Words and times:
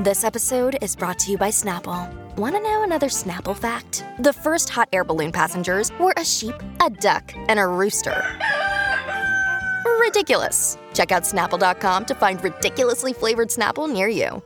This 0.00 0.24
episode 0.24 0.76
is 0.82 0.94
brought 0.94 1.18
to 1.20 1.30
you 1.30 1.38
by 1.38 1.48
Snapple. 1.48 2.12
Want 2.36 2.54
to 2.54 2.60
know 2.60 2.82
another 2.82 3.06
Snapple 3.06 3.56
fact? 3.56 4.04
The 4.18 4.30
first 4.30 4.68
hot 4.68 4.90
air 4.92 5.04
balloon 5.04 5.32
passengers 5.32 5.90
were 5.98 6.12
a 6.18 6.24
sheep, 6.24 6.54
a 6.84 6.90
duck, 6.90 7.32
and 7.48 7.58
a 7.58 7.66
rooster. 7.66 8.22
Ridiculous. 9.98 10.76
Check 10.92 11.12
out 11.12 11.22
snapple.com 11.22 12.04
to 12.04 12.14
find 12.14 12.44
ridiculously 12.44 13.14
flavored 13.14 13.48
Snapple 13.48 13.90
near 13.90 14.06
you. 14.08 14.42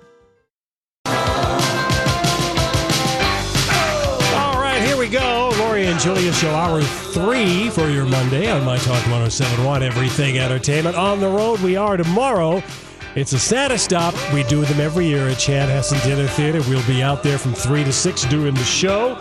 All 4.36 4.60
right, 4.62 4.80
here 4.84 4.96
we 4.96 5.08
go. 5.08 5.50
Lori 5.58 5.86
and 5.86 5.98
Julia 5.98 6.32
show 6.32 6.50
hour 6.50 6.80
three 6.80 7.70
for 7.70 7.88
your 7.88 8.06
Monday 8.06 8.48
on 8.48 8.64
My 8.64 8.78
Talk 8.78 9.04
1071, 9.08 9.82
Everything 9.82 10.38
Entertainment. 10.38 10.94
On 10.94 11.18
the 11.18 11.28
road 11.28 11.58
we 11.58 11.74
are 11.74 11.96
tomorrow. 11.96 12.62
It's 13.16 13.32
a 13.32 13.38
Santa 13.38 13.76
stop. 13.76 14.14
We 14.32 14.44
do 14.44 14.64
them 14.64 14.80
every 14.80 15.06
year 15.06 15.28
at 15.28 15.36
Chanhassen 15.36 16.00
Dinner 16.04 16.28
Theater. 16.28 16.60
We'll 16.68 16.86
be 16.86 17.02
out 17.02 17.22
there 17.22 17.38
from 17.38 17.54
3 17.54 17.82
to 17.84 17.92
6 17.92 18.24
during 18.26 18.54
the 18.54 18.64
show. 18.64 19.18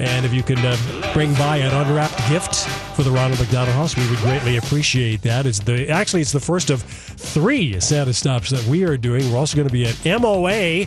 And 0.00 0.24
if 0.26 0.32
you 0.32 0.42
can 0.42 0.58
uh, 0.58 0.76
bring 1.12 1.32
by 1.34 1.58
an 1.58 1.72
unwrapped 1.72 2.16
gift 2.28 2.54
for 2.96 3.02
the 3.02 3.10
Ronald 3.10 3.38
McDonald 3.38 3.74
House, 3.76 3.96
we 3.96 4.08
would 4.08 4.18
greatly 4.20 4.56
appreciate 4.56 5.22
that. 5.22 5.46
It's 5.46 5.60
the 5.60 5.88
actually 5.90 6.22
it's 6.22 6.32
the 6.32 6.40
first 6.40 6.70
of 6.70 6.82
three 6.82 7.78
Santa 7.80 8.14
stops 8.14 8.48
that 8.50 8.64
we 8.66 8.82
are 8.84 8.96
doing. 8.96 9.30
We're 9.30 9.38
also 9.38 9.56
going 9.56 9.68
to 9.68 9.72
be 9.72 9.86
at 9.86 10.20
MOA. 10.20 10.86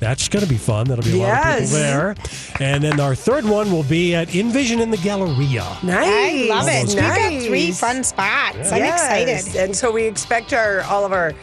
That's 0.00 0.28
going 0.28 0.42
to 0.44 0.48
be 0.48 0.56
fun. 0.56 0.86
That'll 0.88 1.04
be 1.04 1.18
a 1.20 1.22
lot 1.22 1.28
of 1.38 1.44
Yes. 1.44 1.60
people 1.70 1.78
there. 1.78 2.14
And 2.60 2.82
then 2.82 2.98
our 2.98 3.14
third 3.14 3.44
one 3.44 3.70
will 3.70 3.82
be 3.84 4.14
at 4.14 4.34
Envision 4.34 4.80
in 4.80 4.90
the 4.90 4.96
Galleria. 4.98 5.64
Nice. 5.82 5.84
I 5.84 6.46
love 6.48 6.66
it. 6.68 6.86
We've 6.88 6.96
got 6.96 7.42
three 7.46 7.72
fun 7.72 8.02
spots. 8.04 8.72
I'm 8.72 8.78
Yes. 8.78 9.02
excited. 9.44 9.62
And 9.62 9.76
so 9.76 9.90
we 9.92 10.04
expect 10.04 10.52
our 10.54 10.80
all 10.82 11.04
of 11.04 11.12
our 11.12 11.34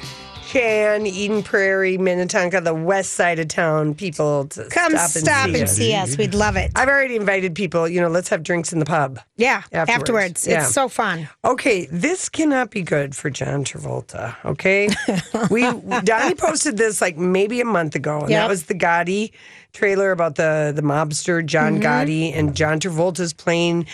Chan, 0.54 1.08
Eden 1.08 1.42
Prairie, 1.42 1.98
Minnetonka, 1.98 2.62
the 2.62 2.76
west 2.76 3.14
side 3.14 3.40
of 3.40 3.48
town 3.48 3.96
people 3.96 4.46
to 4.50 4.66
Come 4.70 4.92
stop 4.92 5.10
stop 5.10 5.48
and 5.48 5.56
and 5.56 5.70
see. 5.70 5.88
see, 5.88 5.96
us. 5.96 6.10
us. 6.12 6.18
We'd 6.18 6.36
love 6.36 6.56
it. 6.56 6.72
I've 6.76 6.88
already 6.90 7.16
invited 7.16 7.56
people. 7.56 7.88
You 7.90 8.00
know, 8.02 8.08
let's 8.08 8.30
have 8.30 8.44
drinks 8.44 8.72
in 8.72 8.78
the 8.78 8.86
pub. 8.86 9.20
yeah, 9.36 9.64
Afterwards. 9.72 9.90
afterwards. 9.90 10.48
Yeah. 10.48 10.62
It's 10.64 10.72
so 10.74 10.88
fun. 10.88 11.28
Okay, 11.44 11.88
this 11.92 12.30
cannot 12.30 12.70
be 12.70 12.84
good 12.84 13.16
for 13.16 13.32
John 13.32 13.66
Travolta. 13.66 14.36
Okay, 14.46 14.90
we 15.50 15.64
Donnie 16.02 16.36
posted 16.36 16.78
this 16.78 17.02
like 17.02 17.18
maybe 17.18 17.60
a 17.60 17.66
month 17.66 17.96
ago, 17.96 18.20
and 18.20 18.30
that 18.30 18.48
was 18.48 18.66
the 18.66 18.76
Gotti 18.76 19.32
trailer 19.74 20.12
about 20.12 20.36
the 20.36 20.72
the 20.76 20.84
mobster 20.84 21.44
John 21.44 21.80
Mm-hmm. 21.80 21.84
Gotti, 21.84 22.32
and 22.38 22.56
John 22.56 22.80
Travolta's 22.80 23.34
playing 23.34 23.88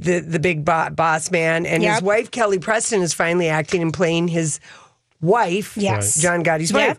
the 0.00 0.18
the 0.18 0.40
big 0.40 0.64
bo- 0.64 0.90
boss 0.90 1.30
man, 1.30 1.66
and 1.66 1.84
his 1.84 2.02
wife 2.02 2.30
Kelly 2.32 2.58
Preston 2.58 3.00
is 3.02 3.14
finally 3.14 3.48
acting 3.48 3.80
and 3.82 3.92
playing 3.94 4.26
his 4.28 4.58
wife, 5.20 5.76
Yes. 5.76 6.20
John 6.20 6.42
Gotti's 6.44 6.70
Yep. 6.72 6.88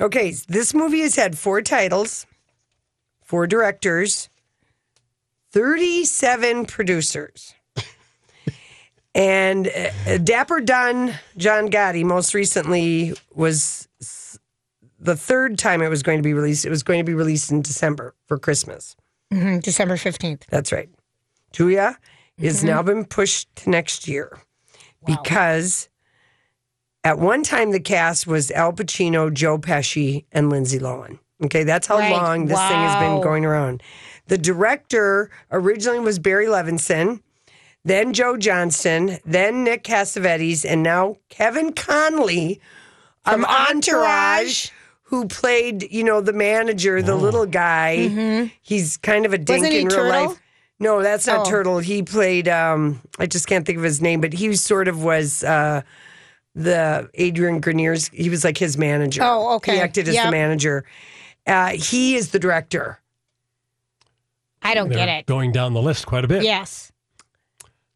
Okay, 0.00 0.34
this 0.48 0.74
movie 0.74 1.00
has 1.00 1.16
had 1.16 1.36
four 1.36 1.60
titles, 1.62 2.26
four 3.24 3.46
directors, 3.46 4.28
thirty-seven 5.52 6.66
producers. 6.66 7.54
And 9.14 9.66
uh, 10.06 10.18
Dapper 10.18 10.60
Don 10.60 11.12
John 11.36 11.70
Gotti 11.70 12.04
most 12.04 12.34
recently 12.34 13.14
was 13.34 13.88
the 15.00 15.16
third 15.16 15.58
time 15.58 15.82
it 15.82 15.88
was 15.88 16.04
going 16.04 16.18
to 16.18 16.22
be 16.22 16.34
released. 16.34 16.64
It 16.64 16.70
was 16.70 16.84
going 16.84 17.00
to 17.00 17.04
be 17.04 17.14
released 17.14 17.50
in 17.50 17.62
December 17.62 18.14
for 18.26 18.38
Christmas. 18.38 18.94
Mhm, 19.32 19.60
December 19.62 19.96
15th. 19.96 20.42
That's 20.50 20.70
right. 20.72 20.88
Julia 21.52 21.98
is 22.36 22.62
now 22.62 22.80
been 22.82 23.04
pushed 23.04 23.48
to 23.56 23.70
next 23.70 24.06
year 24.06 24.38
because 25.04 25.88
at 27.08 27.18
one 27.18 27.42
time 27.42 27.70
the 27.72 27.80
cast 27.80 28.26
was 28.26 28.50
Al 28.50 28.72
Pacino, 28.72 29.32
Joe 29.32 29.58
Pesci, 29.58 30.24
and 30.30 30.50
Lindsay 30.50 30.78
Lohan. 30.78 31.18
Okay, 31.44 31.64
that's 31.64 31.86
how 31.86 31.96
Right. 31.98 32.12
long 32.12 32.46
this 32.46 32.58
thing 32.58 32.76
has 32.76 32.96
been 33.00 33.20
going 33.22 33.44
around. 33.46 33.82
The 34.26 34.36
director 34.38 35.30
originally 35.50 36.00
was 36.00 36.18
Barry 36.18 36.46
Levinson, 36.46 37.20
then 37.84 38.12
Joe 38.12 38.36
Johnston, 38.36 39.18
then 39.24 39.64
Nick 39.64 39.84
Cassavetes, 39.84 40.64
and 40.68 40.82
now 40.82 41.16
Kevin 41.30 41.72
Connolly 41.72 42.60
From 43.24 43.44
of 43.44 43.50
Entourage, 43.50 43.70
Entourage. 43.70 44.70
who 45.04 45.26
played, 45.26 45.90
you 45.90 46.04
know, 46.04 46.20
the 46.20 46.32
manager, 46.34 47.00
the 47.00 47.16
little 47.16 47.46
guy. 47.46 48.50
He's 48.60 48.96
kind 48.98 49.24
of 49.24 49.32
a 49.32 49.38
dink 49.38 49.48
Mm-hmm. 49.48 49.62
Wasn't 49.62 49.72
he 49.72 49.80
in 49.80 49.86
real 49.88 49.96
Turtle? 49.96 50.28
life. 50.30 50.40
No, 50.80 51.02
that's 51.02 51.26
not 51.26 51.46
Oh. 51.46 51.50
Turtle. 51.50 51.78
He 51.78 52.02
played 52.02 52.48
um 52.48 53.00
I 53.18 53.26
just 53.26 53.46
can't 53.46 53.64
think 53.64 53.78
of 53.78 53.84
his 53.84 54.00
name, 54.02 54.20
but 54.20 54.32
he 54.32 54.54
sort 54.56 54.88
of 54.88 55.02
was 55.02 55.42
uh 55.44 55.82
the 56.58 57.08
Adrian 57.14 57.60
Grenier's 57.60 58.08
he 58.08 58.28
was 58.28 58.44
like 58.44 58.58
his 58.58 58.76
manager. 58.76 59.22
Oh, 59.24 59.54
okay. 59.56 59.76
He 59.76 59.80
acted 59.80 60.08
as 60.08 60.16
the 60.16 60.30
manager. 60.30 60.84
Uh, 61.46 61.68
he 61.70 62.16
is 62.16 62.30
the 62.30 62.38
director. 62.38 63.00
I 64.62 64.74
don't 64.74 64.88
They're 64.88 64.98
get 64.98 65.08
it. 65.08 65.26
Going 65.26 65.52
down 65.52 65.72
the 65.72 65.80
list 65.80 66.06
quite 66.06 66.24
a 66.24 66.28
bit. 66.28 66.42
Yes. 66.42 66.92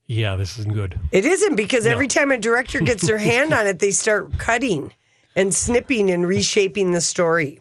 Yeah, 0.07 0.37
this 0.37 0.59
isn't 0.59 0.75
good. 0.75 0.99
It 1.11 1.25
isn't 1.25 1.57
because 1.57 1.87
every 1.87 2.07
time 2.09 2.31
a 2.31 2.39
director 2.39 2.81
gets 2.81 3.07
their 3.07 3.19
hand 3.33 3.53
on 3.53 3.67
it, 3.67 3.79
they 3.79 3.91
start 3.91 4.39
cutting 4.39 4.93
and 5.35 5.55
snipping 5.55 6.11
and 6.11 6.27
reshaping 6.27 6.93
the 6.93 7.01
story. 7.01 7.61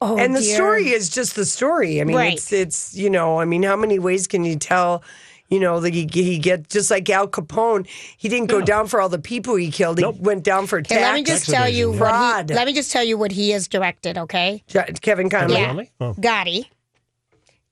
Oh, 0.00 0.16
and 0.18 0.34
the 0.34 0.40
dear. 0.40 0.54
story 0.54 0.88
is 0.90 1.08
just 1.08 1.34
the 1.34 1.44
story. 1.44 2.00
I 2.00 2.04
mean, 2.04 2.16
Right. 2.16 2.32
it's 2.34 2.52
it's 2.52 2.94
you 2.94 3.08
know, 3.10 3.40
I 3.40 3.44
mean, 3.46 3.62
how 3.62 3.76
many 3.76 3.98
ways 3.98 4.26
can 4.26 4.44
you 4.44 4.56
tell? 4.56 5.02
You 5.50 5.60
know, 5.60 5.80
that 5.80 5.94
he 5.94 6.06
he 6.12 6.38
get 6.38 6.68
just 6.68 6.90
like 6.90 7.08
Al 7.08 7.26
Capone. 7.26 7.86
He 8.18 8.28
didn't 8.28 8.48
go 8.48 8.60
down 8.60 8.86
for 8.86 9.00
all 9.00 9.08
the 9.08 9.18
people 9.18 9.54
he 9.56 9.70
killed. 9.70 9.96
He 9.98 10.02
Nope. 10.02 10.16
went 10.20 10.44
down 10.44 10.66
for 10.66 10.78
Okay, 10.80 10.96
tax. 10.96 11.00
let 11.02 11.14
me 11.14 11.22
just 11.22 11.46
Tax 11.46 11.56
tell 11.58 11.68
you 11.68 11.88
evasion. 11.88 12.00
what 12.00 12.08
Fraud. 12.10 12.50
he, 12.50 12.54
let 12.56 12.66
me 12.66 12.74
just 12.74 12.92
tell 12.92 13.02
you 13.02 13.16
what 13.16 13.32
he 13.32 13.50
has 13.50 13.66
directed, 13.66 14.18
okay? 14.18 14.62
Jo- 14.66 14.84
Kevin 15.00 15.30
Connolly. 15.30 15.54
Yeah. 15.54 15.66
Connolly? 15.68 15.90
Oh. 16.00 16.14
Gotti, 16.18 16.64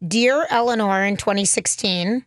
Dear 0.06 0.46
Eleanor 0.50 1.04
in 1.04 1.16
2016. 1.16 2.24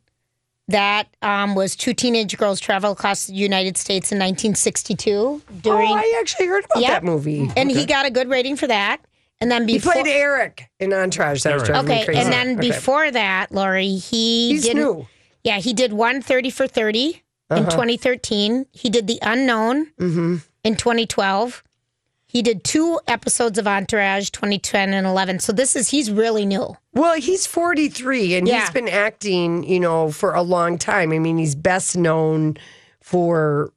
That 0.67 1.07
um, 1.23 1.55
was 1.55 1.75
two 1.75 1.95
teenage 1.95 2.37
girls 2.37 2.59
travel 2.59 2.91
across 2.91 3.25
the 3.25 3.33
United 3.33 3.75
States 3.75 4.11
in 4.11 4.19
1962 4.19 5.41
during, 5.63 5.89
oh, 5.89 5.95
I 5.95 6.17
actually 6.21 6.45
heard 6.45 6.63
about 6.65 6.81
Yep. 6.83 6.91
that 6.91 7.03
movie. 7.03 7.49
and 7.57 7.71
he 7.71 7.87
got 7.87 8.05
a 8.05 8.11
good 8.11 8.29
rating 8.29 8.55
for 8.55 8.67
that. 8.67 8.99
And 9.41 9.49
then 9.49 9.67
He 9.67 9.75
before, 9.79 9.93
played 9.93 10.05
Eric 10.05 10.69
in 10.79 10.93
Entourage. 10.93 11.41
That 11.41 11.55
was 11.55 11.63
Eric. 11.63 11.71
driving 11.73 11.87
me 11.89 11.95
okay, 11.95 12.05
crazy. 12.05 12.21
and 12.21 12.31
then 12.31 12.59
Okay. 12.59 12.69
before 12.69 13.09
that, 13.09 13.51
Lori, 13.51 13.95
he 13.95 14.49
he's 14.51 14.63
did 14.65 14.75
new. 14.75 15.07
Yeah, 15.49 15.57
he 15.57 15.73
did 15.73 15.93
one 15.93 16.21
30 16.21 16.51
for 16.51 16.67
30 16.67 17.23
in 17.49 17.63
2013. 17.65 18.67
He 18.71 18.87
did 18.91 19.07
The 19.07 19.17
Unknown 19.23 19.87
in 20.63 20.75
2012. 20.75 21.63
He 22.27 22.43
did 22.43 22.63
two 22.63 22.99
episodes 23.07 23.57
of 23.57 23.65
Entourage, 23.67 24.29
2010 24.29 24.93
and 24.93 25.07
11. 25.07 25.39
So 25.39 25.51
this 25.51 25.75
is, 25.75 25.89
he's 25.89 26.11
really 26.11 26.45
new. 26.45 26.77
Well, 26.93 27.15
he's 27.15 27.47
43 27.47 28.35
and 28.35 28.47
he's 28.61 28.69
been 28.69 28.87
acting, 28.87 29.63
you 29.63 29.79
know, 29.79 30.11
for 30.11 30.35
a 30.35 30.43
long 30.43 30.77
time. 30.77 31.11
I 31.11 31.17
mean, 31.17 31.39
he's 31.39 31.55
best 31.55 31.97
known 31.97 32.57
for 33.01 33.73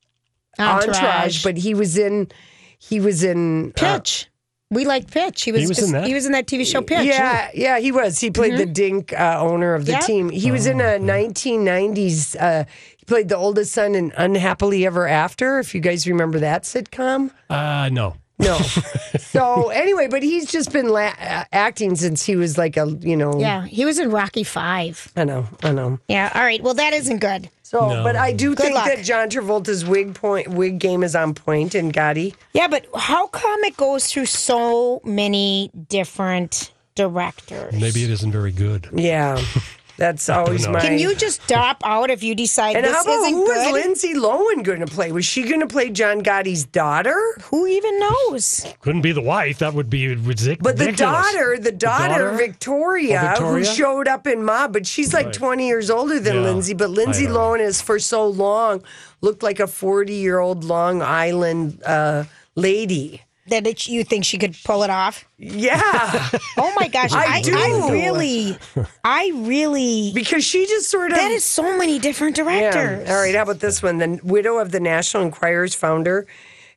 Entourage, 0.58 0.98
Entourage. 0.98 1.42
but 1.42 1.56
he 1.56 1.72
was 1.72 1.96
in 1.96 2.30
he 2.78 3.00
was 3.00 3.24
in 3.24 3.70
uh, 3.70 3.72
Pitch. 3.76 4.28
We 4.72 4.84
like 4.84 5.10
Pitch. 5.10 5.42
He 5.42 5.52
was, 5.52 5.68
was 5.68 5.82
in 5.82 5.92
that? 5.92 6.06
He 6.06 6.14
was 6.14 6.26
in 6.26 6.32
that 6.32 6.46
TV 6.46 6.66
show 6.66 6.82
Pitch. 6.82 7.04
Yeah, 7.06 7.50
yeah, 7.54 7.78
he 7.78 7.92
was. 7.92 8.18
He 8.18 8.30
played 8.30 8.56
the 8.56 8.66
Dink 8.66 9.12
uh, 9.12 9.36
owner 9.38 9.74
of 9.74 9.86
the 9.86 9.92
Mm-hmm. 9.92 10.00
Yep. 10.00 10.06
team. 10.06 10.28
He 10.30 10.50
was 10.50 10.66
in 10.66 10.80
a 10.80 10.98
1990s. 10.98 12.36
Uh, 12.40 12.64
he 12.96 13.04
played 13.04 13.28
the 13.28 13.36
oldest 13.36 13.72
son 13.72 13.94
in 13.94 14.12
Unhappily 14.16 14.86
Ever 14.86 15.06
After. 15.06 15.58
If 15.58 15.74
you 15.74 15.80
guys 15.80 16.06
remember 16.06 16.38
that 16.40 16.62
sitcom. 16.64 17.30
Uh, 17.50 17.88
no. 17.92 18.16
No. 18.38 18.58
so 19.18 19.68
anyway, 19.68 20.08
but 20.08 20.22
he's 20.22 20.50
just 20.50 20.72
been 20.72 20.88
la- 20.88 21.12
uh, 21.20 21.44
acting 21.52 21.94
since 21.94 22.24
he 22.24 22.34
was 22.34 22.58
like 22.58 22.76
a 22.76 22.88
you 23.00 23.16
know. 23.16 23.38
Yeah, 23.38 23.64
he 23.66 23.84
was 23.84 23.98
in 24.00 24.10
Rocky 24.10 24.42
Five. 24.42 25.12
I 25.16 25.24
know. 25.24 25.46
I 25.62 25.70
know. 25.72 26.00
Yeah, 26.08 26.32
all 26.34 26.42
right. 26.42 26.60
Well, 26.62 26.74
that 26.74 26.92
isn't 26.92 27.18
good. 27.18 27.48
So, 27.72 27.88
No. 27.88 28.02
but 28.02 28.16
I 28.16 28.32
do 28.34 28.54
think 28.54 28.74
luck. 28.74 28.84
that 28.84 29.02
John 29.02 29.30
Travolta's 29.30 29.82
wig 29.82 30.14
point 30.14 30.48
wig 30.48 30.78
game 30.78 31.02
is 31.02 31.16
on 31.16 31.32
point, 31.32 31.74
and 31.74 31.90
Gotti. 31.90 32.34
Yeah, 32.52 32.68
but 32.68 32.84
how 32.94 33.28
come 33.28 33.64
it 33.64 33.78
goes 33.78 34.08
through 34.12 34.26
so 34.26 35.00
many 35.04 35.70
different 35.88 36.70
directors? 36.96 37.72
Maybe 37.72 38.04
it 38.04 38.10
isn't 38.10 38.30
very 38.30 38.52
good. 38.52 38.90
Yeah, 38.94 39.42
That's 40.02 40.28
always 40.28 40.66
know. 40.66 40.72
my. 40.72 40.80
Can 40.80 40.98
you 40.98 41.14
just 41.14 41.46
drop 41.46 41.80
out 41.84 42.10
if 42.10 42.24
you 42.24 42.34
decide 42.34 42.74
and 42.74 42.84
this 42.84 42.92
how 42.92 43.02
about 43.02 43.20
isn't 43.20 43.34
who 43.34 43.42
was 43.42 43.54
good? 43.66 43.72
Lindsay 43.72 44.14
Lohan 44.14 44.64
going 44.64 44.80
to 44.80 44.86
play? 44.88 45.12
Was 45.12 45.24
she 45.24 45.44
going 45.44 45.60
to 45.60 45.68
play 45.68 45.90
John 45.90 46.22
Gotti's 46.24 46.64
daughter? 46.64 47.16
Who 47.50 47.68
even 47.68 48.00
knows? 48.00 48.66
Couldn't 48.80 49.02
be 49.02 49.12
the 49.12 49.20
wife. 49.22 49.60
That 49.60 49.74
would 49.74 49.88
be 49.88 50.08
ridiculous. 50.08 50.58
But 50.60 50.76
the 50.76 50.90
daughter, 50.90 51.56
the 51.56 51.70
daughter, 51.70 52.08
daughter? 52.08 52.36
Victoria, 52.36 53.20
Oh, 53.22 53.28
Victoria? 53.28 53.64
who 53.64 53.64
showed 53.76 54.08
up 54.08 54.26
in 54.26 54.42
Mob, 54.44 54.72
but 54.72 54.88
she's 54.88 55.14
like 55.14 55.26
Right. 55.26 55.34
20 55.34 55.68
years 55.68 55.88
older 55.88 56.18
than 56.18 56.34
Yeah, 56.34 56.40
Lindsay. 56.50 56.74
But 56.74 56.90
Lindsay 56.90 57.26
Lohan 57.28 57.60
is 57.60 57.80
for 57.80 58.00
so 58.00 58.26
long 58.26 58.82
looked 59.20 59.44
like 59.44 59.60
a 59.60 59.68
40 59.68 60.14
year 60.14 60.40
old 60.40 60.64
Long 60.64 61.00
Island 61.00 61.80
uh, 61.84 62.24
lady. 62.56 63.22
That 63.48 63.66
it, 63.66 63.88
you 63.88 64.04
think 64.04 64.24
she 64.24 64.38
could 64.38 64.56
pull 64.64 64.84
it 64.84 64.90
off? 64.90 65.24
Yeah, 65.36 65.80
Oh 66.56 66.72
my 66.78 66.86
gosh! 66.86 67.12
I 67.12 67.24
I, 67.38 67.42
do. 67.42 67.52
I 67.56 67.88
really, 67.90 68.56
I 69.02 69.32
really. 69.34 70.12
because 70.14 70.44
she 70.44 70.64
just 70.66 70.88
sort 70.88 71.10
of. 71.10 71.18
That 71.18 71.32
is 71.32 71.44
so 71.44 71.76
many 71.76 71.98
different 71.98 72.36
directors. 72.36 73.04
Yeah. 73.06 73.12
All 73.14 73.20
right. 73.20 73.34
How 73.34 73.42
about 73.42 73.58
this 73.58 73.82
one? 73.82 73.98
The 73.98 74.20
widow 74.22 74.58
of 74.58 74.70
the 74.70 74.78
National 74.78 75.24
Enquirer's 75.24 75.74
founder 75.74 76.24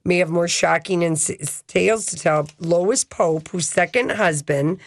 may 0.04 0.18
have 0.18 0.30
more 0.30 0.48
shocking 0.48 1.04
and 1.04 1.14
s- 1.18 1.64
tales 1.68 2.08
to 2.08 2.16
tell. 2.16 2.48
Lois 2.60 3.04
Pope, 3.04 3.50
whose 3.50 3.68
second 3.70 4.14
husband 4.14 4.80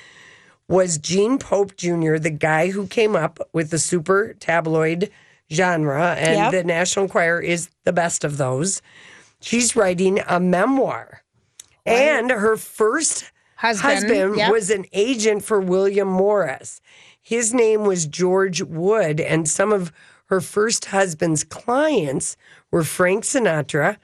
was 0.66 0.98
Gene 0.98 1.38
Pope 1.38 1.76
Jr., 1.76 2.16
the 2.18 2.30
guy 2.36 2.70
who 2.70 2.88
came 2.88 3.14
up 3.14 3.38
with 3.52 3.70
the 3.70 3.78
super 3.78 4.34
tabloid 4.40 5.10
genre, 5.52 6.14
and 6.18 6.34
Yep. 6.36 6.52
the 6.52 6.64
National 6.64 7.04
Enquirer 7.04 7.40
is 7.40 7.70
the 7.84 7.92
best 7.92 8.24
of 8.24 8.36
those. 8.36 8.82
She's 9.40 9.76
writing 9.76 10.18
a 10.28 10.40
memoir. 10.40 11.22
And 11.88 12.30
her 12.30 12.56
first 12.56 13.30
Husband, 13.56 13.92
husband 13.94 14.36
yep. 14.36 14.52
was 14.52 14.70
an 14.70 14.84
agent 14.92 15.42
for 15.44 15.60
William 15.60 16.06
Morris. 16.08 16.80
His 17.20 17.52
name 17.52 17.82
was 17.82 18.06
George 18.06 18.62
Wood, 18.62 19.20
and 19.20 19.48
some 19.48 19.72
of 19.72 19.90
her 20.26 20.40
first 20.40 20.86
husband's 20.86 21.42
clients 21.42 22.36
were 22.70 22.84
Frank 22.84 23.24
Sinatra. 23.24 23.96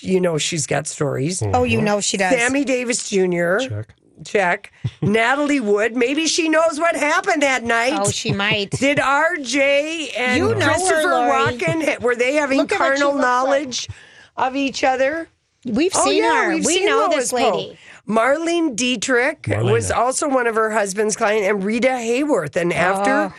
You 0.00 0.20
know, 0.20 0.38
she's 0.38 0.66
got 0.66 0.86
stories. 0.86 1.42
Oh, 1.42 1.64
you 1.64 1.80
know 1.82 2.00
she 2.00 2.16
does. 2.16 2.32
Sammy 2.34 2.64
Davis 2.64 3.08
Jr. 3.10 3.58
Check. 3.58 3.94
Check. 4.24 4.72
Natalie 5.02 5.60
Wood. 5.60 5.96
Maybe 5.96 6.26
she 6.26 6.48
knows 6.48 6.78
what 6.78 6.94
happened 6.94 7.42
that 7.42 7.64
night. 7.64 7.98
Oh, 8.00 8.10
she 8.10 8.32
might. 8.32 8.70
Did 8.78 8.98
RJ 8.98 10.16
and 10.16 10.38
You 10.38 10.54
know 10.54 10.60
her, 10.60 10.70
Christopher 10.70 11.02
Lori. 11.02 11.30
Walken 11.30 12.00
were 12.00 12.14
they 12.14 12.34
having 12.34 12.58
Look 12.58 12.72
at 12.72 12.78
what 12.80 12.96
she 12.96 13.02
carnal 13.02 13.14
looks 13.14 13.24
like. 13.24 13.44
knowledge 13.44 13.88
of 14.36 14.56
each 14.56 14.84
other? 14.84 15.28
We've 15.66 15.92
Oh, 15.94 16.04
seen 16.04 16.22
yeah, 16.22 16.44
her. 16.44 16.54
we've 16.54 16.64
we 16.66 16.74
seen 16.74 16.86
know 16.86 17.06
Lois 17.10 17.14
this 17.16 17.32
Pope. 17.32 17.54
lady. 17.54 17.78
Marlene 18.08 18.76
Dietrich 18.76 19.42
Marlene. 19.42 19.72
was 19.72 19.90
also 19.90 20.28
one 20.28 20.46
of 20.46 20.54
her 20.56 20.70
husband's 20.70 21.16
clients, 21.16 21.48
and 21.48 21.64
Rita 21.64 21.88
Hayworth. 21.88 22.56
And 22.56 22.72
ah. 22.72 22.76
after 22.76 23.12
Oh. 23.12 23.32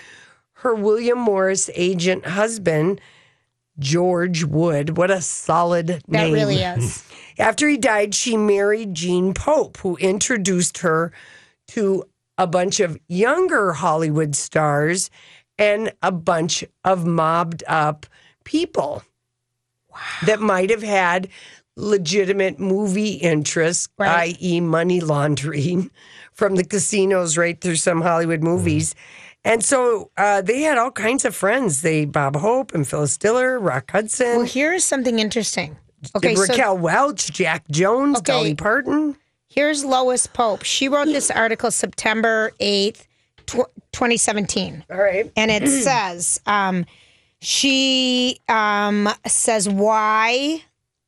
her 0.54 0.74
William 0.75 1.19
Morris 1.19 1.69
agent 1.75 2.25
husband, 2.25 3.00
George 3.77 4.44
Wood, 4.44 4.98
what 4.98 5.12
a 5.12 5.22
solid 5.22 5.88
That 5.88 6.07
name. 6.10 6.33
really 6.33 6.56
is. 6.63 7.04
After 7.38 7.68
he 7.68 7.77
died, 7.77 8.16
she 8.16 8.38
married 8.38 8.94
Gene 8.94 9.33
Pope, 9.33 9.78
who 9.78 9.98
introduced 9.98 10.80
her 10.80 11.12
to 11.69 12.06
a 12.38 12.48
bunch 12.48 12.80
of 12.80 12.98
younger 13.07 13.74
Hollywood 13.74 14.36
stars 14.36 15.10
and 15.57 15.92
a 16.01 16.12
bunch 16.12 16.63
of 16.83 17.06
mobbed 17.06 17.63
up 17.68 18.06
people 18.45 19.04
that 20.25 20.39
might 20.42 20.69
have 20.69 20.83
had 20.83 21.30
legitimate 21.75 22.60
movie 22.60 23.13
interests, 23.13 23.89
Right. 23.98 24.36
i.e., 24.42 24.62
money 24.62 25.01
laundering 25.01 25.92
from 26.33 26.56
the 26.56 26.63
casinos 26.63 27.38
right 27.38 27.60
through 27.60 27.75
some 27.77 28.01
Hollywood 28.01 28.42
movies. 28.44 28.95
And 29.44 29.63
so 29.63 30.10
uh, 30.18 30.42
they 30.42 30.62
had 30.62 30.77
all 30.77 30.92
kinds 30.92 31.24
of 31.25 31.36
friends. 31.36 31.81
They 31.83 32.06
Bob 32.06 32.36
Hope 32.36 32.74
and 32.74 32.88
Phyllis 32.88 33.18
Diller, 33.18 33.60
Rock 33.60 33.92
Hudson. 33.92 34.38
Well, 34.38 34.45
here's 34.45 34.83
something 34.83 35.19
interesting. 35.19 35.77
Okay, 36.16 36.36
so 36.36 36.42
Raquel 36.44 36.77
Welch, 36.77 37.31
Jack 37.31 37.68
Jones, 37.69 38.18
Okay. 38.19 38.31
Dolly 38.31 38.56
Parton. 38.56 39.16
here's 39.48 39.83
Lois 39.86 40.28
Pope. 40.28 40.63
She 40.63 40.88
wrote 40.88 41.06
this 41.06 41.30
article 41.31 41.71
September 41.71 42.51
8th, 42.60 43.06
tw- 43.45 43.69
2017. 43.92 44.83
All 44.92 44.98
right. 44.98 45.31
and 45.36 45.51
it 45.51 45.68
says 45.83 46.39
um, 46.48 46.86
she 47.39 48.39
um, 48.50 49.10
says 49.28 49.69
why 49.69 50.63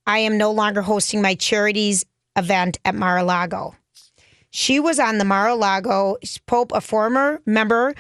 I 0.08 0.20
am 0.20 0.38
no 0.38 0.52
longer 0.52 0.82
hosting 0.82 1.22
my 1.22 1.36
charities 1.36 2.06
event 2.36 2.80
at 2.86 2.96
Mar-a-Lago. 2.96 3.76
She 4.50 4.80
was 4.80 5.00
on 5.00 5.18
the 5.18 5.26
Mar-a-Lago 5.26 6.18
Pope, 6.48 6.72
a 6.74 6.82
former 6.82 7.42
member. 7.46 7.94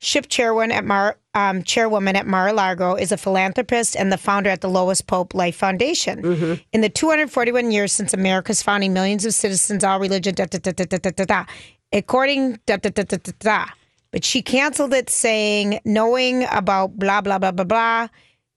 Ship 0.00 0.26
chairwoman 0.28 0.72
at 0.72 0.84
Mar 0.84 1.16
um, 1.34 1.62
chairwoman 1.62 2.16
at 2.16 2.26
Mar-a-Lago, 2.26 2.96
is 2.96 3.12
a 3.12 3.16
philanthropist 3.16 3.96
and 3.96 4.12
the 4.12 4.18
founder 4.18 4.50
at 4.50 4.60
the 4.60 4.68
Lois 4.68 5.00
Pope 5.00 5.32
Life 5.32 5.56
Foundation. 5.56 6.20
In 6.72 6.80
the 6.82 6.88
241 6.90 7.70
years 7.70 7.92
since 7.92 8.12
America's 8.12 8.62
founding, 8.62 8.92
millions 8.92 9.24
of 9.24 9.32
citizens, 9.32 9.84
all 9.84 10.00
religion, 10.00 10.34
da 10.34 10.44
da 10.46 10.58
da 10.58 10.72
da 10.72 10.84
da 10.84 11.10
da, 11.10 11.24
da 11.24 11.44
according 11.92 12.58
da 12.66 12.76
da 12.76 12.90
da 12.90 13.04
da 13.04 13.16
da 13.16 13.32
da. 13.38 13.66
But 14.10 14.24
she 14.24 14.42
canceled 14.42 14.92
it, 14.92 15.08
saying, 15.08 15.80
knowing 15.84 16.44
about 16.50 16.98
blah 16.98 17.20
blah 17.20 17.38
blah 17.38 17.52
blah 17.52 17.64
blah. 17.64 18.08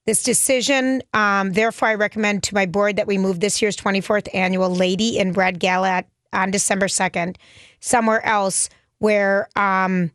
This 0.06 0.22
decision, 0.22 1.02
um, 1.14 1.54
therefore, 1.54 1.88
I 1.88 1.96
recommend 1.96 2.44
to 2.44 2.56
my 2.56 2.68
board 2.68 2.96
that 2.98 3.08
we 3.08 3.18
move 3.18 3.40
this 3.40 3.62
year's 3.62 3.76
24th 3.76 4.28
annual 4.36 4.70
Lady 4.70 5.18
in 5.18 5.34
Red 5.34 5.60
Gala 5.60 6.04
on 6.32 6.52
December 6.52 6.88
2nd 6.88 7.38
somewhere 7.80 8.24
else 8.26 8.70
where 9.00 9.50
um, 9.56 10.12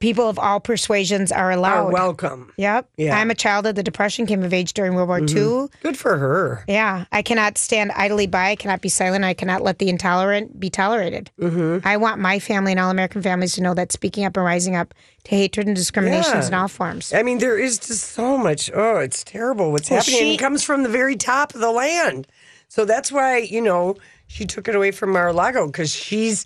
people 0.00 0.28
of 0.28 0.38
all 0.38 0.60
persuasions 0.60 1.32
are 1.32 1.50
allowed. 1.50 1.86
Are 1.88 1.90
welcome. 1.92 2.52
Yep. 2.56 2.88
Yeah. 2.96 3.10
Mm-hmm. 3.10 3.18
I'm 3.18 3.30
a 3.30 3.34
child 3.34 3.66
of 3.66 3.74
the 3.74 3.82
Depression, 3.82 4.26
came 4.26 4.42
of 4.44 4.52
age 4.54 4.72
during 4.72 4.94
World 4.94 5.08
War 5.08 5.18
II. 5.20 5.68
Good 5.82 5.96
for 5.98 6.16
her. 6.18 6.64
Yeah. 6.68 7.06
I 7.10 7.22
cannot 7.22 7.58
stand 7.58 7.90
idly 7.92 8.26
by. 8.28 8.50
I 8.50 8.56
cannot 8.56 8.80
be 8.80 8.88
silent. 8.88 9.24
I 9.24 9.34
cannot 9.34 9.62
let 9.62 9.78
the 9.80 9.88
intolerant 9.88 10.60
be 10.60 10.70
tolerated. 10.70 11.30
Mm-hmm. 11.40 11.86
I 11.86 11.96
want 11.96 12.20
my 12.20 12.38
family 12.38 12.72
and 12.72 12.80
all 12.80 12.90
American 12.90 13.22
families 13.22 13.54
to 13.54 13.60
know 13.62 13.74
that 13.74 13.90
speaking 13.90 14.24
up 14.24 14.36
and 14.36 14.44
rising 14.46 14.76
up 14.76 14.94
to 15.24 15.30
hatred 15.34 15.66
and 15.66 15.74
discriminations 15.74 16.44
Yeah. 16.44 16.48
in 16.48 16.54
all 16.54 16.68
forms. 16.68 17.12
I 17.12 17.22
mean, 17.24 17.38
there 17.38 17.58
is 17.58 17.78
just 17.78 18.12
so 18.12 18.38
much. 18.38 18.70
Oh, 18.72 18.98
it's 18.98 19.24
terrible 19.24 19.72
what's 19.72 19.90
Well, 19.90 19.98
happening. 20.00 20.18
she- 20.20 20.34
it 20.34 20.38
comes 20.38 20.62
from 20.62 20.84
the 20.84 20.88
very 20.88 21.16
top 21.16 21.54
of 21.54 21.60
the 21.60 21.72
land. 21.72 22.28
So 22.68 22.84
that's 22.84 23.10
why, 23.10 23.38
you 23.38 23.60
know, 23.62 23.96
she 24.26 24.44
took 24.44 24.68
it 24.68 24.76
away 24.76 24.90
from 24.90 25.10
Mar-a-Lago 25.10 25.66
because 25.66 25.90
she's, 25.92 26.44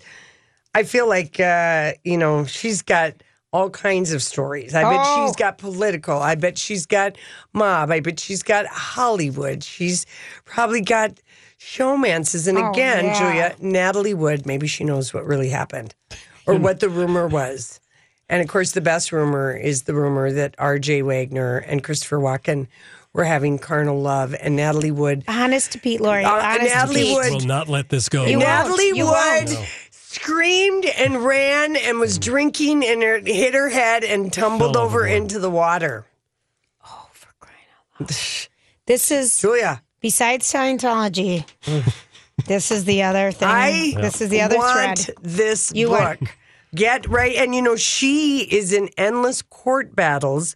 I 0.73 0.83
feel 0.83 1.07
like, 1.07 1.39
uh, 1.39 1.91
you 2.03 2.17
know, 2.17 2.45
she's 2.45 2.81
got 2.81 3.13
all 3.53 3.69
kinds 3.69 4.11
of 4.11 4.21
stories. 4.23 4.73
I 4.75 4.81
bet 4.81 4.99
Oh. 5.01 5.25
she's 5.27 5.35
got 5.35 5.57
political. 5.59 6.17
I 6.19 6.35
bet 6.35 6.57
she's 6.57 6.85
got 6.85 7.15
mob. 7.53 7.91
I 7.91 7.99
bet 8.01 8.19
she's 8.19 8.43
got 8.43 8.65
Hollywood. 8.65 9.63
She's 9.63 10.05
probably 10.43 10.81
got 10.81 11.19
showmances. 11.59 12.47
And 12.47 12.57
Oh, 12.57 12.71
again, 12.71 13.05
yeah. 13.05 13.19
Julia, 13.19 13.55
Natalie 13.61 14.13
Wood, 14.13 14.45
maybe 14.45 14.67
she 14.67 14.83
knows 14.83 15.13
what 15.13 15.25
really 15.25 15.49
happened 15.49 15.93
or 16.45 16.55
what 16.55 16.79
the 16.79 16.89
rumor 16.89 17.27
was. 17.27 17.79
And 18.29 18.41
of 18.41 18.47
course, 18.47 18.71
the 18.71 18.81
best 18.81 19.11
rumor 19.11 19.55
is 19.55 19.83
the 19.83 19.93
rumor 19.93 20.31
that 20.31 20.55
R.J. 20.57 21.03
Wagner 21.03 21.57
and 21.57 21.83
Christopher 21.83 22.17
Walken 22.17 22.67
were 23.13 23.25
having 23.25 23.59
carnal 23.59 24.01
love, 24.01 24.33
and 24.41 24.55
Natalie 24.55 24.89
Wood. 24.89 25.23
Honest 25.27 25.73
to 25.73 25.79
Pete, 25.79 26.01
Lori. 26.01 26.23
Uh, 26.25 26.31
honest 26.31 26.73
Natalie 26.73 26.95
to 26.95 27.05
Pete. 27.05 27.15
Wood- 27.15 27.31
Will 27.41 27.47
not 27.47 27.69
let 27.69 27.89
this 27.89 28.09
go. 28.09 28.25
You 28.25 28.39
won't. 28.39 28.49
Natalie 28.49 28.93
Wood 28.93 29.03
won't. 29.03 29.49
Screamed 30.13 30.85
and 30.85 31.23
ran 31.25 31.75
and 31.75 31.99
was 31.99 32.17
drinking 32.17 32.85
and 32.85 33.01
her, 33.01 33.19
hit 33.19 33.53
her 33.53 33.69
head 33.69 34.03
and 34.03 34.31
tumbled 34.31 34.73
Fell 34.75 34.83
over 34.83 35.05
into 35.07 35.39
the 35.39 35.49
water. 35.49 36.05
Oh, 36.85 37.07
for 37.11 37.29
crying 37.39 37.55
out 37.99 38.01
loud. 38.01 38.09
This 38.85 39.11
is 39.11 39.39
Julia, 39.39 39.81
besides 40.01 40.45
Scientology. 40.51 41.45
this 42.47 42.69
is 42.69 42.83
the 42.83 43.03
other 43.03 43.31
thing. 43.31 43.47
I 43.47 43.93
this 43.95 44.19
is 44.19 44.27
the 44.29 44.41
other 44.41 44.57
want 44.57 44.99
thread. 44.99 45.17
this 45.21 45.71
You 45.73 45.87
book. 45.87 45.99
want- 45.99 46.19
Get 46.75 47.07
right, 47.07 47.35
and 47.35 47.53
you 47.55 47.61
know 47.61 47.75
she 47.77 48.39
is 48.39 48.73
in 48.73 48.89
endless 48.97 49.41
court 49.43 49.95
battles. 49.95 50.55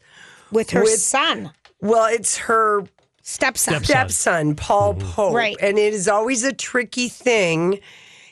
with 0.52 0.72
her 0.72 0.82
with- 0.82 1.00
son, 1.00 1.52
Well, 1.80 2.06
it's 2.12 2.38
her 2.38 2.84
stepson. 3.22 3.82
stepson, 3.84 4.56
Paul 4.56 4.96
Pope. 4.96 5.34
Right. 5.34 5.56
And 5.62 5.78
it 5.78 5.94
is 5.94 6.08
always 6.10 6.44
a 6.44 6.52
tricky 6.52 7.08
thing, 7.08 7.80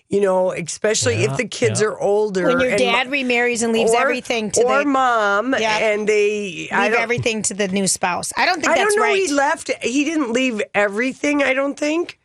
you 0.09 0.21
know, 0.21 0.51
especially 0.51 1.23
if 1.23 1.35
the 1.35 1.47
kids 1.47 1.81
yeah. 1.81 1.87
are 1.87 1.99
older. 1.99 2.45
When 2.47 2.59
your 2.59 2.69
and 2.71 2.79
dad 2.79 3.09
remarries 3.09 3.63
and 3.63 3.73
leaves 3.73 3.91
or- 3.91 3.99
everything 4.01 4.51
to 4.51 4.61
or 4.63 4.79
the 4.79 4.85
mom, 4.85 5.55
Yeah. 5.57 5.77
and 5.77 6.07
they 6.07 6.69
I 6.71 6.83
leave 6.83 6.91
don't, 6.93 7.01
everything 7.01 7.41
to 7.43 7.53
the 7.55 7.67
new 7.67 7.87
spouse. 7.87 8.31
I 8.37 8.45
don't 8.45 8.61
think 8.61 8.69
I 8.69 8.75
that's 8.75 8.93
don't 8.93 9.01
know. 9.03 9.11
right. 9.13 9.17
He 9.27 9.33
left. 9.33 9.71
He 9.83 10.03
didn't 10.05 10.31
leave 10.31 10.61
everything. 10.75 11.41
I 11.43 11.53
don't 11.53 11.77
think. 11.77 12.19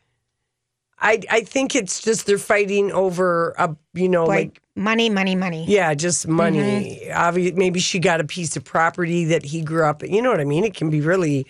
I 1.02 1.20
I 1.30 1.40
think 1.40 1.74
it's 1.74 2.02
just 2.02 2.26
they're 2.26 2.36
fighting 2.38 2.92
over 2.92 3.54
a 3.58 3.74
you 3.94 4.08
know 4.08 4.26
like 4.26 4.38
like 4.48 4.62
money, 4.74 5.08
money, 5.08 5.34
money. 5.34 5.64
yeah 5.66 5.94
just 5.94 6.28
money. 6.28 7.00
Mm-hmm. 7.06 7.18
Obvi- 7.18 7.54
maybe 7.56 7.80
she 7.80 7.98
got 7.98 8.20
a 8.20 8.24
piece 8.24 8.54
of 8.56 8.64
property 8.64 9.24
that 9.26 9.42
he 9.46 9.62
grew 9.62 9.84
up. 9.86 10.02
You 10.02 10.20
know 10.20 10.30
what 10.30 10.40
I 10.40 10.44
mean? 10.44 10.64
It 10.64 10.74
can 10.74 10.90
be 10.90 11.00
really 11.00 11.46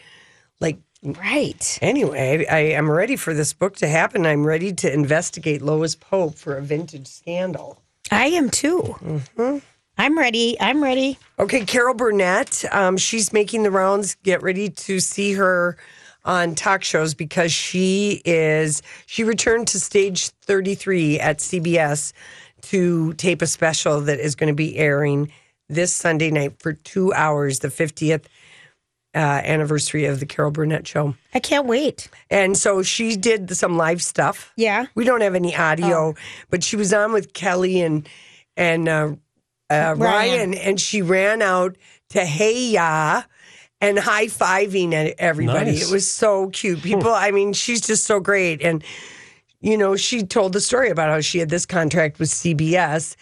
like 0.61 0.79
Right. 1.03 1.79
Anyway, 1.81 2.47
I 2.47 2.59
am 2.59 2.91
ready 2.91 3.17
for 3.17 3.33
this 3.33 3.53
book 3.53 3.77
to 3.77 3.89
happen. 3.89 4.27
I'm 4.27 4.45
ready 4.45 4.73
to 4.75 4.93
investigate 4.93 5.63
Lois 5.63 5.95
Pope 5.95 6.37
for 6.37 6.57
a 6.57 6.63
vintage 6.63 7.07
scandal. 7.07 7.81
I 8.11 8.27
am 8.27 8.51
too. 8.51 8.97
Mm-hmm. 9.03 9.59
I'm 9.97 10.19
ready. 10.19 10.59
I'm 10.61 10.83
ready. 10.83 11.19
Okay, 11.39 11.65
Carol 11.65 11.95
Burnett. 11.95 12.65
Um, 12.71 12.97
she's 12.97 13.33
making 13.33 13.63
the 13.63 13.71
rounds. 13.71 14.15
Get 14.17 14.43
ready 14.43 14.69
to 14.71 15.01
see 15.01 15.35
her 15.35 15.79
on 16.25 16.55
talk 16.55 16.85
shows 16.85 17.15
because 17.15 17.51
she 17.51 18.21
is 18.27 18.83
she 19.07 19.25
returned 19.25 19.69
to 19.69 19.81
stage 19.81 20.29
33 20.29 21.19
at 21.19 21.39
CBS 21.39 22.13
to 22.63 23.15
tape 23.15 23.41
a 23.41 23.47
special 23.47 24.03
that 24.03 24.21
is 24.21 24.35
going 24.35 24.49
to 24.49 24.55
be 24.55 24.77
airing 24.77 25.33
this 25.69 25.95
Sunday 25.95 26.31
night 26.31 26.55
for 26.59 26.75
two 26.75 27.13
hours, 27.15 27.61
the 27.61 27.69
50th 27.69 28.25
uh, 29.15 29.19
anniversary 29.19 30.05
of 30.05 30.21
the 30.21 30.27
Carol 30.27 30.51
Burnett 30.51 30.87
show. 30.87 31.15
I 31.35 31.41
can't 31.41 31.67
wait. 31.67 32.09
And 32.31 32.57
so 32.57 32.83
she 32.83 33.17
did 33.17 33.55
some 33.57 33.77
live 33.77 34.03
stuff. 34.03 34.53
Yeah. 34.57 34.87
We 34.95 35.05
don't 35.05 35.21
have 35.21 35.35
any 35.35 35.57
audio, 35.57 36.15
but 36.49 36.63
she 36.63 36.77
was 36.77 36.93
on 36.93 37.13
with 37.13 37.33
Kelly 37.33 37.81
and 37.81 38.09
and 38.57 38.89
uh, 38.89 39.15
uh, 39.71 39.95
Ryan. 39.97 39.99
Ryan. 39.99 40.55
and 40.55 40.81
she 40.81 41.03
ran 41.03 41.43
out 41.43 41.77
to 42.11 42.25
Hey 42.25 42.71
Ya 42.71 43.23
and 43.81 43.99
high 43.99 44.27
fiving 44.27 44.93
at 44.93 45.15
everybody. 45.19 45.73
Nice. 45.73 45.89
It 45.89 45.93
was 45.93 46.09
so 46.09 46.49
cute. 46.51 46.83
People, 46.83 47.13
I 47.13 47.31
mean, 47.31 47.53
she's 47.53 47.81
just 47.81 48.05
so 48.05 48.21
great. 48.21 48.63
And 48.63 48.85
you 49.61 49.77
know, 49.77 49.97
she 49.97 50.23
told 50.23 50.53
the 50.53 50.61
story 50.61 50.89
about 50.91 51.11
how 51.11 51.21
she 51.21 51.39
had 51.39 51.51
this 51.51 51.67
contract 51.67 52.19
with 52.19 52.31
CBS 52.31 53.17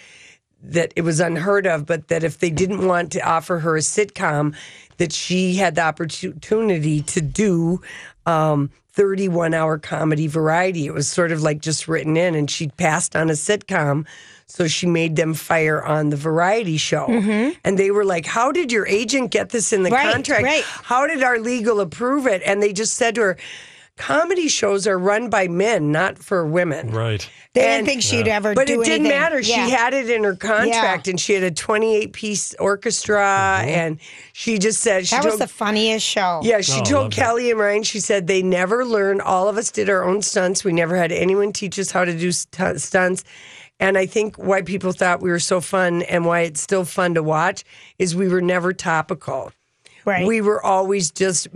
that 0.62 0.92
it 0.96 1.02
was 1.02 1.20
unheard 1.20 1.66
of, 1.66 1.86
but 1.86 2.08
that 2.08 2.24
if 2.24 2.38
they 2.38 2.50
didn't 2.50 2.86
want 2.86 3.12
to 3.12 3.20
offer 3.20 3.58
her 3.60 3.76
a 3.76 3.80
sitcom, 3.80 4.54
that 4.98 5.12
she 5.12 5.56
had 5.56 5.74
the 5.74 5.82
opportunity 5.82 7.02
to 7.02 7.20
do 7.20 7.80
um, 8.26 8.70
31 8.92 9.54
hour 9.54 9.78
comedy 9.78 10.26
variety. 10.26 10.86
It 10.86 10.92
was 10.94 11.08
sort 11.08 11.32
of 11.32 11.42
like 11.42 11.60
just 11.60 11.88
written 11.88 12.16
in, 12.16 12.34
and 12.34 12.50
she'd 12.50 12.76
passed 12.76 13.16
on 13.16 13.30
a 13.30 13.34
sitcom. 13.34 14.06
So 14.50 14.66
she 14.66 14.86
made 14.86 15.14
them 15.16 15.34
fire 15.34 15.84
on 15.84 16.08
the 16.08 16.16
variety 16.16 16.78
show. 16.78 17.06
And 17.64 17.78
they 17.78 17.90
were 17.90 18.04
like, 18.04 18.24
How 18.24 18.50
did 18.50 18.72
your 18.72 18.86
agent 18.86 19.30
get 19.30 19.50
this 19.50 19.72
in 19.74 19.82
the 19.82 19.90
Right, 19.90 20.10
contract? 20.12 20.42
right. 20.42 20.64
How 20.64 21.06
did 21.06 21.22
our 21.22 21.38
legal 21.38 21.80
approve 21.80 22.26
it? 22.26 22.40
And 22.46 22.62
they 22.62 22.72
just 22.72 22.94
said 22.94 23.14
to 23.16 23.20
her, 23.20 23.36
Comedy 23.98 24.48
shows 24.48 24.86
are 24.86 24.98
run 24.98 25.28
by 25.28 25.48
men, 25.48 25.92
not 25.92 26.18
for 26.18 26.46
women. 26.46 26.90
Right. 26.92 27.28
They 27.54 27.62
And- 27.66 27.84
didn't 27.84 27.86
think 27.86 28.02
she'd 28.02 28.28
ever 28.28 28.54
But 28.54 28.66
do 28.68 28.74
it 28.74 28.76
But 28.78 28.82
it 28.86 28.90
didn't 28.90 29.06
anything. 29.06 29.20
matter. 29.20 29.40
Yeah. 29.40 29.66
She 29.66 29.70
had 29.72 29.92
it 29.92 30.08
in 30.08 30.24
her 30.24 30.36
contract, 30.36 31.06
Yeah. 31.06 31.10
and 31.10 31.20
she 31.20 31.34
had 31.34 31.42
a 31.42 31.50
28 31.50 32.12
piece 32.12 32.54
orchestra, 32.60 33.16
mm-hmm. 33.60 33.68
and 33.68 33.98
she 34.32 34.58
just 34.58 34.80
said 34.80 35.06
she 35.06 35.16
That 35.16 35.24
was 35.24 35.38
the 35.38 35.48
funniest 35.48 36.06
show. 36.06 36.40
yeah, 36.44 36.60
she 36.60 36.80
Oh, 36.80 36.84
told 36.84 37.02
loved 37.04 37.14
it. 37.14 37.16
Kelly 37.20 37.50
and 37.50 37.58
Ryan. 37.60 37.82
She 37.82 38.00
said 38.00 38.26
they 38.28 38.42
never 38.42 38.84
learned. 38.84 39.20
All 39.22 39.48
of 39.48 39.58
us 39.58 39.70
did 39.70 39.90
our 39.90 40.04
own 40.04 40.22
stunts. 40.22 40.62
We 40.64 40.72
never 40.72 40.96
had 40.96 41.10
anyone 41.12 41.52
teach 41.52 41.78
us 41.78 41.90
how 41.90 42.04
to 42.04 42.16
do 42.16 42.30
stu- 42.32 42.78
stunts. 42.78 43.24
And 43.80 43.96
I 43.98 44.06
think 44.06 44.36
why 44.36 44.62
people 44.62 44.92
thought 44.92 45.20
we 45.20 45.30
were 45.30 45.38
so 45.38 45.60
fun 45.60 46.02
and 46.02 46.24
why 46.24 46.40
it's 46.40 46.60
still 46.60 46.84
fun 46.84 47.14
to 47.14 47.22
watch 47.22 47.64
is 47.98 48.14
we 48.16 48.28
were 48.28 48.40
never 48.40 48.72
topical. 48.72 49.52
Right. 50.08 50.26
We 50.26 50.40
were 50.40 50.64
always 50.64 51.10
just 51.10 51.48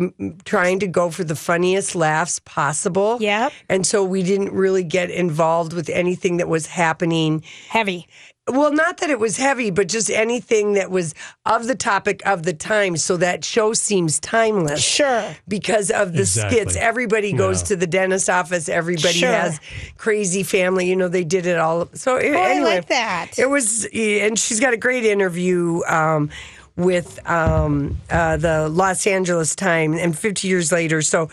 trying 0.44 0.78
to 0.80 0.86
go 0.86 1.10
for 1.10 1.24
the 1.24 1.34
funniest 1.36 1.94
laughs 1.94 2.38
possible. 2.40 3.16
Yep. 3.20 3.52
And 3.68 3.86
so 3.86 4.04
we 4.04 4.22
didn't 4.22 4.52
really 4.52 4.84
get 4.84 5.10
involved 5.10 5.72
with 5.72 5.88
anything 5.88 6.36
that 6.36 6.48
was 6.48 6.66
happening. 6.66 7.42
Heavy. 7.68 8.06
Well, 8.48 8.72
not 8.72 8.96
that 8.98 9.08
it 9.08 9.20
was 9.20 9.36
heavy, 9.36 9.70
but 9.70 9.86
just 9.88 10.10
anything 10.10 10.72
that 10.72 10.90
was 10.90 11.14
of 11.46 11.68
the 11.68 11.76
topic 11.76 12.26
of 12.26 12.42
the 12.42 12.52
time. 12.52 12.96
So 12.96 13.16
that 13.18 13.44
show 13.44 13.72
seems 13.72 14.18
timeless. 14.18 14.82
Sure. 14.82 15.36
Because 15.46 15.92
of 15.92 16.12
the 16.12 16.22
Exactly. 16.22 16.58
skits. 16.58 16.74
Everybody 16.76 17.32
goes 17.32 17.60
Yeah. 17.62 17.66
to 17.68 17.76
the 17.76 17.86
dentist 17.86 18.28
office. 18.28 18.68
Everybody 18.68 19.14
Sure. 19.20 19.30
has 19.30 19.60
crazy 19.96 20.42
family. 20.42 20.86
You 20.88 20.96
know, 20.96 21.06
they 21.06 21.22
did 21.22 21.46
it 21.46 21.56
all. 21.58 21.88
So 21.94 22.18
Oh, 22.18 22.32
I 22.36 22.58
like 22.58 22.88
that. 22.88 23.38
it 23.38 23.48
was, 23.48 23.86
and 23.94 24.36
she's 24.36 24.58
got 24.58 24.72
a 24.72 24.76
great 24.76 25.04
interview 25.04 25.80
um, 25.86 26.28
with 26.76 27.18
um, 27.28 27.98
uh, 28.10 28.36
the 28.36 28.68
Los 28.68 29.06
Angeles 29.06 29.54
Times, 29.54 30.00
and 30.00 30.16
50 30.18 30.48
years 30.48 30.72
later. 30.72 31.02
So 31.02 31.28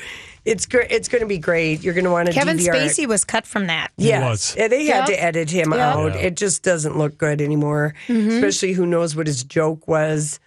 it's 0.46 0.66
great. 0.66 0.92
It's 0.92 1.08
going 1.08 1.22
to 1.22 1.28
be 1.28 1.38
great. 1.38 1.82
You're 1.84 1.94
going 1.94 2.06
to 2.06 2.12
want 2.12 2.28
to 2.28 2.34
Kevin 2.34 2.58
DVR 2.58 2.76
it. 2.76 2.92
Spacey 2.92 3.08
was 3.08 3.24
cut 3.26 3.46
from 3.46 3.68
that. 3.68 3.90
Yes, 3.98 4.24
was. 4.24 4.56
Yeah, 4.58 4.68
they 4.68 4.86
had 4.86 5.00
Yep. 5.00 5.06
to 5.08 5.24
edit 5.24 5.50
him 5.50 5.72
Yep. 5.72 5.80
out. 5.80 6.14
Yeah. 6.16 6.22
It 6.22 6.36
just 6.36 6.64
doesn't 6.64 6.98
look 6.98 7.18
good 7.18 7.42
anymore. 7.42 7.94
Mm-hmm. 8.08 8.30
Especially 8.32 8.74
who 8.74 8.86
knows 8.86 9.16
what 9.16 9.28
his 9.28 9.44
joke 9.44 9.88
was. 9.88 10.40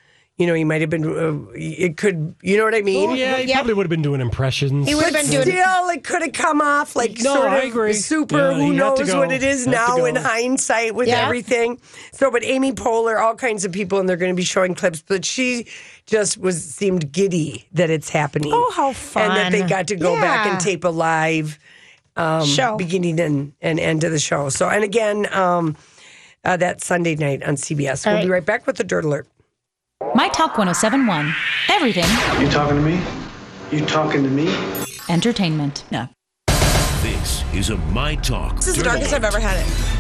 You 0.43 0.49
know, 0.49 0.55
he 0.55 0.65
might 0.65 0.81
have 0.81 0.91
been. 0.91 1.05
Uh, 1.05 1.53
it 1.55 1.97
could. 1.97 2.35
You 2.43 2.57
know 2.57 2.65
what 2.65 2.75
I 2.75 2.83
mean? 2.83 3.15
Yeah, 3.17 3.37
he 3.37 3.45
Yep. 3.47 3.55
probably 3.55 3.75
would 3.75 3.85
have 3.87 3.91
been 3.91 4.03
doing 4.03 4.21
impressions. 4.21 4.89
He 4.89 4.95
would 4.97 5.05
have 5.05 5.13
been 5.15 5.31
doing 5.31 5.43
still, 5.57 5.89
it 5.91 6.03
could 6.03 6.21
have 6.23 6.33
come 6.33 6.61
off 6.61 6.97
like 6.97 7.19
No, 7.21 7.35
sort 7.35 7.49
I 7.51 7.59
of 7.59 7.65
agree. 7.71 7.93
super. 7.93 8.37
Yeah, 8.37 8.55
who 8.55 8.59
he 8.73 8.77
had 8.77 8.97
to 8.97 9.03
knows 9.05 9.07
go. 9.13 9.19
what 9.21 9.31
it 9.31 9.45
is 9.45 9.69
now 9.69 10.05
in 10.05 10.17
hindsight 10.17 10.97
with 10.97 11.07
Yeah. 11.07 11.21
everything. 11.25 11.81
So, 12.13 12.29
but 12.31 12.43
Amy 12.43 12.73
Poehler, 12.73 13.21
all 13.23 13.37
kinds 13.37 13.65
of 13.65 13.71
people, 13.71 14.01
and 14.01 14.09
they're 14.09 14.17
going 14.17 14.33
to 14.33 14.37
be 14.37 14.43
showing 14.43 14.75
clips. 14.75 15.01
But 15.07 15.25
she 15.25 15.67
just 16.07 16.39
was 16.39 16.61
seemed 16.63 17.13
giddy 17.13 17.69
that 17.73 17.89
it's 17.89 18.11
happening. 18.11 18.51
Oh, 18.53 18.73
how 18.75 18.93
fun. 18.93 19.23
And 19.31 19.37
that 19.37 19.53
they 19.53 19.63
got 19.63 19.87
to 19.89 19.95
go 19.97 20.21
back 20.21 20.45
and 20.47 20.59
tape 20.61 20.83
a 20.83 20.89
live 20.89 21.57
um, 22.17 22.45
Show. 22.45 22.77
beginning 22.77 23.21
and, 23.21 23.53
and 23.63 23.79
end 23.79 24.03
of 24.03 24.11
the 24.11 24.19
show. 24.19 24.49
So, 24.49 24.69
and 24.69 24.83
again, 24.83 25.33
um, 25.33 25.77
uh, 26.45 26.57
that 26.57 26.83
Sunday 26.83 27.15
night 27.15 27.43
on 27.45 27.55
CBS. 27.55 28.05
We'll 28.05 28.17
All 28.17 28.21
be 28.23 28.29
right. 28.29 28.35
right 28.39 28.45
back 28.45 28.67
with 28.67 28.77
the 28.77 28.83
Dirt 28.85 29.05
Alert. 29.05 29.29
My 30.15 30.29
Talk 30.29 30.59
1071. 30.59 31.35
Everything 31.71 32.05
You 32.43 32.51
talking 32.51 32.77
to 32.77 32.83
me? 32.83 33.01
You 33.71 33.85
talking 33.87 34.23
to 34.23 34.29
me? 34.29 34.55
entertainment. 35.09 35.85
No. 35.91 36.09
This 37.03 37.45
is 37.55 37.71
a 37.71 37.77
My 37.77 38.17
Talk. 38.17 38.57
This 38.57 38.69
is 38.69 38.77
the 38.77 38.83
darkest 38.85 39.15
I've 39.15 39.25
ever 39.25 39.41
had 39.41 39.57
it. 39.59 39.92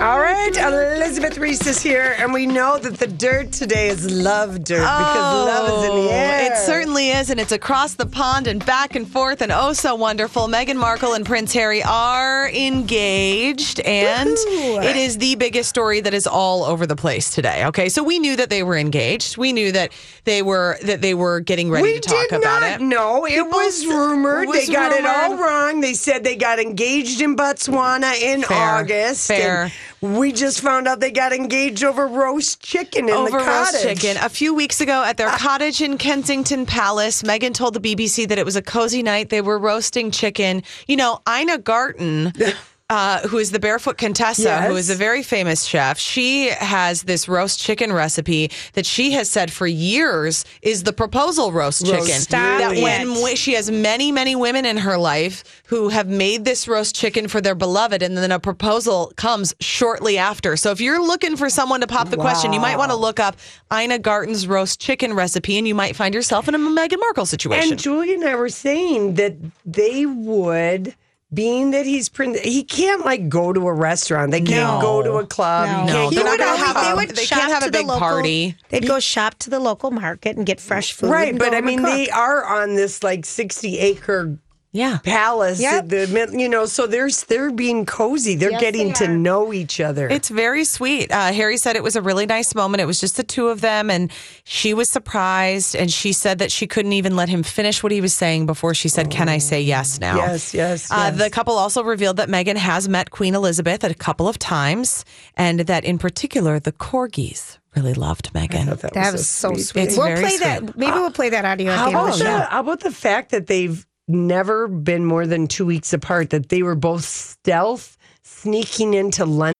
All 0.00 0.20
right, 0.20 0.50
Elizabeth 0.56 1.38
Reese 1.38 1.66
is 1.66 1.80
here, 1.80 2.14
and 2.18 2.32
we 2.32 2.46
know 2.46 2.78
that 2.78 2.98
the 2.98 3.06
dirt 3.06 3.52
today 3.52 3.88
is 3.88 4.10
love 4.10 4.64
dirt 4.64 4.80
because 4.80 5.46
love 5.46 5.78
is 5.84 5.90
in 5.90 5.96
the 5.96 6.10
air. 6.12 6.40
Oh, 6.42 6.46
It 6.46 6.56
certainly 6.66 7.10
is, 7.10 7.30
and 7.30 7.38
it's 7.40 7.52
across 7.52 7.94
the 7.94 8.06
pond 8.06 8.46
and 8.46 8.64
back 8.64 8.94
and 8.94 9.08
forth, 9.08 9.40
and 9.42 9.50
oh, 9.52 9.72
so 9.72 9.94
wonderful. 9.94 10.46
Meghan 10.48 10.76
Markle 10.76 11.14
and 11.14 11.24
Prince 11.26 11.52
Harry 11.52 11.82
are 11.82 12.48
engaged, 12.50 13.80
and 13.80 14.30
it 14.30 14.96
is 14.96 15.18
the 15.18 15.34
biggest 15.36 15.68
story 15.68 16.00
that 16.00 16.14
is 16.14 16.26
all 16.26 16.64
over 16.64 16.86
the 16.86 16.96
place 16.96 17.30
today. 17.30 17.64
Okay, 17.66 17.88
so 17.88 18.02
we 18.02 18.18
knew 18.18 18.36
that 18.36 18.50
they 18.50 18.62
were 18.62 18.76
engaged. 18.76 19.36
We 19.36 19.52
knew 19.52 19.72
that 19.72 19.92
they 20.24 20.42
were 20.42 20.78
that 20.84 21.00
they 21.02 21.14
were 21.14 21.40
getting 21.40 21.70
ready 21.70 21.92
We 21.94 22.00
to 22.00 22.08
talk 22.08 22.32
about 22.32 22.62
it. 22.62 22.80
No, 22.80 23.24
It 23.24 23.30
People 23.30 23.50
was 23.50 23.86
rumored. 23.86 24.48
was 24.48 24.66
they 24.66 24.72
got 24.72 24.92
it 24.92 25.04
all 25.06 25.36
wrong. 25.36 25.80
They 25.80 25.94
said 25.94 26.24
they 26.24 26.36
got 26.36 26.58
engaged 26.58 27.20
in 27.20 27.36
Botswana 27.36 28.14
in 28.20 28.42
Fair, 28.48 28.74
August. 28.76 29.28
fair. 29.28 29.70
and 30.02 30.18
we 30.18 30.32
just 30.32 30.60
found 30.60 30.88
out 30.88 31.00
they 31.00 31.10
got 31.10 31.32
engaged 31.32 31.84
over 31.84 32.06
roast 32.06 32.60
chicken 32.60 33.08
in 33.08 33.14
over 33.14 33.38
the 33.38 33.44
cottage. 33.44 33.84
roast 33.84 34.00
chicken. 34.00 34.16
A 34.22 34.28
few 34.28 34.54
weeks 34.54 34.80
ago 34.80 35.04
at 35.04 35.16
their 35.16 35.28
ah. 35.28 35.38
cottage 35.38 35.80
in 35.80 35.98
Kensington 35.98 36.66
Palace, 36.66 37.22
Meghan 37.22 37.54
told 37.54 37.74
the 37.74 37.80
BBC 37.80 38.28
that 38.28 38.38
it 38.38 38.44
was 38.44 38.56
a 38.56 38.62
cozy 38.62 39.02
night. 39.02 39.28
They 39.28 39.40
were 39.40 39.58
roasting 39.58 40.10
chicken. 40.10 40.62
You 40.86 40.96
know, 40.96 41.20
Ina 41.28 41.58
Garten. 41.58 42.32
Uh, 42.90 43.20
who 43.28 43.36
is 43.36 43.50
the 43.50 43.58
barefoot 43.58 43.98
Contessa, 43.98 44.62
who 44.62 44.72
Yes. 44.72 44.84
is 44.84 44.90
a 44.90 44.94
very 44.94 45.22
famous 45.22 45.64
chef. 45.64 45.98
She 45.98 46.48
has 46.48 47.02
this 47.02 47.28
roast 47.28 47.60
chicken 47.60 47.92
recipe 47.92 48.50
that 48.72 48.86
she 48.86 49.10
has 49.12 49.28
said 49.28 49.52
for 49.52 49.66
years 49.66 50.46
is 50.62 50.84
the 50.84 50.94
proposal 50.94 51.52
roast, 51.52 51.86
Roast 51.86 52.06
chicken. 52.06 52.18
Stop 52.22 52.58
that 52.60 52.78
it. 52.78 52.82
when 52.82 53.36
she 53.36 53.52
has 53.52 53.70
many, 53.70 54.10
many 54.10 54.34
women 54.34 54.64
in 54.64 54.78
her 54.78 54.96
life 54.96 55.44
who 55.66 55.90
have 55.90 56.08
made 56.08 56.46
this 56.46 56.66
roast 56.66 56.94
chicken 56.96 57.28
for 57.28 57.42
their 57.42 57.54
beloved, 57.54 58.02
and 58.02 58.16
then 58.16 58.32
a 58.32 58.40
proposal 58.40 59.12
comes 59.16 59.54
shortly 59.60 60.16
after. 60.16 60.56
So 60.56 60.70
if 60.70 60.80
you're 60.80 61.02
looking 61.06 61.36
for 61.36 61.50
someone 61.50 61.82
to 61.82 61.86
pop 61.86 62.08
the 62.08 62.16
question, 62.16 62.54
you 62.54 62.60
might 62.60 62.78
want 62.78 62.90
to 62.90 62.96
look 62.96 63.20
up 63.20 63.36
Ina 63.70 63.98
Garten's 63.98 64.46
roast 64.46 64.80
chicken 64.80 65.12
recipe, 65.12 65.58
and 65.58 65.68
you 65.68 65.74
might 65.74 65.94
find 65.94 66.14
yourself 66.14 66.48
in 66.48 66.54
a 66.54 66.58
Meghan 66.58 67.00
Markle 67.00 67.26
situation. 67.26 67.72
And 67.72 67.78
Julie 67.78 68.14
and 68.14 68.24
I 68.24 68.34
were 68.34 68.48
saying 68.48 69.16
that 69.16 69.34
they 69.66 70.06
would, 70.06 70.94
being 71.32 71.72
that 71.72 71.84
he's 71.84 72.08
prin- 72.08 72.38
he 72.42 72.62
can't 72.64 73.04
like 73.04 73.28
go 73.28 73.52
to 73.52 73.68
a 73.68 73.72
restaurant. 73.72 74.30
They 74.30 74.40
can't 74.40 74.74
No. 74.76 74.80
go 74.80 75.02
to 75.02 75.12
a 75.14 75.26
club. 75.26 75.86
No. 75.86 75.92
No, 75.92 76.10
can't 76.10 76.14
they're 76.14 76.24
not 76.24 76.38
gonna 76.38 76.56
have 76.56 76.84
they 76.86 76.94
would 76.94 77.16
they 77.16 77.24
shop 77.24 77.38
can't 77.40 77.52
have 77.52 77.62
a 77.62 77.66
to 77.66 77.70
the 77.70 77.78
big 77.78 77.86
local, 77.86 78.00
party. 78.00 78.56
They'd 78.70 78.86
go 78.86 78.98
shop 78.98 79.34
to 79.40 79.50
the 79.50 79.60
local 79.60 79.90
market 79.90 80.36
and 80.36 80.46
get 80.46 80.58
fresh 80.60 80.92
food. 80.92 81.10
Right, 81.10 81.28
and 81.30 81.38
but 81.38 81.50
go 81.50 81.56
I 81.58 81.60
mean, 81.60 81.80
and 81.80 81.86
they 81.86 82.08
are 82.10 82.44
on 82.44 82.76
this 82.76 83.02
like 83.02 83.26
sixty 83.26 83.78
acre 83.78 84.38
yeah. 84.72 84.98
palace. 85.04 85.60
Yep. 85.60 85.88
The, 85.88 86.30
you 86.38 86.48
know, 86.48 86.66
so 86.66 86.86
they're 86.86 87.08
they're 87.28 87.50
being 87.50 87.86
cozy. 87.86 88.34
They're 88.34 88.50
Yes, 88.50 88.60
getting 88.60 88.88
they 88.88 88.92
to 88.94 89.08
know 89.08 89.52
each 89.52 89.80
other. 89.80 90.08
It's 90.08 90.28
very 90.28 90.64
sweet. 90.64 91.10
Uh, 91.10 91.32
Harry 91.32 91.56
said 91.56 91.76
it 91.76 91.82
was 91.82 91.96
a 91.96 92.02
really 92.02 92.26
nice 92.26 92.54
moment. 92.54 92.80
It 92.80 92.86
was 92.86 93.00
just 93.00 93.16
the 93.16 93.22
two 93.24 93.48
of 93.48 93.60
them, 93.60 93.90
and 93.90 94.10
she 94.44 94.74
was 94.74 94.88
surprised. 94.88 95.74
And 95.74 95.90
she 95.90 96.12
said 96.12 96.38
that 96.38 96.52
she 96.52 96.66
couldn't 96.66 96.92
even 96.92 97.16
let 97.16 97.28
him 97.28 97.42
finish 97.42 97.82
what 97.82 97.92
he 97.92 98.00
was 98.00 98.14
saying 98.14 98.46
before 98.46 98.74
she 98.74 98.88
said, 98.88 99.10
"Can 99.10 99.28
I 99.28 99.38
say 99.38 99.60
yes 99.62 100.00
now?" 100.00 100.16
Yes, 100.16 100.52
yes, 100.54 100.90
Uh, 100.90 101.10
yes. 101.12 101.18
The 101.18 101.30
couple 101.30 101.54
also 101.56 101.82
revealed 101.82 102.16
that 102.18 102.28
Meghan 102.28 102.56
has 102.56 102.88
met 102.88 103.10
Queen 103.10 103.34
Elizabeth 103.34 103.84
a 103.84 103.94
couple 103.94 104.28
of 104.28 104.38
times, 104.38 105.04
and 105.36 105.60
that 105.60 105.84
in 105.84 105.98
particular, 105.98 106.60
the 106.60 106.72
corgis 106.72 107.58
really 107.76 107.94
loved 107.94 108.32
Meghan. 108.32 108.66
That 108.92 109.12
was 109.12 109.28
so 109.28 109.54
sweet. 109.54 109.82
It's 109.84 109.96
we'll 109.96 110.06
very 110.06 110.20
play 110.20 110.30
sweet. 110.30 110.40
that. 110.40 110.76
Maybe 110.76 110.92
we'll 110.92 111.10
play 111.10 111.30
that 111.30 111.44
audio 111.44 111.70
at 111.72 111.78
How 111.78 111.84
the 111.84 111.90
end 111.90 111.96
about, 111.96 112.12
the 112.18 112.18
the, 112.18 112.24
show. 112.24 112.46
how 112.50 112.60
about 112.60 112.80
the 112.80 112.90
fact 112.90 113.30
that 113.30 113.46
they've 113.46 113.86
never 114.08 114.68
been 114.68 115.04
more 115.04 115.26
than 115.26 115.46
two 115.46 115.66
weeks 115.66 115.92
apart? 115.92 116.30
That 116.30 116.48
they 116.48 116.62
were 116.62 116.74
both 116.74 117.04
stealth 117.04 117.96
sneaking 118.22 118.94
into 118.94 119.24
London. 119.24 119.54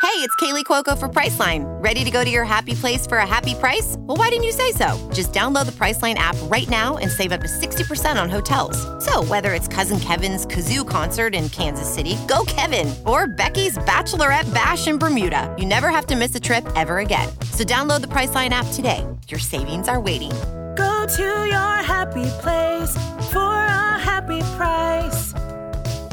Hey, 0.00 0.24
it's 0.24 0.34
Kaley 0.36 0.64
Cuoco 0.64 0.96
for 0.98 1.08
Priceline. 1.08 1.64
Ready 1.82 2.04
to 2.04 2.10
go 2.10 2.24
to 2.24 2.30
your 2.30 2.44
happy 2.44 2.74
place 2.74 3.06
for 3.06 3.18
a 3.18 3.26
happy 3.26 3.54
price? 3.54 3.96
Well, 3.98 4.16
why 4.16 4.28
didn't 4.28 4.44
you 4.44 4.52
say 4.52 4.70
so? 4.72 4.96
Just 5.12 5.32
download 5.32 5.66
the 5.66 5.72
Priceline 5.72 6.14
app 6.14 6.36
right 6.44 6.68
now 6.68 6.98
and 6.98 7.10
save 7.10 7.32
up 7.32 7.40
to 7.40 7.48
60% 7.48 8.20
on 8.20 8.30
hotels. 8.30 8.78
So, 9.04 9.24
whether 9.24 9.54
it's 9.54 9.68
Cousin 9.68 9.98
Kevin's 9.98 10.46
Kazoo 10.46 10.88
concert 10.88 11.34
in 11.34 11.48
Kansas 11.48 11.92
City, 11.92 12.16
go 12.28 12.44
Kevin, 12.46 12.94
or 13.06 13.26
Becky's 13.26 13.76
Bachelorette 13.78 14.52
Bash 14.54 14.86
in 14.86 14.98
Bermuda, 14.98 15.54
you 15.58 15.66
never 15.66 15.88
have 15.88 16.06
to 16.06 16.16
miss 16.16 16.34
a 16.34 16.40
trip 16.40 16.66
ever 16.76 16.98
again. 16.98 17.28
So, 17.52 17.64
download 17.64 18.02
the 18.02 18.08
Priceline 18.08 18.50
app 18.50 18.66
today. 18.72 19.04
Your 19.28 19.40
savings 19.40 19.88
are 19.88 20.00
waiting. 20.00 20.32
Go 20.78 21.06
to 21.06 21.22
your 21.22 21.76
happy 21.82 22.30
place 22.40 22.96
for 23.32 23.40
a 23.40 23.98
happy 23.98 24.38
price. 24.56 25.32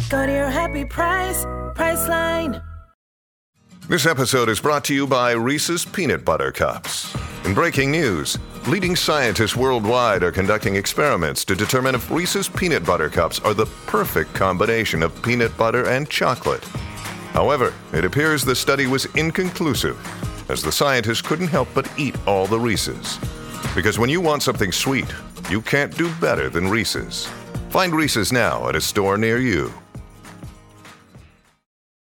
Go 0.09 0.25
to 0.25 0.31
your 0.31 0.49
happy 0.49 0.83
price, 0.83 1.45
Priceline. 1.75 2.63
This 3.87 4.07
episode 4.07 4.49
is 4.49 4.59
brought 4.59 4.83
to 4.85 4.95
you 4.95 5.05
by 5.05 5.33
Reese's 5.33 5.85
Peanut 5.85 6.25
Butter 6.25 6.51
Cups. 6.51 7.15
In 7.45 7.53
breaking 7.53 7.91
news, 7.91 8.39
leading 8.65 8.95
scientists 8.95 9.55
worldwide 9.55 10.23
are 10.23 10.31
conducting 10.31 10.77
experiments 10.77 11.45
to 11.45 11.53
determine 11.53 11.93
if 11.93 12.09
Reese's 12.09 12.49
Peanut 12.49 12.83
Butter 12.83 13.09
Cups 13.09 13.39
are 13.41 13.53
the 13.53 13.67
perfect 13.85 14.33
combination 14.33 15.03
of 15.03 15.21
peanut 15.21 15.55
butter 15.57 15.87
and 15.89 16.09
chocolate. 16.09 16.63
However, 17.33 17.71
it 17.93 18.03
appears 18.03 18.43
the 18.43 18.55
study 18.55 18.87
was 18.87 19.05
inconclusive, 19.13 19.95
as 20.49 20.63
the 20.63 20.71
scientists 20.71 21.21
couldn't 21.21 21.49
help 21.49 21.67
but 21.75 21.87
eat 21.99 22.15
all 22.25 22.47
the 22.47 22.59
Reese's. 22.59 23.19
Because 23.73 23.97
when 23.99 24.09
you 24.09 24.21
want 24.21 24.43
something 24.43 24.71
sweet, 24.71 25.05
you 25.49 25.61
can't 25.61 25.95
do 25.97 26.13
better 26.15 26.49
than 26.49 26.67
Reese's. 26.69 27.27
Find 27.69 27.93
Reese's 27.93 28.31
now 28.31 28.69
at 28.69 28.75
a 28.75 28.81
store 28.81 29.17
near 29.17 29.37
you. 29.39 29.73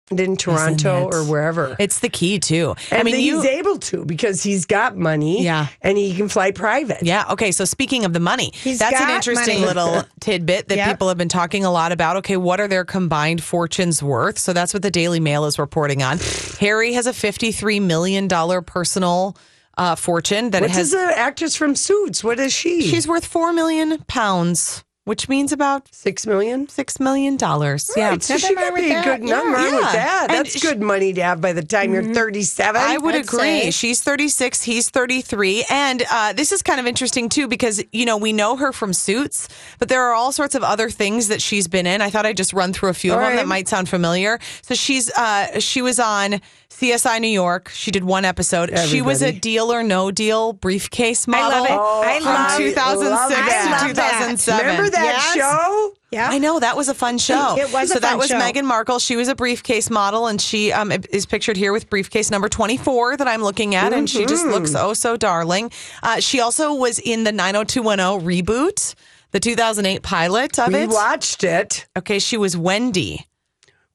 in 0.10 0.36
Toronto 0.36 1.08
or 1.10 1.24
wherever. 1.24 1.74
It's 1.80 2.00
the 2.00 2.10
key 2.10 2.38
too. 2.40 2.76
And 2.92 3.00
I 3.00 3.04
mean, 3.04 3.16
he's 3.16 3.44
you. 3.46 3.50
able 3.50 3.78
to 3.78 4.04
because 4.04 4.44
he's 4.44 4.66
got 4.66 4.98
money. 4.98 5.42
Yeah. 5.42 5.68
And 5.82 5.98
he 5.98 6.14
can 6.14 6.28
fly 6.28 6.52
private. 6.52 7.02
Yeah. 7.04 7.24
Okay. 7.32 7.54
So 7.54 7.64
speaking 7.64 8.04
of 8.04 8.12
the 8.12 8.20
money, 8.20 8.52
He's 8.54 8.80
that's 8.80 9.00
an 9.00 9.10
interesting 9.10 9.62
money. 9.62 9.68
little 9.74 10.04
tidbit 10.20 10.68
that 10.68 10.76
Yep. 10.76 10.90
people 10.90 11.08
have 11.08 11.18
been 11.18 11.30
talking 11.30 11.64
a 11.64 11.72
lot 11.72 11.94
about. 11.94 12.18
Okay, 12.18 12.36
what 12.36 12.60
are 12.60 12.68
their 12.68 12.84
combined 12.84 13.42
fortunes 13.42 14.04
worth? 14.04 14.38
So 14.38 14.52
that's 14.52 14.74
what 14.74 14.84
the 14.84 14.92
Daily 14.92 15.22
Mail 15.22 15.46
is 15.46 15.58
reporting 15.58 16.04
on. 16.04 16.18
Harry 16.60 16.92
has 16.94 17.08
a 17.08 17.14
fifty-three 17.14 17.80
million 17.80 18.28
dollar 18.28 18.62
personal 18.62 19.38
uh, 19.78 19.96
fortune 19.96 20.52
that 20.52 20.62
What 20.62 20.72
has. 20.72 20.88
is 20.88 20.92
the 20.92 21.18
actress 21.18 21.56
from 21.56 21.76
Suits? 21.76 22.24
What 22.24 22.40
is 22.40 22.54
she? 22.54 22.82
She's 22.82 23.08
worth 23.08 23.26
four 23.26 23.54
million 23.54 23.98
pounds, 24.08 24.84
which 25.06 25.28
means 25.28 25.52
about 25.52 25.88
six 25.94 26.28
million. 26.28 26.68
six 26.70 27.00
million 27.00 27.36
dollars. 27.36 27.90
Yeah. 27.98 28.10
Right, 28.10 28.22
so 28.24 28.38
she 28.38 28.54
with 28.54 28.74
me 28.76 28.94
a 28.94 29.04
good 29.04 29.24
Yeah. 29.28 29.36
number 29.36 29.58
Yeah. 29.60 29.76
with 29.76 29.92
that. 29.94 30.28
And 30.30 30.38
That's 30.46 30.54
she- 30.54 30.60
good 30.60 30.80
money 30.82 31.12
to 31.14 31.24
have 31.24 31.42
by 31.42 31.54
the 31.54 31.64
time 31.64 31.92
you're 31.94 32.04
37. 32.14 32.80
I 32.80 32.98
would 33.00 33.16
I'd 33.16 33.22
agree. 33.26 33.40
say. 33.40 33.72
She's 33.72 34.02
36, 34.02 34.62
he's 34.62 34.90
33. 34.90 35.66
And 35.72 36.04
uh, 36.12 36.34
this 36.34 36.52
is 36.52 36.62
kind 36.62 36.80
of 36.80 36.86
interesting, 36.86 37.30
too, 37.30 37.48
because, 37.48 37.84
you 37.92 38.06
know, 38.06 38.16
we 38.18 38.32
know 38.32 38.56
her 38.58 38.72
from 38.72 38.94
Suits, 38.94 39.48
but 39.80 39.90
there 39.90 40.04
are 40.04 40.14
all 40.14 40.32
sorts 40.32 40.54
of 40.54 40.64
other 40.64 40.90
things 40.92 41.30
that 41.30 41.42
she's 41.42 41.68
been 41.68 41.88
in. 41.88 42.02
I 42.02 42.10
thought 42.12 42.26
I'd 42.28 42.38
just 42.38 42.54
run 42.54 42.72
through 42.72 42.90
a 42.90 42.94
few 42.94 43.12
of 43.14 43.18
All 43.20 43.26
them 43.26 43.38
that 43.38 43.48
might 43.48 43.68
sound 43.68 43.90
familiar. 43.90 44.40
So 44.62 44.76
she's 44.76 45.10
uh, 45.12 45.60
she 45.60 45.82
was 45.82 46.00
on 46.00 46.42
CSI 46.72 47.20
New 47.20 47.28
York. 47.28 47.70
She 47.70 47.92
did 47.92 48.04
one 48.04 48.26
episode. 48.26 48.76
She 48.88 49.02
was 49.02 49.22
a 49.22 49.32
deal 49.32 49.72
or 49.72 49.84
no 49.84 50.10
deal 50.10 50.54
briefcase 50.54 51.28
model. 51.28 51.50
love 51.62 51.66
it. 51.66 52.08
I 52.08 52.20
from 52.22 52.34
love- 52.34 52.58
2006 52.58 53.10
love 53.12 53.88
to 53.90 53.94
that. 53.94 54.18
2007. 54.22 54.66
Remember 54.66 54.90
that 54.90 55.04
Yes. 55.04 55.34
show? 55.36 55.94
Yeah. 56.12 56.30
I 56.30 56.40
know 56.40 56.60
that 56.60 56.76
was 56.76 56.90
a 56.90 56.94
fun 56.94 57.18
show. 57.18 57.56
It 57.58 57.72
was 57.72 57.92
a 57.92 57.94
so 57.96 58.00
that 58.00 58.18
was 58.18 58.28
show. 58.30 58.40
Meghan 58.40 58.64
Markle. 58.66 59.00
She 59.00 59.16
was 59.16 59.28
a 59.28 59.36
briefcase 59.36 59.90
model, 59.90 60.28
and 60.28 60.42
she 60.42 60.72
um, 60.72 60.92
is 61.12 61.26
pictured 61.26 61.56
here 61.56 61.72
with 61.72 61.90
briefcase 61.90 62.32
number 62.32 62.50
twenty 62.50 62.78
four 62.78 63.16
that 63.16 63.28
I'm 63.28 63.42
looking 63.44 63.76
at, 63.76 63.94
and 63.94 64.10
she 64.10 64.26
just 64.26 64.46
looks 64.46 64.74
oh 64.76 64.94
so 64.94 65.16
darling. 65.18 65.72
Uh, 66.04 66.20
she 66.20 66.40
also 66.42 66.74
was 66.74 67.00
in 67.00 67.24
the 67.26 67.32
nine 67.32 67.54
hundred 67.56 67.70
two 67.70 67.82
one 67.82 68.00
zero 68.00 68.20
reboot, 68.20 68.96
the 69.32 69.40
two 69.40 69.56
thousand 69.56 69.86
eight 69.86 70.02
pilot 70.04 70.58
of 70.60 70.74
We 70.74 70.80
it. 70.80 70.90
watched 70.90 71.44
it. 71.46 71.86
Okay, 71.98 72.20
she 72.20 72.36
was 72.38 72.58
Wendy. 72.58 73.26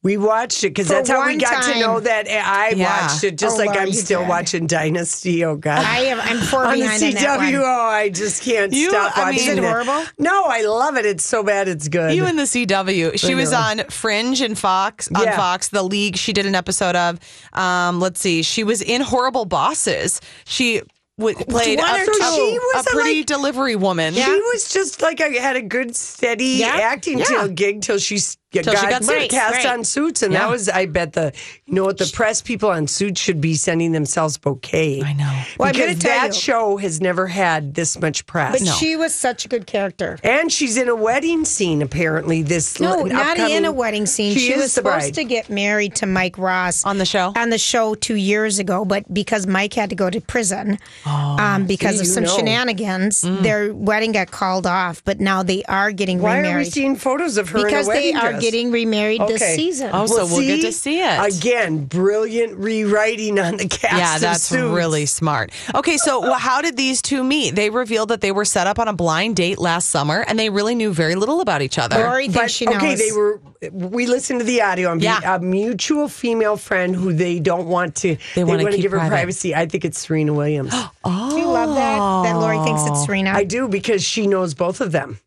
We 0.06 0.16
watched 0.18 0.62
it 0.62 0.70
because 0.70 0.86
that's 0.86 1.08
how 1.10 1.20
we 1.26 1.32
one 1.32 1.38
got 1.38 1.64
to 1.64 1.80
know 1.80 1.98
that 1.98 2.28
I 2.28 2.70
Yeah. 2.76 3.02
watched 3.08 3.25
it. 3.25 3.36
Just 3.36 3.56
Oh, 3.56 3.58
like 3.58 3.70
Laura, 3.70 3.82
I'm 3.82 3.92
still 3.92 4.20
did. 4.20 4.28
watching 4.28 4.66
Dynasty. 4.68 5.44
Oh 5.44 5.56
God, 5.56 5.84
I 5.84 6.02
am. 6.02 6.20
I'm 6.20 6.38
four 6.40 6.64
on 6.64 6.74
the 6.78 6.83
behind 6.83 7.02
on 7.02 7.11
that 7.14 7.38
one. 7.38 7.46
CW. 7.52 7.62
Oh, 7.64 7.88
I 7.88 8.09
just 8.11 8.42
can't 8.44 8.72
You- 8.72 8.90
stop 8.90 9.18
I 9.18 9.22
watching 9.33 9.40
mean- 9.40 9.50
Is 9.50 9.59
it 9.59 9.64
horrible? 9.64 10.04
No, 10.18 10.44
I 10.44 10.62
love 10.62 10.96
it. 10.96 11.07
It's 11.07 11.24
so 11.26 11.42
bad. 11.42 11.66
It's 11.66 11.88
good. 11.88 12.14
You 12.14 12.24
in 12.26 12.37
the 12.37 12.46
CW. 12.46 13.16
She 13.16 13.35
was 13.35 13.52
on 13.52 13.83
Fringe 13.90 14.40
and 14.42 14.57
Fox 14.57 15.09
on 15.12 15.24
Yeah. 15.24 15.37
Fox, 15.37 15.68
The 15.68 15.83
League. 15.83 16.16
She 16.16 16.33
did 16.33 16.46
an 16.46 16.54
episode 16.54 16.94
of. 16.94 17.18
Um, 17.52 17.98
let's 17.98 18.20
see. 18.20 18.42
She 18.44 18.62
was 18.62 18.83
in 18.83 19.00
Horrible 19.00 19.44
Bosses. 19.44 20.20
She 20.46 20.83
w- 21.18 21.35
played 21.48 21.81
a, 21.81 21.83
or 21.83 21.87
a- 21.96 22.04
She 22.04 22.59
was 22.74 22.87
a, 22.87 22.90
pretty 22.90 23.16
like- 23.20 23.26
delivery 23.26 23.74
woman. 23.74 24.14
She 24.14 24.20
was 24.52 24.68
just 24.68 25.02
like 25.02 25.20
I 25.20 25.28
had 25.31 25.57
a 25.57 25.62
good 25.62 25.96
steady 25.96 26.59
Yeah. 26.61 26.76
acting 26.76 27.18
Yeah. 27.18 27.24
till 27.24 27.48
gig 27.48 27.81
till 27.83 27.98
she 27.98 28.18
got, 28.62 28.73
Till 28.73 28.81
she 28.83 28.87
got 28.88 29.05
Suits. 29.05 29.35
cast 29.35 29.55
Right. 29.55 29.66
on 29.66 29.85
Suits, 29.85 30.23
and 30.23 30.33
Yeah. 30.33 30.40
that 30.40 30.51
was 30.51 30.69
I 30.69 30.87
bet 30.87 31.12
the 31.12 31.33
you 31.66 31.75
know 31.75 31.85
what 31.85 31.99
the 31.99 32.11
press 32.12 32.42
people 32.42 32.71
on 32.71 32.87
Suits 32.87 33.21
should 33.21 33.40
be 33.40 33.55
sending 33.55 33.92
themselves 33.92 34.37
bouquet. 34.38 35.03
I 35.05 35.12
know. 35.12 35.42
Well, 35.59 35.73
because 35.73 35.99
that 36.01 36.29
you. 36.29 36.33
show 36.35 36.77
has 36.77 37.01
never 37.01 37.27
had 37.27 37.75
this 37.75 37.99
much 38.01 38.27
press. 38.27 38.59
But 38.62 38.69
she 38.75 38.97
was 38.97 39.14
such 39.14 39.45
a 39.45 39.49
good 39.49 39.66
character. 39.66 40.19
and 40.23 40.51
she's 40.53 40.77
in 40.77 40.88
a 40.88 40.95
wedding 40.95 41.45
scene 41.45 41.83
apparently. 41.83 42.42
This 42.42 42.79
No, 42.81 43.01
l- 43.01 43.07
not 43.07 43.33
upcoming- 43.33 43.53
in 43.57 43.64
a 43.64 43.73
wedding 43.73 44.07
scene. 44.07 44.35
She, 44.35 44.51
She, 44.51 44.55
was 44.57 44.73
supposed 44.73 45.12
bride. 45.12 45.14
to 45.14 45.25
get 45.25 45.51
married 45.51 45.95
to 45.97 46.07
Mike 46.07 46.38
Ross 46.38 46.85
On 46.85 46.99
the 46.99 47.05
show? 47.05 47.33
On 47.37 47.51
the 47.51 47.59
show 47.59 47.95
two 47.95 48.14
years 48.16 48.59
ago, 48.59 48.85
but 48.85 49.12
because 49.12 49.47
Mike 49.47 49.75
had 49.75 49.90
to 49.90 49.97
go 49.97 50.11
to 50.11 50.21
prison 50.21 50.79
um, 51.05 51.66
because 51.66 51.97
see, 51.97 52.01
of 52.03 52.07
some 52.07 52.25
know. 52.25 52.37
shenanigans, 52.37 53.23
their 53.23 53.73
wedding 53.75 54.12
got 54.12 54.31
called 54.31 54.66
off. 54.66 55.03
But 55.05 55.21
now 55.21 55.42
they 55.42 55.62
are 55.64 55.92
getting 55.92 56.19
married. 56.19 56.27
Why 56.27 56.37
remarried 56.38 56.55
are 56.55 56.59
we 56.66 56.71
seeing 56.71 56.97
photos 56.97 57.37
of 57.37 57.49
her 57.51 57.64
because 57.64 57.87
they 57.87 58.12
are 58.12 58.33
dress? 58.33 58.42
Getting 58.50 58.70
remarried 58.70 59.20
this 59.26 59.42
season. 59.54 59.90
Oh, 59.92 60.06
so 60.06 60.24
we'll 60.26 60.40
get 60.46 60.61
to 60.62 60.72
see 60.72 61.00
it. 61.00 61.37
again. 61.38 61.85
Brilliant 61.87 62.56
rewriting 62.59 63.38
on 63.38 63.56
the 63.56 63.68
cast. 63.68 63.96
Yeah, 63.96 64.14
of 64.16 64.20
that's 64.20 64.42
Suits. 64.44 64.62
really 64.74 65.06
smart. 65.06 65.50
Okay, 65.74 65.96
so 65.96 66.20
well, 66.20 66.38
how 66.38 66.61
did 66.62 66.76
these 66.76 67.02
two 67.02 67.22
meet? 67.24 67.54
They 67.54 67.70
revealed 67.70 68.09
that 68.11 68.20
they 68.20 68.32
were 68.32 68.44
set 68.44 68.66
up 68.66 68.78
on 68.78 68.88
a 68.88 68.92
blind 68.92 69.37
date 69.37 69.59
last 69.59 69.88
summer, 69.90 70.24
and 70.28 70.38
they 70.38 70.50
really 70.50 70.74
knew 70.74 70.92
very 70.92 71.14
little 71.14 71.40
about 71.40 71.62
each 71.62 71.78
other. 71.78 71.96
Lori 71.98 72.24
thinks 72.24 72.37
But, 72.38 72.50
she 72.50 72.64
knows. 72.66 72.76
okay, 72.76 72.94
they 72.94 73.12
were. 73.12 73.40
We 73.72 74.06
listened 74.06 74.40
to 74.40 74.44
the 74.46 74.61
audio 74.62 74.92
and 74.92 75.02
Yeah. 75.02 75.35
a 75.37 75.40
mutual 75.40 76.09
female 76.09 76.56
friend 76.56 76.94
who 76.94 77.12
they 77.12 77.40
don't 77.40 77.66
want 77.66 77.94
to. 77.96 78.16
They, 78.35 78.44
wanna 78.44 78.62
want 78.62 78.74
to 78.76 78.80
give 78.80 78.92
her 78.92 78.98
private. 78.98 79.14
privacy. 79.14 79.54
I 79.54 79.66
think 79.66 79.85
it's 79.85 79.98
Serena 79.98 80.35
Williams. 80.35 80.72
oh, 81.04 81.30
Do 81.30 81.38
you 81.38 81.46
love 81.46 81.74
that? 81.74 81.96
That 82.32 82.38
Lori 82.38 82.59
thinks 82.64 82.82
it's 82.87 83.04
Serena. 83.06 83.30
I 83.32 83.44
do 83.44 83.66
because 83.66 84.04
she 84.04 84.26
knows 84.26 84.54
both 84.54 84.80
of 84.80 84.92
them, 84.92 85.18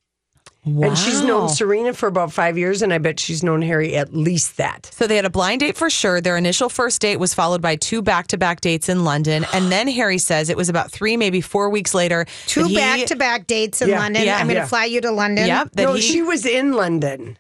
and 0.66 0.98
she's 0.98 1.22
known 1.24 1.50
Serena 1.50 1.94
for 1.94 2.08
about 2.08 2.32
five 2.32 2.58
years, 2.58 2.82
and 2.82 2.94
I 2.94 2.98
bet 2.98 3.20
she's 3.20 3.44
known 3.44 3.62
Harry 3.62 3.96
at 3.96 4.14
least 4.14 4.58
that. 4.58 4.90
So 4.94 5.08
they 5.08 5.16
had 5.16 5.26
a 5.26 5.30
blind 5.30 5.62
date 5.62 5.78
for 5.78 5.90
sure. 5.90 6.22
Their 6.22 6.38
initial 6.38 6.70
first 6.70 7.02
date 7.02 7.18
was 7.18 7.34
followed 7.34 7.62
by 7.62 7.76
two 7.76 8.02
back-to-back 8.02 8.62
dates 8.62 8.90
in 8.90 9.04
London, 9.04 9.46
and 9.54 9.72
then 9.72 9.88
Harry 9.88 10.18
says 10.18 10.50
it 10.50 10.58
was 10.58 10.70
about 10.70 10.92
three, 10.92 11.18
maybe 11.18 11.42
four 11.42 11.70
weeks 11.70 11.94
later. 11.94 12.26
Two 12.48 12.74
back 12.74 13.06
to 13.08 13.16
back 13.16 13.48
dates 13.48 13.82
in 13.82 13.90
Yeah, 13.90 14.00
London. 14.00 14.24
yeah, 14.24 14.36
I'm 14.38 14.46
going 14.48 14.56
to 14.56 14.62
yeah. 14.62 14.66
fly 14.68 14.86
you 14.86 15.02
to 15.02 15.12
London. 15.12 15.48
Yep, 15.48 15.72
that 15.74 15.84
no, 15.84 15.94
he, 15.94 16.02
she 16.02 16.22
was 16.22 16.46
in 16.46 16.74
London. 16.74 17.38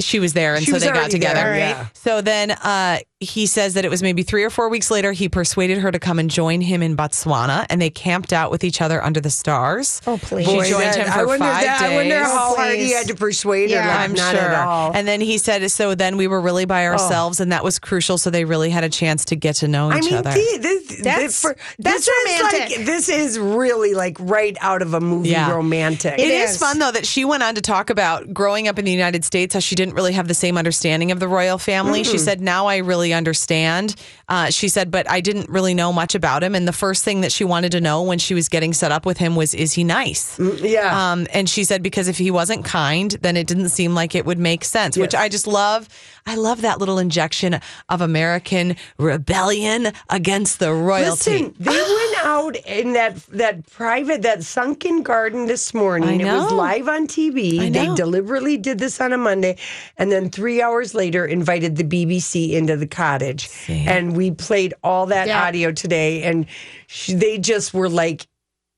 she 0.00 0.18
was 0.18 0.32
there, 0.32 0.54
and 0.54 0.64
She 0.64 0.72
so 0.72 0.78
they 0.78 0.90
got 0.90 1.10
together. 1.10 1.34
there, 1.40 1.56
yeah. 1.58 1.86
So 1.94 2.20
then 2.22 2.50
uh, 2.52 2.98
he 3.22 3.46
says 3.46 3.74
that 3.74 3.84
it 3.84 3.90
was 3.90 4.02
maybe 4.02 4.22
three 4.22 4.42
or 4.44 4.50
four 4.50 4.68
weeks 4.68 4.90
later. 4.90 5.12
He 5.12 5.28
persuaded 5.28 5.78
her 5.78 5.90
to 5.92 5.98
come 5.98 6.18
and 6.18 6.28
join 6.28 6.60
him 6.60 6.82
in 6.82 6.96
Botswana, 6.96 7.66
and 7.70 7.80
they 7.80 7.90
camped 7.90 8.32
out 8.32 8.50
with 8.50 8.64
each 8.64 8.80
other 8.80 9.02
under 9.02 9.20
the 9.20 9.30
stars. 9.30 10.00
Oh, 10.06 10.18
please. 10.18 10.46
She 10.46 10.54
Boy, 10.54 10.68
joined 10.68 10.82
that- 10.84 10.96
him 10.96 11.08
I 11.12 11.18
for 11.18 11.26
wonder 11.26 11.44
five 11.44 11.62
that- 11.64 11.80
days. 11.80 11.90
I 11.90 11.94
wonder 11.94 12.18
how 12.24 12.52
Oh, 12.52 12.56
hard 12.56 12.76
he 12.76 12.92
had 12.92 13.06
to 13.08 13.14
persuade 13.14 13.70
her. 13.70 13.76
Yeah. 13.76 13.86
like, 13.86 13.98
I'm 14.00 14.12
not 14.14 14.34
sure. 14.34 14.40
at 14.44 14.66
all. 14.66 14.92
And 14.92 15.06
then 15.06 15.20
he 15.20 15.38
said, 15.38 15.70
so 15.70 15.94
then 15.94 16.16
we 16.16 16.26
were 16.26 16.40
really 16.40 16.64
by 16.64 16.86
oh. 16.86 16.92
ourselves, 16.92 17.40
and 17.40 17.52
that 17.52 17.62
was 17.64 17.78
crucial. 17.78 18.18
So 18.18 18.30
they 18.30 18.44
really 18.44 18.70
had 18.70 18.84
a 18.84 18.88
chance 18.88 19.24
to 19.26 19.36
get 19.36 19.56
to 19.56 19.68
know 19.68 19.90
I 19.90 19.98
each 19.98 20.04
mean, 20.04 20.14
other. 20.14 20.30
the- 20.32 20.58
this, 20.60 21.00
That's- 21.02 21.22
this, 21.22 21.40
for, 21.40 21.56
that's 21.78 22.06
this 22.06 22.40
romantic. 22.40 22.76
like 22.78 22.86
this 22.86 23.08
is 23.08 23.38
really 23.38 23.94
like 23.94 24.16
right 24.20 24.56
out 24.60 24.82
of 24.82 24.94
a 24.94 25.00
movie 25.00 25.30
Yeah. 25.30 25.52
romantic. 25.52 26.14
It 26.18 26.26
It 26.26 26.34
is 26.34 26.50
is. 26.52 26.58
fun 26.58 26.78
though 26.78 26.90
that 26.90 27.06
she 27.06 27.24
went 27.24 27.42
on 27.42 27.54
to 27.54 27.60
talk 27.60 27.90
about 27.90 28.32
growing 28.34 28.68
up 28.68 28.78
in 28.78 28.84
the 28.84 28.92
United 28.92 29.24
States, 29.24 29.54
how 29.54 29.60
she 29.60 29.74
didn't 29.74 29.94
really 29.94 30.12
have 30.12 30.28
the 30.28 30.34
same 30.34 30.58
understanding 30.58 31.10
of 31.12 31.20
the 31.20 31.28
royal 31.28 31.58
family. 31.58 32.02
She 32.04 32.16
mm-hmm. 32.16 32.24
said, 32.24 32.40
"Now 32.40 32.66
I 32.66 32.78
really 32.78 33.11
understand." 33.12 33.94
Uh, 34.28 34.50
she 34.50 34.68
said, 34.68 34.90
"But 34.90 35.10
I 35.10 35.20
didn't 35.20 35.48
really 35.48 35.74
know 35.74 35.92
much 35.92 36.14
about 36.14 36.42
him." 36.42 36.54
And 36.54 36.66
the 36.66 36.72
first 36.72 37.04
thing 37.04 37.20
that 37.22 37.32
she 37.32 37.44
wanted 37.44 37.72
to 37.72 37.80
know 37.80 38.02
when 38.02 38.18
she 38.18 38.34
was 38.34 38.48
getting 38.48 38.72
set 38.72 38.92
up 38.92 39.06
with 39.06 39.18
him 39.18 39.36
was, 39.36 39.54
"Is 39.54 39.72
he 39.72 39.84
nice?" 39.84 40.38
yeah. 40.38 41.12
Um, 41.12 41.26
and 41.32 41.48
she 41.48 41.64
said 41.64 41.82
because 41.82 42.08
if 42.08 42.18
he 42.18 42.30
wasn't 42.30 42.64
kind, 42.64 43.12
then 43.22 43.36
it 43.36 43.46
didn't 43.46 43.70
seem 43.70 43.94
like 43.94 44.14
it 44.14 44.24
would 44.26 44.38
make 44.38 44.64
sense. 44.64 44.96
Which 44.96 45.14
I 45.14 45.28
just 45.28 45.46
love. 45.46 45.88
I 46.24 46.36
love 46.36 46.60
that 46.62 46.78
little 46.78 46.98
injection 46.98 47.60
of 47.88 48.00
American 48.00 48.76
rebellion 48.96 49.92
against 50.08 50.60
the 50.60 50.72
royalty. 50.72 51.30
Listen, 51.32 51.54
they 51.58 51.70
went 51.72 52.24
out 52.24 52.56
in 52.56 52.92
that 52.92 53.16
that 53.26 53.68
private 53.70 54.22
that 54.22 54.44
sunken 54.44 55.02
garden 55.02 55.46
this 55.46 55.74
morning. 55.74 56.20
It 56.20 56.26
was 56.26 56.52
live 56.52 56.88
on 56.88 57.06
TV. 57.06 57.72
They 57.72 57.92
deliberately 57.94 58.56
did 58.56 58.78
this 58.78 59.00
on 59.00 59.12
a 59.12 59.18
Monday, 59.18 59.56
and 59.98 60.12
then 60.12 60.30
three 60.30 60.62
hours 60.62 60.94
later 60.94 61.26
invited 61.26 61.76
the 61.76 61.84
BBC 61.84 62.52
into 62.52 62.76
the 62.76 62.86
cottage, 63.02 63.48
and 63.68 64.16
we 64.16 64.30
played 64.30 64.74
all 64.84 65.06
that 65.06 65.26
Yeah. 65.26 65.42
audio 65.44 65.72
today, 65.72 66.22
and 66.22 66.46
she, 66.86 67.14
they 67.14 67.38
just 67.38 67.74
were 67.74 67.88
like. 67.88 68.26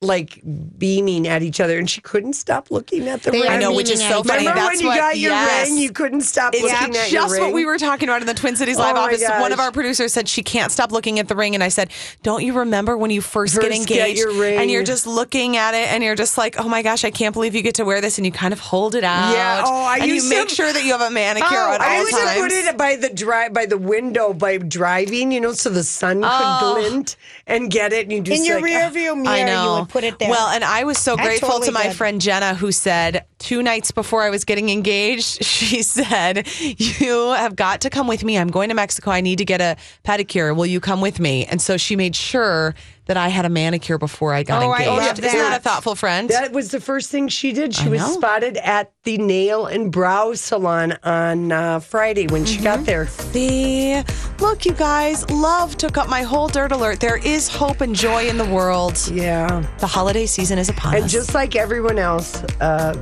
Like 0.02 0.42
beaming 0.76 1.26
at 1.26 1.42
each 1.42 1.60
other, 1.60 1.78
and 1.78 1.88
she 1.88 2.02
couldn't 2.02 2.34
stop 2.34 2.70
looking 2.70 3.08
at 3.08 3.22
the 3.22 3.30
They 3.30 3.40
ring. 3.40 3.50
I 3.50 3.56
know, 3.56 3.72
which 3.72 3.88
is 3.90 4.00
so 4.06 4.22
funny. 4.22 4.40
Remember 4.40 4.60
That's 4.60 4.72
when 4.76 4.80
you 4.82 4.86
what, 4.88 4.98
got 4.98 5.16
your 5.16 5.30
yes. 5.32 5.68
ring, 5.68 5.78
you 5.78 5.92
couldn't 5.92 6.20
stop 6.22 6.52
It's 6.52 6.62
looking 6.62 6.94
at 6.96 7.10
your 7.10 7.22
just 7.22 7.40
what 7.40 7.54
we 7.54 7.64
were 7.64 7.78
talking 7.78 8.08
about 8.10 8.20
in 8.20 8.26
the 8.26 8.34
Twin 8.34 8.54
Cities 8.54 8.76
live 8.76 8.96
Oh, 8.96 9.00
my 9.00 9.04
office. 9.06 9.22
One 9.40 9.52
of 9.52 9.60
our 9.60 9.72
producers 9.72 10.12
said 10.12 10.28
she 10.28 10.42
can't 10.42 10.70
stop 10.70 10.92
looking 10.92 11.20
at 11.20 11.28
the 11.28 11.34
ring, 11.36 11.54
and 11.54 11.64
I 11.64 11.68
said, 11.68 11.90
"Don't 12.22 12.42
you 12.44 12.52
remember 12.52 12.98
when 12.98 13.10
you 13.12 13.22
first, 13.22 13.54
get 13.58 13.70
First 13.72 13.88
get 13.88 13.98
engaged 13.98 14.18
your 14.18 14.34
ring. 14.38 14.58
and 14.58 14.70
you're 14.70 14.82
just 14.84 15.06
looking 15.06 15.56
at 15.56 15.72
it, 15.72 15.88
and 15.90 16.04
you're 16.04 16.16
just 16.16 16.36
like, 16.36 16.60
oh 16.60 16.68
my 16.68 16.82
gosh, 16.82 17.02
I 17.04 17.10
can't 17.10 17.32
believe 17.32 17.54
you 17.54 17.62
get 17.62 17.76
to 17.76 17.84
wear 17.86 18.02
this, 18.02 18.18
and 18.18 18.26
you 18.26 18.32
kind 18.32 18.52
of 18.52 18.60
hold 18.60 18.94
it 18.96 19.04
out, 19.04 19.32
Yeah, 19.32 19.62
oh, 19.64 19.84
I 19.84 19.98
and 19.98 20.08
you 20.08 20.14
used 20.16 20.28
make 20.28 20.48
to- 20.48 20.54
sure 20.54 20.70
that 20.72 20.84
you 20.84 20.92
have 20.92 21.00
a 21.00 21.10
manicure 21.10 21.46
Oh, 21.50 21.72
at 21.72 21.80
I 21.80 21.96
all 21.96 22.00
used 22.02 22.16
to 22.18 22.34
put 22.42 22.52
it 22.52 22.76
by 22.76 22.96
the 22.96 23.08
drive 23.08 23.54
by 23.54 23.64
the 23.64 23.78
window 23.78 24.34
by 24.34 24.58
driving, 24.58 25.32
you 25.32 25.40
know, 25.40 25.52
so 25.54 25.70
the 25.70 25.84
sun 25.84 26.20
could 26.20 26.28
Oh. 26.30 26.74
glint 26.74 27.16
and 27.46 27.70
get 27.70 27.94
it. 27.94 28.02
And 28.02 28.12
you 28.12 28.20
just 28.20 28.40
In 28.40 28.44
your 28.46 28.56
like, 28.56 28.64
rear 28.64 28.90
view 28.90 29.16
mirror, 29.16 29.34
I 29.34 29.44
know. 29.44 29.64
you 29.76 29.80
would 29.80 29.88
put 29.94 30.04
it 30.04 30.18
there. 30.18 30.28
Well, 30.28 30.48
and 30.48 30.64
I 30.64 30.82
was 30.82 30.98
so 30.98 31.14
That's 31.14 31.28
grateful 31.28 31.50
totally 31.50 31.66
to 31.68 31.72
my 31.72 31.90
friend 31.90 32.20
Jenna, 32.20 32.54
who 32.54 32.72
said 32.72 33.24
two 33.38 33.62
nights 33.62 33.92
before 33.92 34.22
I 34.22 34.30
was 34.30 34.44
getting 34.44 34.68
engaged, 34.68 35.44
she 35.44 35.82
said, 35.82 36.46
You 36.60 37.30
have 37.32 37.54
got 37.54 37.80
to 37.82 37.90
come 37.90 38.08
with 38.08 38.24
me. 38.24 38.36
I'm 38.36 38.48
going 38.48 38.68
to 38.70 38.74
Mexico. 38.74 39.12
I 39.12 39.20
need 39.20 39.38
to 39.38 39.44
get 39.44 39.60
a 39.60 39.76
pedicure. 40.04 40.54
Will 40.54 40.66
you 40.66 40.80
come 40.80 41.00
with 41.00 41.20
me? 41.20 41.46
And 41.46 41.62
so 41.62 41.76
she 41.76 41.94
made 41.94 42.16
sure 42.16 42.74
that 43.06 43.16
I 43.16 43.28
had 43.28 43.44
a 43.44 43.48
manicure 43.50 43.98
before 43.98 44.32
I 44.32 44.42
got 44.42 44.62
Oh, 44.62 44.70
I 44.70 44.82
engaged. 44.82 44.88
love 45.18 45.18
Isn't 45.18 45.38
that 45.38 45.58
a 45.58 45.62
thoughtful 45.62 45.94
friend? 45.94 46.28
That 46.30 46.52
was 46.52 46.70
the 46.70 46.80
first 46.80 47.10
thing 47.10 47.28
she 47.28 47.52
did. 47.52 47.74
She 47.74 47.86
I 47.86 47.88
was 47.90 48.00
know. 48.00 48.12
spotted 48.14 48.56
at 48.58 48.92
the 49.04 49.18
nail 49.18 49.66
and 49.66 49.92
brow 49.92 50.32
salon 50.34 50.96
on 51.02 51.52
uh, 51.52 51.80
Friday 51.80 52.26
when 52.28 52.44
she 52.44 52.54
Mm-hmm. 52.56 52.64
got 52.64 52.84
there. 52.86 53.06
See, 53.08 54.02
look, 54.40 54.64
you 54.64 54.72
guys, 54.72 55.28
love 55.30 55.76
took 55.76 55.98
up 55.98 56.08
my 56.08 56.22
whole 56.22 56.48
dirt 56.48 56.72
alert. 56.72 57.00
There 57.00 57.18
is 57.18 57.48
hope 57.48 57.80
and 57.82 57.94
joy 57.94 58.26
in 58.28 58.38
the 58.38 58.46
world. 58.46 58.96
Yeah. 59.12 59.66
The 59.80 59.86
holiday 59.86 60.26
season 60.26 60.58
is 60.58 60.68
upon 60.70 60.94
And 60.94 61.04
us. 61.04 61.12
And 61.14 61.20
just 61.22 61.34
like 61.34 61.56
everyone 61.56 61.98
else, 61.98 62.42
uh, 62.60 62.94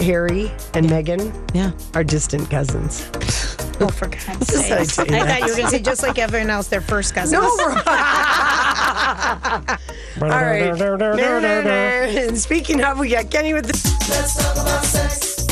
Harry 0.00 0.50
and 0.74 0.86
Meghan 0.86 1.32
yeah. 1.54 1.70
are 1.94 2.02
distant 2.04 2.50
cousins. 2.50 3.08
oh, 3.80 3.88
for 3.88 4.06
God's 4.08 4.48
sake. 4.52 5.10
I 5.12 5.20
I 5.20 5.26
thought 5.26 5.40
you 5.40 5.46
were 5.46 5.56
going 5.56 5.64
to 5.64 5.70
say 5.70 5.78
just 5.80 6.02
like 6.02 6.18
everyone 6.18 6.50
else, 6.50 6.68
their 6.68 6.80
first 6.80 7.14
cousins. 7.14 7.32
No, 7.40 7.54
we're- 7.56 7.74
All 9.04 10.28
right. 10.28 10.62
And 12.16 12.38
speaking 12.38 12.82
of, 12.82 12.98
we 12.98 13.10
got 13.10 13.30
Kenny 13.30 13.52
with 13.52 13.66
the. 13.66 13.72
Let's 14.08 14.36
talk 14.36 14.54
about 14.56 14.84
sex. 14.84 15.46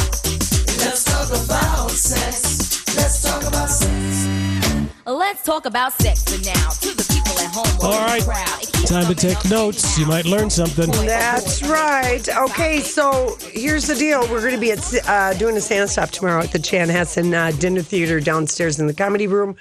Let's 0.78 1.04
talk 1.04 1.28
about 1.28 1.90
sex. 1.90 2.96
Let's 2.96 3.22
talk 3.22 3.42
about 3.46 3.68
sex. 3.68 5.04
Let's 5.06 5.42
talk 5.44 5.66
about 5.66 5.92
sex 5.94 6.22
for 6.24 6.42
now. 6.44 6.70
To 6.70 6.96
the 6.96 7.04
people 7.12 7.38
at 7.40 7.50
home. 7.52 7.66
or 7.80 7.86
All 7.86 7.92
in 7.94 8.00
the 8.00 8.06
right. 8.06 8.22
crowd. 8.46 8.62
It 8.62 8.72
keeps 8.72 8.88
Time 8.90 9.06
to 9.06 9.14
take 9.14 9.44
notes. 9.50 9.98
You 9.98 10.06
might 10.06 10.24
learn 10.24 10.48
something. 10.48 10.90
That's 10.90 11.62
right. 11.62 12.26
Okay, 12.50 12.80
so 12.80 13.36
here's 13.40 13.86
the 13.86 13.94
deal. 13.94 14.20
We're 14.30 14.40
going 14.40 14.54
to 14.54 14.60
be 14.60 14.72
at 14.72 15.08
uh, 15.08 15.34
doing 15.34 15.56
a 15.56 15.60
Santa 15.60 15.88
stop 15.88 16.10
tomorrow 16.10 16.42
at 16.42 16.52
the 16.52 16.58
Chanhassen 16.58 17.34
uh, 17.34 17.50
Dinner 17.58 17.82
Theater 17.82 18.18
downstairs 18.20 18.80
in 18.80 18.86
the 18.86 18.94
comedy 18.94 19.26
room. 19.26 19.56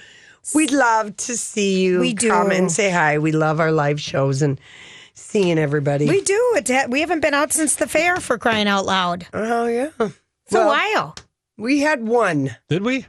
We'd 0.55 0.71
love 0.71 1.15
to 1.17 1.37
see 1.37 1.81
you. 1.83 1.99
We 1.99 2.13
do. 2.13 2.29
come 2.29 2.51
and 2.51 2.71
say 2.71 2.89
hi. 2.89 3.19
We 3.19 3.31
love 3.31 3.59
our 3.59 3.71
live 3.71 3.99
shows 4.01 4.41
and 4.41 4.59
seeing 5.13 5.59
everybody. 5.59 6.07
We 6.07 6.21
do. 6.21 6.53
It, 6.55 6.67
ha- 6.67 6.87
we 6.89 7.01
haven't 7.01 7.19
been 7.21 7.33
out 7.33 7.53
since 7.53 7.75
the 7.75 7.87
fair 7.87 8.17
for 8.17 8.37
crying 8.37 8.67
out 8.67 8.85
loud. 8.85 9.27
oh 9.33 9.67
yeah, 9.67 9.89
It's 9.99 10.53
a 10.55 10.65
while. 10.65 11.15
we 11.57 11.79
had 11.79 12.05
one. 12.07 12.55
Did 12.69 12.83
we? 12.83 13.05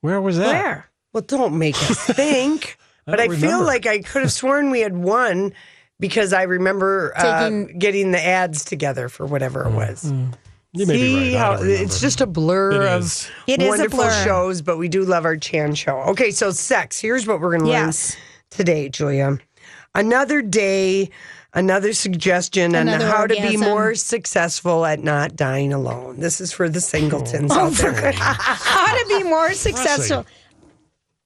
Where 0.00 0.20
was 0.20 0.38
that? 0.38 0.46
Where? 0.52 0.90
Well, 1.12 1.22
don't 1.22 1.58
make 1.58 1.74
us 1.76 1.98
think. 2.06 2.78
I 3.06 3.10
but 3.10 3.20
I, 3.20 3.26
don't 3.28 3.36
feel 3.36 3.64
like 3.64 3.86
I 3.86 3.98
could 4.00 4.22
have 4.22 4.32
sworn 4.32 4.70
we 4.70 4.80
had 4.80 4.96
one 4.96 5.52
because 5.98 6.32
I 6.32 6.42
remember 6.42 7.12
uh, 7.16 7.64
getting 7.78 8.10
the 8.12 8.24
ads 8.24 8.64
together 8.64 9.08
for 9.08 9.24
whatever 9.26 9.64
it 9.66 9.72
was. 9.72 10.12
You 10.76 10.86
may 10.86 10.94
See 10.94 11.30
be 11.30 11.34
right. 11.34 11.38
How 11.38 11.62
it's 11.62 12.00
just 12.00 12.20
a 12.20 12.26
blur 12.26 12.72
It 12.72 12.82
of 12.92 13.02
is. 13.02 13.30
It 13.46 13.60
is 13.62 13.66
a 13.66 13.68
wonderful 13.70 13.98
blur. 14.00 14.24
shows, 14.24 14.62
but 14.62 14.76
we 14.78 14.88
do 14.88 15.04
love 15.04 15.24
our 15.24 15.36
Chan 15.36 15.74
show. 15.74 15.96
Okay, 16.08 16.30
so 16.30 16.50
sex. 16.50 17.00
Here's 17.00 17.26
what 17.26 17.40
we're 17.40 17.50
going 17.50 17.62
to 17.64 17.68
Yes. 17.70 18.14
learn 18.14 18.22
today, 18.50 18.88
Julia. 18.88 19.38
Another 19.94 20.42
day, 20.42 21.08
another 21.54 21.94
suggestion 21.94 22.74
Another 22.74 23.06
on 23.06 23.10
how 23.10 23.26
to 23.26 23.34
be 23.34 23.40
orgasm. 23.40 23.60
more 23.60 23.94
successful 23.94 24.84
at 24.84 25.02
not 25.02 25.36
dying 25.36 25.72
alone. 25.72 26.20
This 26.20 26.40
is 26.40 26.52
for 26.52 26.68
the 26.68 26.80
singletons 26.82 27.50
Oh, 27.54 27.60
out 27.66 27.72
there. 27.72 28.12
How 28.12 28.94
to 28.94 29.06
be 29.08 29.22
more 29.24 29.54
successful. 29.54 30.26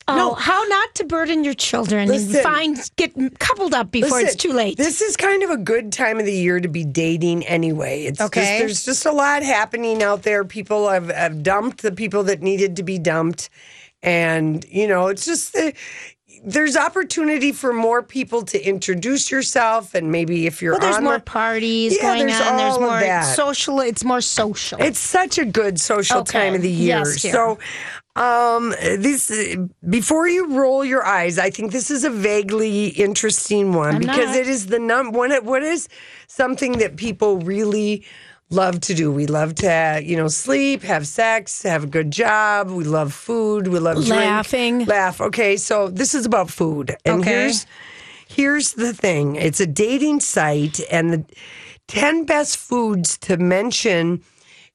Oh, 0.08 0.34
how 0.34 0.60
not 0.64 0.94
to 0.96 1.04
burden 1.04 1.44
your 1.44 1.54
children 1.54 2.10
and 2.10 2.30
find 2.38 2.76
get 2.96 3.12
coupled 3.38 3.74
up 3.74 3.92
before 3.92 4.18
it's 4.20 4.34
too 4.34 4.52
late. 4.52 4.76
This 4.76 5.00
is 5.00 5.16
kind 5.16 5.42
of 5.44 5.50
a 5.50 5.56
good 5.56 5.92
time 5.92 6.18
of 6.18 6.26
the 6.26 6.32
year 6.32 6.58
to 6.58 6.68
be 6.68 6.84
dating 6.84 7.46
anyway. 7.46 8.04
It's 8.04 8.20
Okay. 8.20 8.40
just, 8.40 8.58
there's 8.58 8.84
just 8.86 9.06
a 9.06 9.12
lot 9.12 9.42
happening 9.44 10.02
out 10.02 10.22
there. 10.24 10.44
People 10.44 10.88
have, 10.88 11.08
have 11.10 11.42
dumped 11.44 11.82
the 11.82 11.92
people 11.92 12.24
that 12.24 12.42
needed 12.42 12.74
to 12.76 12.82
be 12.82 12.98
dumped. 12.98 13.50
And, 14.02 14.64
you 14.68 14.88
know, 14.88 15.08
it's 15.08 15.26
just 15.26 15.52
the, 15.52 15.74
there's 16.42 16.74
opportunity 16.76 17.52
for 17.52 17.72
more 17.72 18.02
people 18.02 18.42
to 18.46 18.60
introduce 18.66 19.30
yourself. 19.30 19.94
And 19.94 20.10
maybe 20.10 20.46
if 20.46 20.60
you're 20.62 20.72
well, 20.72 20.80
there's 20.80 21.00
more 21.00 21.18
the- 21.18 21.24
parties 21.24 21.94
Yeah, 21.96 22.02
going 22.02 22.26
there's 22.26 22.40
on. 22.40 22.56
There's 22.56 22.78
more 22.80 23.22
social. 23.34 23.78
It's 23.80 24.02
more 24.02 24.22
social. 24.22 24.80
It's 24.80 24.98
such 24.98 25.38
a 25.38 25.44
good 25.44 25.78
social 25.78 26.20
Okay. 26.20 26.32
time 26.40 26.54
of 26.54 26.62
the 26.62 26.70
year. 26.70 26.98
Yes, 26.98 27.20
so, 27.22 27.58
um, 28.16 28.70
this 28.80 29.56
before 29.88 30.28
you 30.28 30.58
roll 30.58 30.84
your 30.84 31.04
eyes, 31.06 31.38
I 31.38 31.50
think 31.50 31.72
this 31.72 31.90
is 31.90 32.04
a 32.04 32.10
vaguely 32.10 32.88
interesting 32.88 33.72
one 33.72 33.94
I'm 33.94 34.00
because 34.00 34.28
not. 34.30 34.36
it 34.36 34.48
is 34.48 34.66
the 34.66 34.78
num 34.78 35.12
one. 35.12 35.30
What 35.44 35.62
is 35.62 35.88
something 36.26 36.78
that 36.78 36.96
people 36.96 37.38
really 37.38 38.04
love 38.50 38.80
to 38.80 38.94
do? 38.94 39.12
We 39.12 39.26
love 39.26 39.54
to, 39.56 40.00
you 40.04 40.16
know, 40.16 40.28
sleep, 40.28 40.82
have 40.82 41.06
sex, 41.06 41.62
have 41.62 41.84
a 41.84 41.86
good 41.86 42.10
job. 42.10 42.68
We 42.70 42.84
love 42.84 43.12
food. 43.14 43.68
We 43.68 43.78
love 43.78 43.96
drink, 44.04 44.10
Laughing. 44.10 44.84
laugh. 44.86 45.20
Okay, 45.20 45.56
so 45.56 45.88
this 45.88 46.14
is 46.14 46.26
about 46.26 46.50
food, 46.50 46.96
and 47.04 47.20
Okay. 47.20 47.30
here's 47.30 47.66
here's 48.26 48.72
the 48.74 48.92
thing 48.92 49.36
it's 49.36 49.60
a 49.60 49.66
dating 49.66 50.20
site 50.20 50.80
and 50.90 51.12
the 51.12 51.24
10 51.88 52.24
best 52.24 52.56
foods 52.56 53.18
to 53.18 53.36
mention 53.36 54.22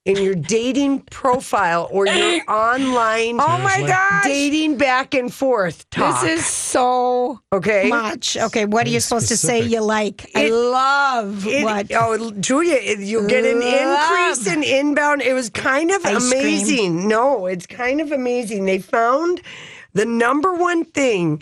in 0.05 0.17
your 0.21 0.35
dating 0.35 0.99
profile 1.09 1.87
or 1.91 2.05
your 2.05 2.41
online 2.47 3.39
Oh 3.39 3.57
my 3.57 3.83
gosh. 3.87 4.23
dating 4.23 4.77
back 4.77 5.15
and 5.15 5.33
forth 5.33 5.89
talk. 5.89 6.21
This 6.21 6.39
is 6.41 6.45
so 6.45 7.39
okay 7.51 7.89
much. 7.89 8.37
Okay, 8.37 8.65
what 8.65 8.85
are 8.85 8.89
you 8.91 8.99
supposed 8.99 9.27
to 9.29 9.37
say 9.37 9.61
you 9.63 9.81
like? 9.81 10.29
I 10.35 10.45
It- 10.45 10.53
love 10.53 11.47
It- 11.47 11.63
what. 11.63 11.87
Oh, 11.91 12.29
Julia, 12.39 12.75
it- 12.75 12.99
you'll 12.99 13.27
get 13.27 13.45
an 13.45 13.61
increase 13.63 14.45
in 14.45 14.61
inbound. 14.63 15.23
It 15.23 15.33
was 15.33 15.49
kind 15.49 15.89
of 15.89 16.05
Ice 16.05 16.29
cream. 16.29 16.41
amazing. 16.43 17.07
No, 17.07 17.47
it's 17.47 17.65
kind 17.65 17.99
of 17.99 18.11
amazing. 18.11 18.65
They 18.65 18.77
found 18.79 19.41
the 19.93 20.05
number 20.05 20.53
one 20.53 20.85
thing 20.85 21.41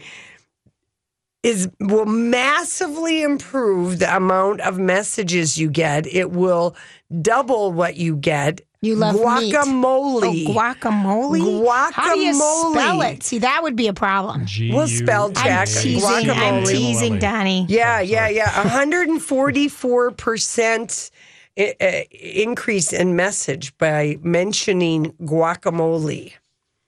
is 1.44 1.70
will 1.80 2.06
massively 2.06 3.22
improve 3.22 4.00
the 4.00 4.16
amount 4.16 4.62
of 4.62 4.80
messages 4.80 5.58
you 5.58 5.70
get. 5.70 6.08
It 6.08 6.32
will 6.32 6.76
double 7.22 7.72
what 7.74 7.98
you 7.98 8.16
get. 8.16 8.62
You 8.82 8.96
love 8.98 9.16
meat. 9.16 9.54
guacamole. 9.54 10.24
Oh, 10.24 10.34
guacamole? 10.54 11.92
How 11.94 12.14
do 12.16 12.20
you 12.20 12.34
spell 12.34 12.74
Guacamole. 12.76 13.14
it? 13.16 13.24
See, 13.24 13.40
that 13.40 13.64
would 13.64 13.76
be 13.78 13.88
a 13.88 13.94
problem. 13.94 14.46
We'll 14.60 14.90
spell 14.90 15.28
I'm 15.28 15.34
check. 15.36 15.68
teasing. 15.70 16.30
I'm 16.30 16.66
teasing, 16.66 17.18
Donnie. 17.20 17.66
Yeah, 17.70 18.02
yeah, 18.02 18.28
yeah. 18.28 18.50
144% 18.50 21.12
uh, 21.58 21.64
increase 22.12 22.92
in 22.92 23.16
message 23.16 23.78
by 23.78 24.18
mentioning 24.22 25.14
guacamole. 25.22 26.34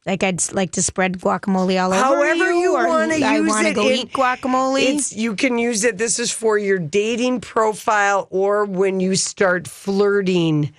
Like 0.06 0.22
I'd 0.22 0.52
like 0.54 0.72
to 0.72 0.84
spread 0.84 1.20
guacamole 1.20 1.82
all 1.84 1.92
over 1.92 2.00
However 2.04 2.52
you 2.52 2.55
or 2.76 2.88
want 2.88 3.12
to 3.12 3.20
use 3.20 3.56
it, 3.62 3.74
go 3.76 3.88
in- 3.88 3.96
eat 3.96 4.12
guacamole. 4.14 4.82
It's 4.84 5.14
you 5.14 5.36
can 5.36 5.58
use 5.58 5.84
it. 5.84 5.98
This 5.98 6.20
is 6.20 6.32
for 6.32 6.58
your 6.58 6.78
dating 6.80 7.42
profile 7.42 8.28
or 8.32 8.66
when 8.66 9.00
you 9.00 9.16
start 9.16 9.68
flirting 9.68 10.74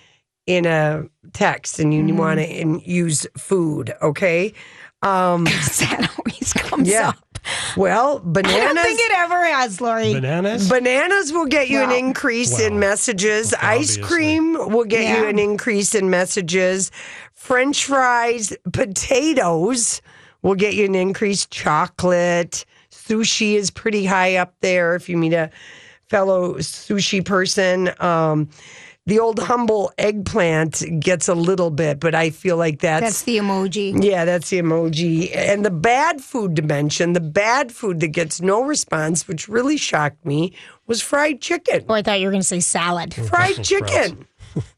in 0.46 0.64
a 0.66 1.04
text 1.32 1.78
and 1.80 1.92
you 1.92 2.02
Mm-hmm. 2.04 2.16
want 2.18 2.40
to 2.40 2.88
use 2.90 3.26
food. 3.36 3.92
Okay. 4.00 4.52
Um, 5.02 5.44
that 5.44 6.10
always 6.18 6.52
comes 6.52 6.88
yeah. 6.88 7.08
up. 7.10 7.16
Well, 7.76 8.18
bananas. 8.20 8.56
I 8.60 8.64
don't 8.74 8.82
think 8.82 8.98
it 9.00 9.12
ever 9.18 9.44
has, 9.44 9.80
Lori. 9.80 10.14
Bananas? 10.14 10.68
Bananas 10.68 11.32
will 11.32 11.46
get 11.46 11.68
you 11.68 11.80
an 11.80 11.90
Wow. 11.90 11.96
increase 11.96 12.58
in 12.58 12.74
Wow. 12.74 12.80
messages. 12.80 13.54
Ice 13.54 13.96
cream 13.98 14.54
will 14.54 14.84
get 14.84 15.16
you 15.16 15.26
an 15.28 15.38
increase 15.38 15.94
in 15.94 16.10
messages. 16.10 16.90
French 17.34 17.84
fries, 17.84 18.52
potatoes 18.72 20.00
will 20.46 20.54
get 20.54 20.74
you 20.74 20.84
an 20.84 20.94
increased 20.94 21.50
Chocolate, 21.50 22.64
sushi 22.92 23.54
is 23.54 23.70
pretty 23.70 24.04
high 24.06 24.36
up 24.36 24.54
there. 24.60 24.94
If 24.94 25.08
you 25.08 25.16
meet 25.16 25.32
a 25.32 25.50
fellow 26.08 26.54
sushi 26.58 27.24
person, 27.24 27.90
um, 27.98 28.48
the 29.06 29.18
old 29.18 29.38
humble 29.40 29.92
eggplant 29.98 30.82
gets 31.00 31.28
a 31.28 31.34
little 31.34 31.70
bit, 31.70 31.98
but 32.00 32.14
I 32.14 32.30
feel 32.30 32.56
like 32.56 32.80
that's 32.80 33.02
That's 33.04 33.22
the 33.22 33.38
emoji. 33.38 34.02
yeah, 34.02 34.24
that's 34.24 34.50
the 34.50 34.58
emoji. 34.58 35.34
And 35.34 35.64
the 35.64 35.70
bad 35.70 36.20
food 36.20 36.54
dimension, 36.54 37.12
the 37.12 37.20
bad 37.20 37.72
food 37.72 38.00
that 38.00 38.08
gets 38.08 38.40
no 38.40 38.62
response, 38.62 39.26
which 39.28 39.48
really 39.48 39.76
shocked 39.76 40.24
me, 40.24 40.54
was 40.86 41.02
fried 41.02 41.40
chicken. 41.40 41.84
Oh, 41.88 41.94
I 41.94 42.02
thought 42.02 42.20
you 42.20 42.26
were 42.26 42.32
going 42.32 42.42
to 42.42 42.46
say 42.46 42.60
salad. 42.60 43.14
Fried 43.14 43.56
chicken. 43.64 44.26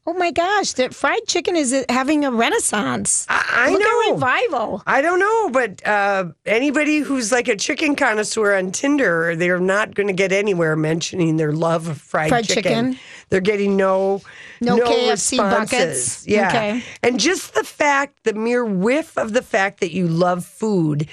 Oh 0.07 0.13
my 0.13 0.31
gosh, 0.31 0.73
that 0.73 0.93
fried 0.93 1.21
chicken 1.27 1.55
is 1.55 1.85
having 1.89 2.25
a 2.25 2.31
renaissance. 2.31 3.25
I, 3.29 3.67
I 3.67 3.69
Look 3.71 3.81
know. 3.81 4.13
revival. 4.13 4.83
I 4.87 5.01
don't 5.01 5.19
know, 5.19 5.49
but 5.51 5.85
uh, 5.87 6.25
anybody 6.45 6.99
who's 6.99 7.31
like 7.31 7.47
a 7.47 7.55
chicken 7.55 7.95
connoisseur 7.95 8.55
on 8.55 8.71
Tinder, 8.71 9.35
they're 9.35 9.59
not 9.59 9.95
going 9.95 10.07
to 10.07 10.13
get 10.13 10.31
anywhere 10.31 10.75
mentioning 10.75 11.37
their 11.37 11.51
love 11.53 11.87
of 11.87 11.99
fried, 12.01 12.29
Fried 12.29 12.45
chicken. 12.45 12.63
chicken. 12.93 12.99
They're 13.29 13.39
getting 13.41 13.77
no 13.77 14.21
No 14.61 14.77
KFC 14.79 15.11
responses. 15.11 15.69
buckets? 15.69 16.27
Yeah, 16.27 16.47
Okay. 16.47 16.83
and 17.03 17.19
just 17.19 17.53
the 17.53 17.63
fact, 17.63 18.23
the 18.23 18.33
mere 18.33 18.65
whiff 18.65 19.17
of 19.17 19.33
the 19.33 19.41
fact 19.43 19.79
that 19.81 19.93
you 19.93 20.07
love 20.07 20.45
food. 20.45 21.07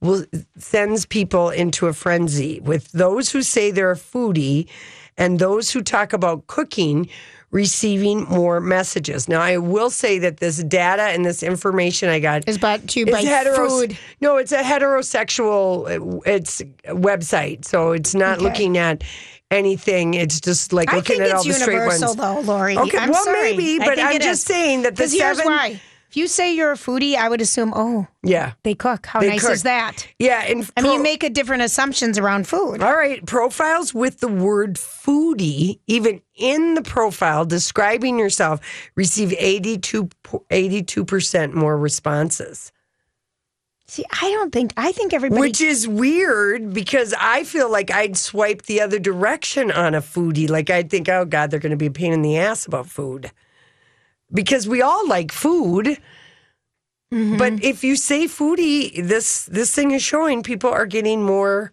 Will, 0.00 0.24
sends 0.58 1.06
people 1.06 1.50
into 1.50 1.86
a 1.86 1.92
frenzy 1.92 2.58
with 2.58 2.90
those 2.90 3.30
who 3.30 3.40
say 3.40 3.70
they're 3.70 3.92
a 3.92 3.96
foodie 3.96 4.68
and 5.16 5.38
those 5.38 5.70
who 5.70 5.80
talk 5.80 6.12
about 6.12 6.48
cooking 6.48 7.08
receiving 7.52 8.24
more 8.24 8.60
messages. 8.60 9.28
Now, 9.28 9.40
I 9.40 9.58
will 9.58 9.90
say 9.90 10.18
that 10.18 10.38
this 10.38 10.56
data 10.64 11.02
and 11.02 11.24
this 11.24 11.42
information 11.42 12.08
I 12.08 12.18
got 12.18 12.48
Is 12.48 12.58
brought 12.58 12.88
to 12.88 13.00
you 13.00 13.06
by 13.06 13.22
food. 13.54 13.96
No, 14.20 14.38
it's 14.38 14.52
a 14.52 14.58
heterosexual. 14.62 16.22
It's 16.26 16.60
a 16.60 16.94
website, 16.94 17.64
so 17.64 17.92
it's 17.92 18.14
not 18.14 18.38
Okay. 18.38 18.44
looking 18.44 18.78
at 18.78 19.04
anything. 19.50 20.14
It's 20.14 20.40
just 20.40 20.72
like 20.72 20.88
I 20.92 20.96
looking 20.96 21.20
at 21.20 21.30
all 21.32 21.44
the 21.44 21.52
straight 21.52 21.74
universal, 21.74 22.16
ones. 22.16 22.46
though, 22.46 22.52
Lori. 22.52 22.76
Okay, 22.78 22.98
I'm 22.98 23.10
well, 23.10 23.24
sorry. 23.24 23.52
maybe, 23.56 23.78
but 23.78 23.98
I'm 23.98 24.18
just 24.20 24.46
saying 24.46 24.82
that 24.82 24.96
the 24.96 25.02
'Cause 25.04 25.12
here's 25.12 25.36
seven. 25.36 25.52
why. 25.52 25.80
If 26.12 26.18
you 26.18 26.28
say 26.28 26.54
you're 26.54 26.72
a 26.72 26.76
foodie, 26.76 27.14
I 27.14 27.30
would 27.30 27.40
assume, 27.40 27.72
oh, 27.74 28.06
Yeah, 28.22 28.52
they 28.64 28.74
cook. 28.74 29.06
How 29.06 29.20
They 29.20 29.30
nice 29.30 29.40
cook. 29.40 29.52
is 29.52 29.62
that? 29.62 30.06
yeah, 30.18 30.42
and 30.46 30.70
I 30.76 30.82
mean, 30.82 30.92
you 30.92 31.02
make 31.02 31.22
a 31.24 31.30
different 31.30 31.62
assumptions 31.62 32.18
around 32.18 32.46
food. 32.46 32.82
All 32.82 32.94
right, 32.94 33.24
profiles 33.24 33.94
with 33.94 34.20
the 34.20 34.28
word 34.28 34.74
foodie, 34.74 35.78
even 35.86 36.20
in 36.34 36.74
the 36.74 36.82
profile 36.82 37.46
describing 37.46 38.18
yourself, 38.18 38.60
receive 38.94 39.32
82 39.38 40.10
percent 41.06 41.54
more 41.54 41.78
responses. 41.78 42.72
See, 43.86 44.04
I 44.10 44.30
don't 44.32 44.52
think. 44.52 44.74
I 44.76 44.92
think 44.92 45.14
everybody. 45.14 45.40
Which 45.40 45.62
is 45.62 45.88
weird 45.88 46.74
because 46.74 47.14
I 47.18 47.44
feel 47.44 47.72
like 47.72 47.90
I'd 47.90 48.18
swipe 48.18 48.62
the 48.64 48.82
other 48.82 48.98
direction 48.98 49.70
on 49.70 49.94
a 49.94 50.02
foodie. 50.02 50.50
Like 50.50 50.68
I'd 50.68 50.90
think, 50.90 51.08
oh 51.08 51.24
God, 51.24 51.50
they're 51.50 51.58
going 51.58 51.70
to 51.70 51.76
be 51.78 51.86
a 51.86 51.90
pain 51.90 52.12
in 52.12 52.20
the 52.20 52.36
ass 52.36 52.66
about 52.66 52.86
food. 52.86 53.30
Because 54.32 54.66
we 54.68 54.80
all 54.82 55.06
like 55.08 55.30
food. 55.32 55.98
Mm-hmm. 57.12 57.36
But 57.36 57.62
if 57.62 57.84
you 57.84 57.96
say 57.96 58.26
foodie, 58.26 59.06
this 59.06 59.44
this 59.46 59.74
thing 59.74 59.90
is 59.90 60.02
showing 60.02 60.42
people 60.42 60.70
are 60.70 60.86
getting 60.86 61.22
more 61.22 61.70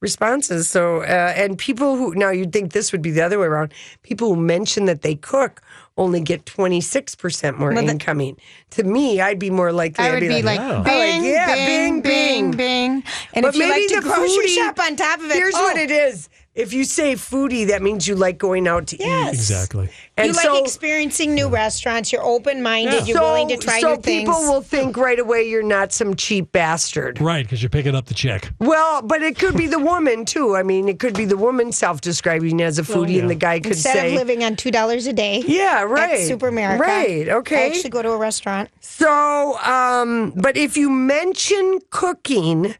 responses. 0.00 0.68
So 0.68 1.02
uh, 1.02 1.32
and 1.36 1.56
people 1.56 1.94
who 1.96 2.14
now 2.16 2.30
you'd 2.30 2.52
think 2.52 2.72
this 2.72 2.90
would 2.90 3.02
be 3.02 3.12
the 3.12 3.22
other 3.22 3.38
way 3.38 3.46
around. 3.46 3.72
People 4.02 4.34
who 4.34 4.40
mention 4.40 4.86
that 4.86 5.02
they 5.02 5.14
cook 5.14 5.62
only 5.96 6.20
get 6.20 6.44
twenty 6.44 6.80
six 6.80 7.14
percent 7.14 7.56
more 7.58 7.72
Well, 7.72 7.88
incoming. 7.88 8.36
to 8.70 8.82
me, 8.82 9.20
I'd 9.20 9.38
be 9.38 9.50
more 9.50 9.70
likely. 9.72 10.04
I 10.04 10.10
would 10.10 10.20
be 10.20 10.42
like, 10.42 10.58
oh, 10.60 10.82
bing, 10.82 11.22
yeah, 11.24 11.54
bing, 11.54 12.00
bing, 12.00 12.50
bing, 12.52 13.04
And 13.34 13.44
But 13.44 13.54
if 13.54 13.60
you 13.60 13.68
like 13.68 13.86
to 13.90 13.96
the 13.96 14.00
grocery 14.02 14.46
foodie- 14.46 14.56
shop 14.56 14.80
on 14.80 14.96
top 14.96 15.20
of 15.20 15.26
it, 15.30 15.34
Here's 15.36 15.54
oh, 15.54 15.62
what 15.62 15.76
it 15.76 15.90
is. 15.92 16.28
If 16.60 16.72
you 16.74 16.84
say 16.84 17.14
foodie, 17.14 17.66
that 17.68 17.80
means 17.82 18.06
you 18.06 18.14
like 18.14 18.36
going 18.38 18.68
out 18.68 18.86
to 18.88 18.96
Yes. 18.98 19.28
eat. 19.28 19.38
Exactly. 19.38 19.88
And 20.16 20.28
you 20.28 20.34
so, 20.34 20.52
like 20.54 20.62
experiencing 20.64 21.34
new 21.34 21.48
restaurants. 21.48 22.12
You're 22.12 22.22
open 22.22 22.62
minded. 22.62 23.06
You're 23.08 23.16
so, 23.16 23.22
willing 23.22 23.48
to 23.48 23.56
try 23.56 23.80
so 23.80 23.94
new 23.94 24.02
things. 24.02 24.26
So 24.26 24.32
people 24.34 24.52
will 24.52 24.60
think 24.60 24.96
right 24.98 25.18
away 25.18 25.48
you're 25.48 25.62
not 25.62 25.92
some 25.92 26.14
cheap 26.16 26.52
bastard. 26.52 27.18
Right, 27.20 27.44
because 27.44 27.62
you're 27.62 27.70
picking 27.70 27.94
up 27.94 28.06
the 28.06 28.14
check. 28.14 28.52
Well, 28.58 29.00
but 29.00 29.22
it 29.22 29.38
could 29.38 29.56
be 29.56 29.66
the 29.66 29.78
woman 29.78 30.26
too. 30.26 30.54
I 30.54 30.62
mean, 30.62 30.88
it 30.88 30.98
could 30.98 31.14
be 31.14 31.24
the 31.24 31.38
woman 31.38 31.72
self-describing 31.72 32.60
as 32.60 32.78
a 32.78 32.82
foodie, 32.82 33.18
and 33.18 33.30
the 33.30 33.34
guy 33.34 33.60
could 33.60 33.76
say. 33.76 33.90
Instead 33.90 33.94
say, 33.94 34.08
of 34.12 34.18
living 34.18 34.44
on 34.44 34.56
two 34.56 34.70
dollars 34.70 35.06
a 35.06 35.12
day. 35.14 35.42
"Yeah, 35.46 35.82
right, 35.82 36.20
At 36.20 36.26
Super 36.26 36.48
America. 36.48 36.82
right, 36.82 37.28
okay." 37.28 37.64
I 37.64 37.66
actually 37.68 37.90
go 37.90 38.02
to 38.02 38.10
a 38.10 38.18
restaurant. 38.18 38.68
So, 38.80 39.58
um, 39.64 40.32
but 40.36 40.56
if 40.58 40.76
you 40.76 40.90
mention 40.90 41.78
cooking 41.90 42.74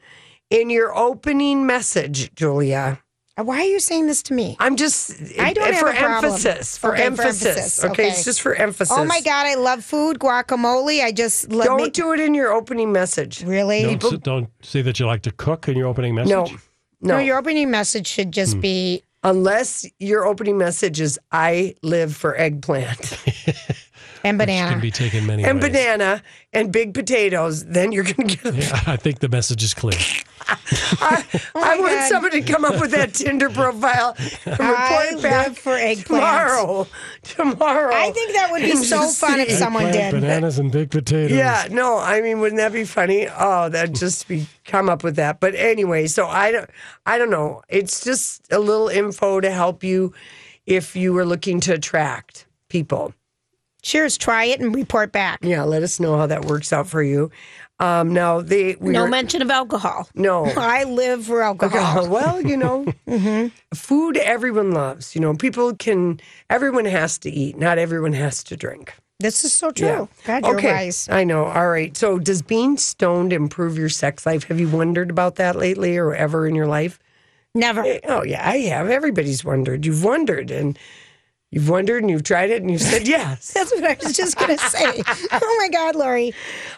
in 0.51 0.69
your 0.69 0.95
opening 0.97 1.65
message, 1.67 2.35
Julia, 2.35 3.01
Why 3.43 3.61
are 3.61 3.65
you 3.65 3.81
saying 3.81 4.07
this 4.07 4.23
to 4.25 4.35
me? 4.35 4.57
I'm 4.59 4.77
just 4.77 5.13
I 5.39 5.53
don't 5.53 5.75
for 5.77 5.91
have 5.93 5.95
a 5.95 6.21
problem. 6.21 6.33
emphasis. 6.33 6.79
For 6.79 6.93
Okay, 6.95 7.05
emphasis. 7.05 7.85
Okay, 7.85 8.09
it's 8.09 8.25
just 8.25 8.41
for 8.41 8.55
emphasis. 8.55 8.97
Oh 8.97 9.05
my 9.05 9.21
God, 9.21 9.47
I 9.47 9.55
love 9.55 9.85
food, 9.85 10.19
guacamole. 10.19 11.03
I 11.03 11.13
just 11.13 11.51
let 11.53 11.67
Don't 11.67 11.83
me. 11.83 11.91
do 11.91 12.13
it 12.13 12.21
in 12.21 12.35
your 12.35 12.53
opening 12.53 12.93
message. 12.93 13.43
Really? 13.45 13.83
Don't, 13.97 14.05
s- 14.15 14.19
don't 14.21 14.49
say 14.63 14.83
that 14.83 14.99
you 15.01 15.07
like 15.07 15.23
to 15.23 15.33
cook 15.33 15.69
in 15.69 15.77
your 15.77 15.87
opening 15.89 16.15
message. 16.15 16.31
No, 16.31 16.45
no. 17.03 17.15
No, 17.15 17.19
your 17.19 17.39
opening 17.39 17.71
message 17.71 18.07
should 18.07 18.33
just 18.33 18.55
Hmm. 18.55 18.61
be 18.61 19.03
Unless 19.23 19.85
your 19.99 20.25
opening 20.25 20.57
message 20.57 20.99
is 20.99 21.19
"I 21.31 21.75
live 21.83 22.17
for 22.17 22.35
eggplant 22.41 23.19
and 24.25 24.39
banana. 24.39 24.71
Can 24.73 24.81
be 24.81 24.91
taken 24.91 25.27
many 25.27 25.45
and 25.45 25.61
ways. 25.61 25.71
banana 25.73 26.23
and 26.55 26.73
big 26.73 26.95
potatoes," 26.95 27.67
then 27.67 27.93
you're 27.93 28.05
going 28.05 28.29
to 28.29 28.37
get. 28.37 28.55
Yeah, 28.55 28.81
I 28.87 28.97
think 28.97 29.19
the 29.19 29.29
message 29.29 29.63
is 29.63 29.75
clear. 29.75 29.99
I, 31.01 31.25
oh 31.55 31.63
I 31.63 31.79
want 31.79 31.93
Oh 31.93 31.97
God. 31.97 32.09
somebody 32.09 32.43
to 32.43 32.53
come 32.53 32.65
up 32.65 32.81
with 32.81 32.91
that 32.93 33.15
Tinder 33.15 33.51
profile 33.51 34.15
and 34.19 34.29
report 34.47 34.61
I 34.69 35.19
back 35.23 35.47
live 35.49 35.59
for 35.59 35.73
eggplants. 35.73 36.05
tomorrow. 36.07 36.87
Tomorrow, 37.23 37.95
I 37.95 38.11
think 38.13 38.33
that 38.35 38.49
would 38.51 38.63
be 38.63 38.75
so 38.77 38.97
just 38.97 39.21
fun 39.21 39.41
if 39.41 39.51
someone 39.51 39.85
Eggplant, 39.87 40.13
did. 40.15 40.21
Bananas 40.21 40.59
and 40.59 40.73
big 40.73 40.91
potatoes. 40.91 41.31
Yeah, 41.37 41.69
no, 41.71 41.99
I 41.99 42.21
mean, 42.21 42.41
wouldn't 42.41 42.59
that 42.59 42.73
be 42.73 42.85
funny? 42.85 43.29
Oh, 43.29 43.69
that 43.69 43.93
just 43.93 44.27
be 44.29 44.47
come 44.65 44.89
up 44.89 45.05
with 45.05 45.17
that. 45.17 45.41
But 45.41 45.55
anyway, 45.55 46.07
so 46.07 46.27
I 46.27 46.51
don't, 46.53 46.71
I 47.07 47.19
don't 47.19 47.31
know. 47.31 47.63
It's 47.69 48.03
just 48.05 48.51
a 48.53 48.59
little 48.59 48.89
info 48.89 49.41
to 49.41 49.51
help 49.51 49.85
you 49.85 50.13
if 50.67 50.95
you 50.97 51.13
were 51.13 51.25
looking 51.27 51.61
to 51.61 51.75
attract 51.75 52.47
people. 52.69 53.13
Cheers, 53.83 54.19
try 54.19 54.45
it 54.45 54.61
and 54.61 54.75
report 54.75 55.11
back. 55.11 55.39
Yeah, 55.43 55.63
let 55.63 55.83
us 55.83 55.99
know 55.99 56.17
how 56.19 56.27
that 56.27 56.45
works 56.45 56.71
out 56.73 56.87
for 56.87 57.03
you. 57.03 57.31
Um, 57.81 58.13
now 58.13 58.41
they 58.43 58.77
we 58.79 58.93
no 58.93 59.03
were- 59.05 59.09
mention 59.09 59.41
of 59.43 59.51
alcohol. 59.51 60.09
no. 60.15 60.45
I 60.57 60.85
live 60.85 61.25
for 61.27 61.43
alcohol. 61.43 62.01
Okay, 62.05 62.09
well, 62.17 62.41
you 62.41 62.57
know, 62.57 62.85
Mm-hmm. 63.09 63.49
food 63.75 64.17
everyone 64.19 64.71
loves. 64.73 65.15
You 65.15 65.21
know, 65.23 65.35
people 65.35 65.75
can. 65.75 66.21
Everyone 66.49 66.85
has 66.85 67.19
to 67.21 67.31
eat. 67.31 67.57
Not 67.59 67.79
everyone 67.79 68.13
has 68.13 68.45
to 68.45 68.57
drink. 68.57 68.95
This 69.19 69.45
is 69.45 69.53
so 69.53 69.71
true. 69.71 69.87
Yeah. 69.87 70.07
God, 70.25 70.45
you're 70.47 70.57
okay, 70.59 70.73
wise. 70.73 71.09
I 71.11 71.25
know. 71.25 71.45
All 71.45 71.69
right. 71.69 71.95
So, 71.97 72.19
does 72.19 72.41
being 72.43 72.77
stoned 72.79 73.33
improve 73.33 73.77
your 73.77 73.89
sex 73.91 74.25
life? 74.25 74.45
Have 74.45 74.61
you 74.61 74.69
wondered 74.69 75.11
about 75.11 75.35
that 75.37 75.57
lately, 75.57 75.97
or 75.99 76.15
ever 76.15 76.47
in 76.47 76.55
your 76.55 76.67
life? 76.69 76.99
Never. 77.55 77.85
Oh 78.05 78.23
yeah, 78.23 78.49
I 78.49 78.59
have. 78.73 78.89
Everybody's 78.89 79.45
wondered. 79.45 79.85
You've 79.85 80.05
wondered, 80.05 80.51
and 80.51 80.79
you've 81.51 81.69
wondered, 81.69 82.03
and 82.03 82.11
you've 82.11 82.23
tried 82.23 82.51
it, 82.51 82.63
and 82.63 82.71
you've 82.71 82.81
said 82.81 83.07
yes. 83.17 83.53
That's 83.53 83.73
what 83.73 83.85
I 83.85 83.97
was 84.03 84.17
just 84.17 84.37
going 84.39 84.57
to 84.57 84.65
say. 84.71 85.03
oh 85.33 85.57
my 85.59 85.69
God, 85.69 85.97
Lori. 85.97 86.33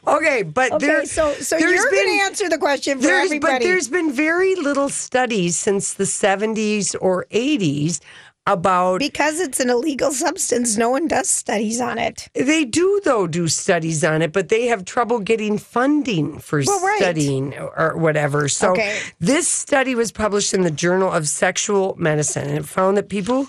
Okay, 0.06 0.42
but 0.42 0.72
Okay, 0.72 0.86
there, 0.86 1.04
so 1.06 1.32
so 1.34 1.58
there's 1.58 1.72
you're 1.72 1.90
going 1.90 2.18
to 2.18 2.24
answer 2.24 2.48
the 2.48 2.58
question 2.58 2.98
for 2.98 3.04
there's, 3.04 3.26
everybody. 3.26 3.52
But 3.54 3.62
there's 3.62 3.88
been 3.88 4.12
very 4.12 4.54
little 4.56 4.88
studies 4.88 5.56
since 5.56 5.94
the 5.94 6.04
70s 6.04 6.94
or 7.00 7.26
80s 7.30 8.00
about. 8.44 8.98
because 8.98 9.38
it's 9.38 9.60
an 9.60 9.70
illegal 9.70 10.10
substance, 10.10 10.76
no 10.76 10.90
one 10.90 11.06
does 11.06 11.28
studies 11.28 11.80
on 11.80 11.96
it. 11.96 12.28
They 12.34 12.64
do, 12.64 13.00
though, 13.04 13.28
do 13.28 13.46
studies 13.46 14.02
on 14.02 14.20
it, 14.20 14.32
but 14.32 14.48
they 14.48 14.66
have 14.66 14.84
trouble 14.84 15.20
getting 15.20 15.58
funding 15.58 16.40
for 16.40 16.60
Well, 16.66 16.80
right. 16.84 16.98
studying 16.98 17.54
or 17.56 17.96
whatever. 17.96 18.48
So, 18.48 18.72
Okay. 18.72 18.98
this 19.20 19.46
study 19.46 19.94
was 19.94 20.10
published 20.10 20.54
in 20.54 20.62
the 20.62 20.72
Journal 20.72 21.12
of 21.12 21.28
Sexual 21.28 21.94
Medicine, 21.98 22.48
and 22.48 22.58
it 22.58 22.64
found 22.66 22.96
that 22.96 23.08
people 23.08 23.46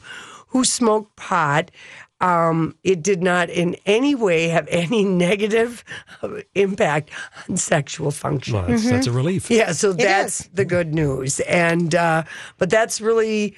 who 0.53 0.63
smoke 0.63 1.13
pot, 1.15 1.71
um, 2.21 2.75
it 2.83 3.01
did 3.01 3.21
not 3.23 3.49
in 3.49 3.75
any 3.85 4.13
way 4.15 4.47
have 4.47 4.67
any 4.71 5.03
negative 5.03 5.83
impact 6.55 7.09
on 7.49 7.57
sexual 7.57 8.11
function. 8.11 8.53
Well, 8.53 8.67
that's, 8.67 8.89
that's 8.89 9.07
a 9.07 9.11
relief. 9.11 9.49
Yeah, 9.49 9.73
so 9.73 9.93
that's 9.93 10.41
is. 10.41 10.49
the 10.53 10.63
good 10.63 10.93
news. 10.93 11.39
And 11.41 11.93
uh, 11.93 12.23
but 12.59 12.69
that's 12.69 13.01
really 13.01 13.55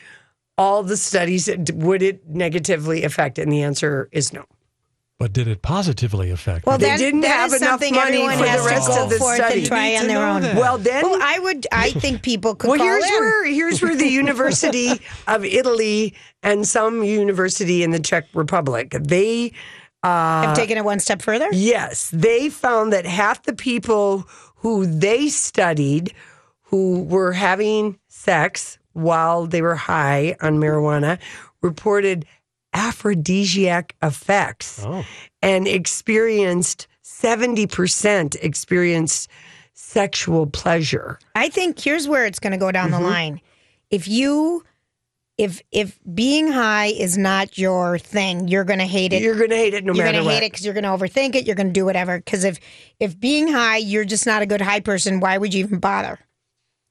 all 0.58 0.84
the 0.84 0.98
studies. 0.98 1.50
Would 1.74 2.02
it 2.02 2.28
negatively 2.28 3.04
affect? 3.04 3.38
And 3.38 3.52
the 3.52 3.62
answer 3.62 4.10
is 4.12 4.34
no. 4.34 4.46
But 5.18 5.32
did 5.32 5.48
it 5.48 5.62
positively 5.62 6.30
affect? 6.30 6.66
Well, 6.66 6.78
me? 6.78 6.84
They 6.84 6.90
that, 6.90 6.98
didn't 6.98 7.22
that 7.22 7.28
have 7.28 7.54
is 7.54 7.62
enough 7.62 7.80
money 7.80 8.28
for 8.28 8.36
the 8.36 8.64
rest 8.66 8.92
of 8.92 9.10
the 9.10 9.18
forth 9.18 9.36
study. 9.36 9.60
and 9.60 9.68
try 9.68 9.96
on 9.96 10.08
their 10.08 10.28
own. 10.28 10.42
Well, 10.58 10.78
then. 10.78 11.04
Well, 11.04 11.20
I 11.22 11.40
would. 11.40 11.66
I 11.72 11.92
think 12.04 12.22
people 12.22 12.54
could 12.54 12.70
well, 12.70 12.80
call 12.80 12.88
here's 12.88 13.06
in. 13.06 13.14
where 13.14 13.46
here's 13.46 13.82
where 13.82 13.96
the 13.96 14.08
University 14.24 15.02
of 15.28 15.46
Italy 15.46 16.14
and 16.44 16.68
some 16.68 17.04
university 17.04 17.82
in 17.82 17.92
the 17.92 18.00
Czech 18.00 18.28
Republic 18.34 18.96
they 19.00 19.54
uh, 20.04 20.44
Have 20.44 20.56
taken 20.56 20.78
it 20.78 20.86
one 20.86 21.00
step 21.00 21.22
further. 21.22 21.48
Yes, 21.52 22.12
they 22.12 22.50
found 22.50 22.94
that 22.94 23.06
half 23.06 23.42
the 23.44 23.54
people 23.54 24.28
who 24.58 24.86
they 24.86 25.30
studied 25.30 26.14
who 26.62 27.04
were 27.04 27.32
having 27.32 27.98
sex 28.08 28.78
while 28.94 29.48
they 29.48 29.62
were 29.62 29.76
high 29.76 30.36
on 30.42 30.60
marijuana 30.60 31.20
reported 31.62 32.26
aphrodisiac 32.76 33.96
effects 34.04 34.84
Oh. 34.86 35.04
and 35.42 35.68
experienced 35.68 36.88
70% 37.04 38.36
experienced 38.42 39.30
sexual 39.74 40.48
pleasure. 40.48 41.18
I 41.36 41.50
think 41.50 41.80
here's 41.80 42.08
where 42.08 42.26
it's 42.26 42.40
going 42.40 42.52
to 42.52 42.58
go 42.58 42.72
down 42.72 42.92
the 42.92 42.98
mm-hmm. 42.98 43.06
line. 43.06 43.42
If 43.90 44.08
you, 44.08 44.64
if 45.38 45.62
if 45.72 46.00
being 46.14 46.52
high 46.52 46.88
is 46.88 47.18
not 47.18 47.58
your 47.58 47.98
thing, 48.00 48.48
you're 48.48 48.64
going 48.64 48.80
to 48.80 48.86
hate 48.86 49.14
it. 49.14 49.22
You're 49.22 49.36
going 49.36 49.50
to 49.50 49.56
hate 49.56 49.74
it 49.74 49.84
no 49.86 49.94
you're 49.94 50.06
matter 50.06 50.18
gonna 50.18 50.26
what. 50.26 50.34
hate 50.36 50.46
it 50.46 50.52
because 50.52 50.66
you're 50.66 50.74
going 50.74 50.84
to 50.86 50.90
overthink 50.90 51.36
it. 51.36 51.46
You're 51.46 51.56
going 51.56 51.68
to 51.68 51.74
do 51.74 51.86
whatever. 51.86 52.18
Because 52.18 52.44
if 52.44 52.60
if 53.00 53.20
being 53.20 53.48
high, 53.48 53.78
you're 53.78 54.06
just 54.06 54.26
not 54.26 54.42
a 54.42 54.46
good 54.46 54.62
high 54.62 54.80
person. 54.80 55.20
Why 55.20 55.38
would 55.38 55.54
you 55.54 55.64
even 55.66 55.80
bother? 55.80 56.20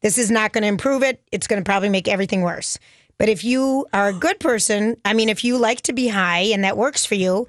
This 0.03 0.19
is 0.19 0.31
not 0.31 0.53
going 0.53 0.63
to 0.63 0.69
improve 0.69 1.03
it. 1.03 1.23
It's 1.33 1.47
going 1.47 1.63
to 1.63 1.65
probably 1.65 1.89
make 1.89 2.09
everything 2.09 2.43
worse. 2.43 2.79
But 3.19 3.29
if 3.29 3.45
you 3.45 3.87
are 3.93 4.09
a 4.09 4.13
good 4.27 4.41
person, 4.41 4.97
I 5.05 5.15
mean, 5.15 5.29
if 5.29 5.45
you 5.45 5.59
like 5.59 5.83
to 5.83 5.93
be 5.93 6.09
high 6.09 6.41
and 6.53 6.65
that 6.65 6.77
works 6.77 7.05
for 7.05 7.15
you, 7.15 7.47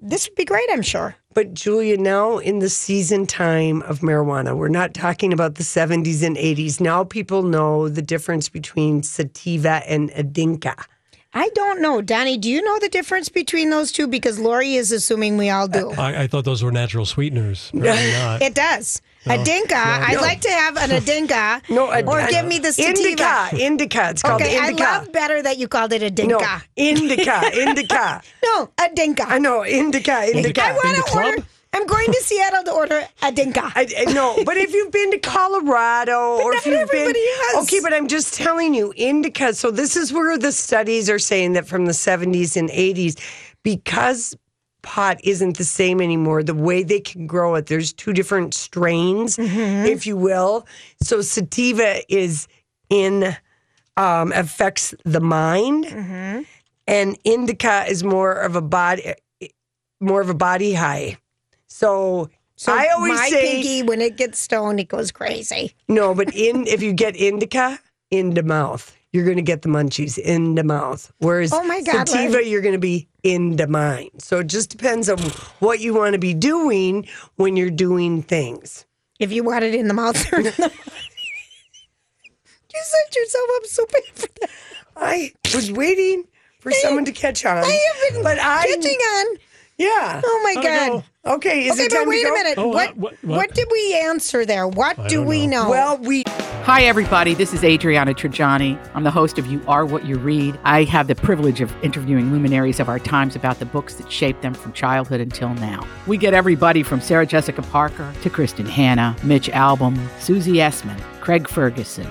this 0.00 0.28
would 0.28 0.36
be 0.36 0.44
great. 0.44 0.68
I'm 0.70 0.82
sure. 0.82 1.16
But 1.34 1.52
Julia, 1.52 1.98
now 1.98 2.38
in 2.38 2.60
the 2.60 2.70
season 2.70 3.26
time 3.26 3.82
of 3.82 4.00
marijuana, 4.00 4.56
we're 4.56 4.68
not 4.68 4.94
talking 4.94 5.32
about 5.34 5.56
the 5.56 5.62
70s 5.62 6.22
and 6.22 6.36
80s. 6.36 6.80
Now 6.80 7.04
people 7.04 7.42
know 7.42 7.88
the 7.88 8.00
difference 8.00 8.48
between 8.48 9.02
sativa 9.02 9.82
and 9.86 10.10
adinka. 10.12 10.86
I 11.34 11.50
don't 11.50 11.82
know, 11.82 12.00
Donnie. 12.00 12.38
Do 12.38 12.48
you 12.48 12.62
know 12.62 12.78
the 12.78 12.88
difference 12.88 13.28
between 13.28 13.68
those 13.68 13.92
two? 13.92 14.06
Because 14.06 14.38
Lori 14.38 14.76
is 14.76 14.90
assuming 14.90 15.36
we 15.36 15.50
all 15.50 15.68
do. 15.68 15.90
I, 15.90 16.22
I 16.22 16.26
thought 16.26 16.46
those 16.46 16.62
were 16.62 16.72
natural 16.72 17.04
sweeteners. 17.04 17.70
Apparently 17.74 18.12
not. 18.12 18.40
It 18.40 18.54
does. 18.54 19.02
A 19.28 19.42
dinka. 19.44 19.76
I'd 19.76 20.20
like 20.20 20.40
to 20.42 20.50
have 20.50 20.76
an 20.76 20.90
adinka. 20.90 21.62
No, 21.68 21.90
a- 21.90 22.02
or 22.04 22.26
give 22.28 22.46
me 22.46 22.58
the 22.58 22.72
sativa. 22.72 23.00
Indica. 23.00 23.48
Indica. 23.66 24.10
It's 24.10 24.22
called 24.22 24.40
Indica. 24.40 24.72
Okay, 24.72 24.82
I 24.84 24.98
love 24.98 25.12
better 25.12 25.42
that 25.42 25.58
you 25.58 25.68
called 25.68 25.92
it 25.92 26.02
a 26.02 26.10
dinka. 26.10 26.38
No, 26.38 26.58
indica. 26.76 27.40
Indica. 27.60 28.22
No, 28.44 28.70
a 28.78 28.88
dinka. 28.94 29.24
I 29.26 29.38
know. 29.38 29.64
Indica. 29.64 30.30
Indica. 30.30 30.64
I 30.64 30.72
want 30.72 30.96
to 30.96 31.02
club? 31.02 31.24
order. 31.26 31.42
I'm 31.72 31.86
going 31.86 32.06
to 32.06 32.20
Seattle 32.22 32.62
to 32.64 32.72
order 32.72 33.02
a 33.22 33.32
dinka. 33.32 33.60
I, 33.74 33.86
I 33.98 34.12
know, 34.12 34.38
but 34.46 34.56
if 34.56 34.72
you've 34.72 34.90
been 34.92 35.10
to 35.10 35.18
Colorado 35.18 36.38
or 36.38 36.54
if 36.54 36.64
you've 36.64 36.74
everybody 36.74 37.12
been, 37.12 37.22
has. 37.52 37.64
okay, 37.64 37.80
but 37.82 37.92
I'm 37.92 38.08
just 38.08 38.32
telling 38.34 38.72
you, 38.74 38.94
indica. 38.96 39.52
So 39.52 39.70
this 39.70 39.94
is 39.96 40.10
where 40.12 40.38
the 40.38 40.52
studies 40.52 41.10
are 41.10 41.18
saying 41.18 41.52
that 41.52 41.66
from 41.66 41.84
the 41.84 41.92
70s 41.92 42.56
and 42.56 42.70
80s, 42.70 43.20
because 43.62 44.34
pot 44.86 45.20
isn't 45.24 45.58
the 45.58 45.64
same 45.64 46.00
anymore. 46.00 46.44
The 46.44 46.54
way 46.54 46.84
they 46.84 47.00
can 47.00 47.26
grow 47.26 47.56
it, 47.56 47.66
there's 47.66 47.92
two 47.92 48.12
different 48.12 48.54
strains, 48.54 49.36
if 49.38 50.06
you 50.06 50.16
will. 50.16 50.64
So 51.02 51.20
sativa 51.20 52.00
is 52.08 52.46
in 52.88 53.36
um, 53.96 54.30
affects 54.32 54.94
the 55.04 55.20
mind, 55.20 55.86
and 56.86 57.18
indica 57.24 57.84
is 57.88 58.04
more 58.04 58.32
of 58.32 58.54
a 58.54 58.62
body, 58.62 59.14
more 60.00 60.20
of 60.20 60.30
a 60.30 60.34
body 60.34 60.72
high. 60.72 61.18
So. 61.66 62.30
So 62.58 62.72
I 62.72 62.88
always 62.88 63.18
my 63.18 63.28
say 63.28 63.52
pinky, 63.52 63.82
when 63.82 64.00
it 64.00 64.16
gets 64.16 64.38
stoned, 64.38 64.80
it 64.80 64.88
goes 64.88 65.12
crazy. 65.12 65.74
no, 65.88 66.14
but 66.14 66.34
in 66.34 66.66
if 66.66 66.82
you 66.82 66.94
get 66.94 67.14
indica 67.14 67.78
in 68.10 68.32
the 68.32 68.42
mouth, 68.42 68.96
you're 69.16 69.24
going 69.24 69.36
to 69.38 69.42
get 69.42 69.62
the 69.62 69.68
munchies 69.68 70.18
in 70.18 70.54
the 70.54 70.62
mouth. 70.62 71.10
Whereas 71.18 71.52
Oh 71.52 71.64
my 71.64 71.80
God, 71.82 72.08
sativa, 72.08 72.34
Larry. 72.34 72.50
you're 72.50 72.60
going 72.60 72.74
to 72.74 72.78
be 72.78 73.08
in 73.22 73.56
the 73.56 73.66
mind. 73.66 74.10
So 74.18 74.38
it 74.40 74.46
just 74.46 74.70
depends 74.70 75.08
on 75.08 75.18
what 75.58 75.80
you 75.80 75.94
want 75.94 76.12
to 76.12 76.18
be 76.18 76.34
doing 76.34 77.08
when 77.36 77.56
you're 77.56 77.70
doing 77.70 78.22
things. 78.22 78.84
If 79.18 79.32
you 79.32 79.42
want 79.42 79.64
it 79.64 79.74
in 79.74 79.88
the 79.88 79.94
mouth 79.94 80.32
or 80.32 80.36
in 80.38 80.44
the 80.44 80.52
You 82.74 82.82
set 82.84 83.16
yourself 83.16 83.44
up 83.56 83.66
so 83.66 83.86
bad 83.86 84.02
for 84.14 84.28
that. 84.40 84.50
I 84.96 85.32
was 85.54 85.72
waiting 85.72 86.24
for 86.60 86.70
someone 86.72 87.04
to 87.06 87.12
catch 87.12 87.44
on, 87.46 87.58
I 87.58 87.70
have 87.94 88.12
been 88.12 88.22
but 88.22 88.38
I 88.38 88.66
catching 88.66 88.98
on. 88.98 89.36
Yeah. 89.78 90.20
Oh 90.24 90.40
my 90.42 90.54
Gotta 90.54 90.90
God. 90.90 91.04
Okay, 91.36 91.64
is 91.66 91.72
okay, 91.72 91.82
it 91.84 91.90
but 91.90 91.98
time 91.98 92.08
wait 92.08 92.22
to 92.22 92.28
a 92.28 92.32
minute. 92.32 92.54
Oh, 92.56 92.68
what, 92.68 92.90
uh, 92.90 92.92
what- 92.94 93.12
what 93.24 93.36
what? 93.36 93.54
did 93.54 93.68
we 93.70 93.94
answer 94.04 94.46
there? 94.46 94.66
What 94.66 94.96
do 95.08 95.16
don't 95.16 95.26
we 95.26 95.46
know? 95.46 95.68
Well, 95.68 95.98
we 95.98 96.22
Hi, 96.64 96.82
everybody. 96.84 97.34
This 97.34 97.52
is 97.52 97.62
Adriana 97.62 98.12
Trigiani. 98.14 98.76
I'm 98.94 99.04
the 99.04 99.10
host 99.10 99.38
of 99.38 99.46
You 99.46 99.60
Are 99.68 99.84
What 99.86 100.04
You 100.04 100.16
Read. 100.18 100.58
I 100.64 100.82
have 100.84 101.06
the 101.08 101.14
privilege 101.14 101.60
of 101.60 101.72
interviewing 101.84 102.32
luminaries 102.32 102.80
of 102.80 102.88
our 102.88 102.98
times 102.98 103.36
about 103.36 103.58
the 103.60 103.66
books 103.66 103.94
that 103.94 104.10
shaped 104.10 104.42
them 104.42 104.52
from 104.54 104.72
childhood 104.72 105.20
until 105.20 105.50
now. 105.54 105.86
We 106.08 106.16
get 106.16 106.32
everybody 106.34 106.82
from 106.82 107.00
Sarah 107.00 107.26
Jessica 107.26 107.62
Parker 107.62 108.12
to 108.22 108.30
Kristin 108.30 108.66
Hannah, 108.68 109.14
Mitch 109.22 109.48
Albom, 109.50 109.96
Susie 110.20 110.54
Essman, 110.54 110.98
Craig 111.20 111.46
Ferguson, 111.48 112.10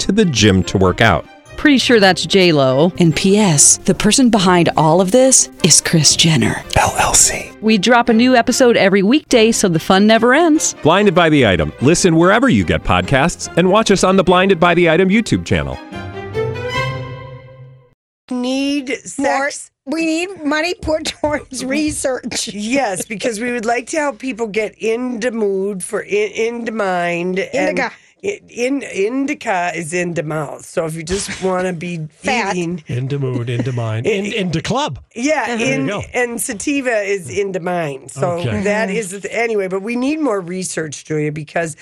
to 0.00 0.12
the 0.12 0.24
gym 0.24 0.62
to 0.64 0.78
work 0.78 1.00
out. 1.00 1.24
Pretty 1.56 1.76
sure 1.78 2.00
that's 2.00 2.24
J 2.24 2.52
Lo. 2.52 2.90
And 2.98 3.14
P.S. 3.14 3.76
The 3.78 3.94
person 3.94 4.30
behind 4.30 4.70
all 4.78 5.00
of 5.02 5.10
this 5.10 5.50
is 5.62 5.80
Kris 5.82 6.16
Jenner. 6.16 6.54
LLC. 6.70 7.60
We 7.60 7.76
drop 7.76 8.08
a 8.08 8.14
new 8.14 8.34
episode 8.34 8.78
every 8.78 9.02
weekday, 9.02 9.52
so 9.52 9.68
the 9.68 9.78
fun 9.78 10.06
never 10.06 10.32
ends. 10.32 10.74
Blinded 10.82 11.14
by 11.14 11.28
the 11.28 11.46
item. 11.46 11.72
Listen 11.82 12.16
wherever 12.16 12.48
you 12.48 12.64
get 12.64 12.82
podcasts, 12.82 13.54
and 13.58 13.68
watch 13.70 13.90
us 13.90 14.04
on 14.04 14.16
the 14.16 14.24
Blinded 14.24 14.58
by 14.58 14.72
the 14.74 14.88
Item 14.88 15.10
YouTube 15.10 15.44
channel. 15.44 15.78
need 18.30 18.88
More, 19.18 19.50
sex. 19.50 19.70
we 19.86 20.06
need 20.06 20.44
money 20.44 20.74
put 20.74 21.04
towards 21.20 21.64
research. 21.64 22.48
Yes, 22.48 23.04
because 23.04 23.40
we 23.40 23.52
would 23.52 23.64
like 23.66 23.86
to 23.88 23.96
help 23.98 24.18
people 24.18 24.46
get 24.46 24.78
into 24.78 25.30
mood 25.32 25.82
for 25.82 26.00
in, 26.00 26.30
into 26.32 26.72
mind. 26.72 27.38
and 27.40 27.70
Indica. 27.70 27.92
It- 28.22 28.42
In 28.48 28.82
indica 28.82 29.72
is 29.74 29.92
in 29.92 30.14
the 30.14 30.22
mouth. 30.22 30.64
So 30.64 30.84
if 30.86 30.94
you 30.94 31.02
just 31.02 31.42
want 31.42 31.66
to 31.66 31.72
be 31.72 32.06
Fat. 32.10 32.56
eating, 32.56 32.82
Into 32.86 33.18
mood, 33.18 33.48
into 33.50 33.72
mind, 33.72 34.06
in, 34.14 34.32
into 34.32 34.60
club. 34.62 35.02
yeah, 35.14 35.56
There 35.56 35.78
you 35.86 35.98
in 36.00 36.04
and 36.14 36.40
sativa 36.40 37.00
is 37.02 37.30
into 37.30 37.60
mind. 37.60 38.10
So 38.10 38.38
Okay. 38.38 38.62
that 38.62 38.90
is 38.90 39.10
the, 39.22 39.32
anyway. 39.34 39.68
But 39.68 39.82
we 39.82 39.96
need 39.96 40.20
more 40.20 40.40
research, 40.40 41.04
Julia, 41.04 41.32
because 41.32 41.76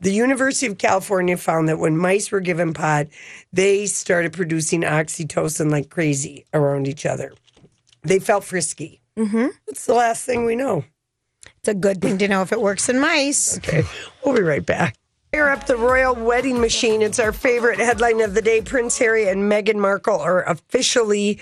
the 0.00 0.12
University 0.12 0.66
of 0.66 0.78
California 0.78 1.36
found 1.36 1.68
that 1.68 1.78
when 1.78 1.96
mice 1.96 2.30
were 2.32 2.40
given 2.40 2.72
pot, 2.72 3.06
they 3.52 3.84
started 3.86 4.32
producing 4.32 4.82
oxytocin 4.82 5.70
like 5.70 5.90
crazy 5.90 6.46
around 6.54 6.86
each 6.88 7.04
other. 7.04 7.32
They 8.02 8.18
felt 8.18 8.44
frisky. 8.44 9.00
Mm-hmm. 9.18 9.48
That's 9.66 9.84
the 9.84 9.92
last 9.94 10.24
thing 10.24 10.46
we 10.46 10.56
know. 10.56 10.84
It's 11.58 11.68
a 11.68 11.74
good 11.74 12.00
thing 12.00 12.16
to 12.18 12.28
know 12.28 12.40
if 12.40 12.52
it 12.52 12.60
works 12.62 12.88
in 12.88 12.98
mice. 12.98 13.58
Okay, 13.58 13.82
we'll 14.24 14.34
be 14.34 14.40
right 14.40 14.64
back. 14.64 14.96
Fire 15.32 15.50
up 15.50 15.66
the 15.66 15.76
royal 15.76 16.16
wedding 16.16 16.60
machine. 16.60 17.02
It's 17.02 17.20
our 17.20 17.32
favorite 17.32 17.78
headline 17.78 18.20
of 18.20 18.34
the 18.34 18.42
day. 18.42 18.62
Prince 18.62 18.98
Harry 18.98 19.28
and 19.28 19.50
Meghan 19.50 19.76
Markle 19.76 20.18
are 20.18 20.42
officially 20.42 21.38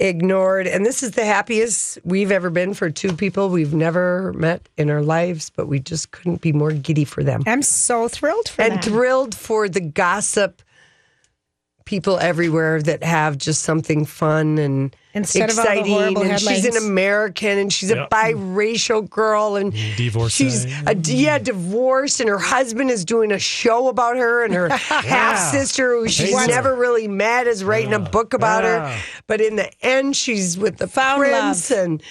ignored. 0.00 0.66
And 0.66 0.84
this 0.84 1.04
is 1.04 1.12
the 1.12 1.24
happiest 1.24 1.98
we've 2.04 2.32
ever 2.32 2.50
been 2.50 2.74
for 2.74 2.90
two 2.90 3.12
people 3.12 3.48
we've 3.48 3.74
never 3.74 4.32
met 4.32 4.68
in 4.76 4.90
our 4.90 5.02
lives, 5.02 5.50
but 5.54 5.68
we 5.68 5.78
just 5.78 6.10
couldn't 6.10 6.40
be 6.40 6.52
more 6.52 6.72
giddy 6.72 7.04
for 7.04 7.22
them. 7.22 7.44
I'm 7.46 7.62
so 7.62 8.08
thrilled 8.08 8.48
for 8.48 8.56
them. 8.56 8.72
and 8.72 8.82
them. 8.82 8.92
thrilled 8.92 9.34
for 9.36 9.68
the 9.68 9.80
gossip 9.80 10.60
people 11.84 12.18
everywhere 12.18 12.82
that 12.82 13.04
have 13.04 13.38
just 13.38 13.62
something 13.62 14.04
fun 14.04 14.58
and 14.58 14.96
Instead 15.12 15.50
of 15.50 15.58
all 15.58 15.64
the 15.64 15.70
exciting. 15.72 15.92
horrible 15.92 16.22
and 16.22 16.40
she's 16.40 16.64
an. 16.64 16.76
American 16.76 17.58
and 17.58 17.72
she's 17.72 17.90
a 17.90 18.06
biracial 18.12 19.08
girl 19.10 19.56
and 19.56 19.72
Divorcee. 19.96 20.44
she's 20.44 20.64
a, 20.86 20.94
yeah 20.96 21.38
divorced 21.38 22.20
and 22.20 22.28
her 22.28 22.38
husband 22.38 22.90
is 22.90 23.04
doing 23.04 23.32
a 23.32 23.38
show 23.38 23.88
about 23.88 24.16
her 24.16 24.44
and 24.44 24.54
her 24.54 24.68
half 24.76 25.38
sister 25.52 25.94
who 25.96 26.08
she's 26.08 26.28
Hates 26.30 26.40
her. 26.42 26.46
never 26.46 26.76
really 26.76 27.08
met 27.08 27.46
is 27.48 27.64
writing 27.64 27.92
a 27.92 27.98
book 27.98 28.34
about 28.34 28.62
Yeah. 28.64 28.88
her. 28.96 29.02
But 29.26 29.40
in 29.40 29.56
the 29.56 29.70
end, 29.84 30.16
she's 30.16 30.56
with 30.56 30.76
the 30.76 30.86
Found 30.86 31.22
prince 31.22 31.70
love. 31.70 31.78
and. 31.78 32.02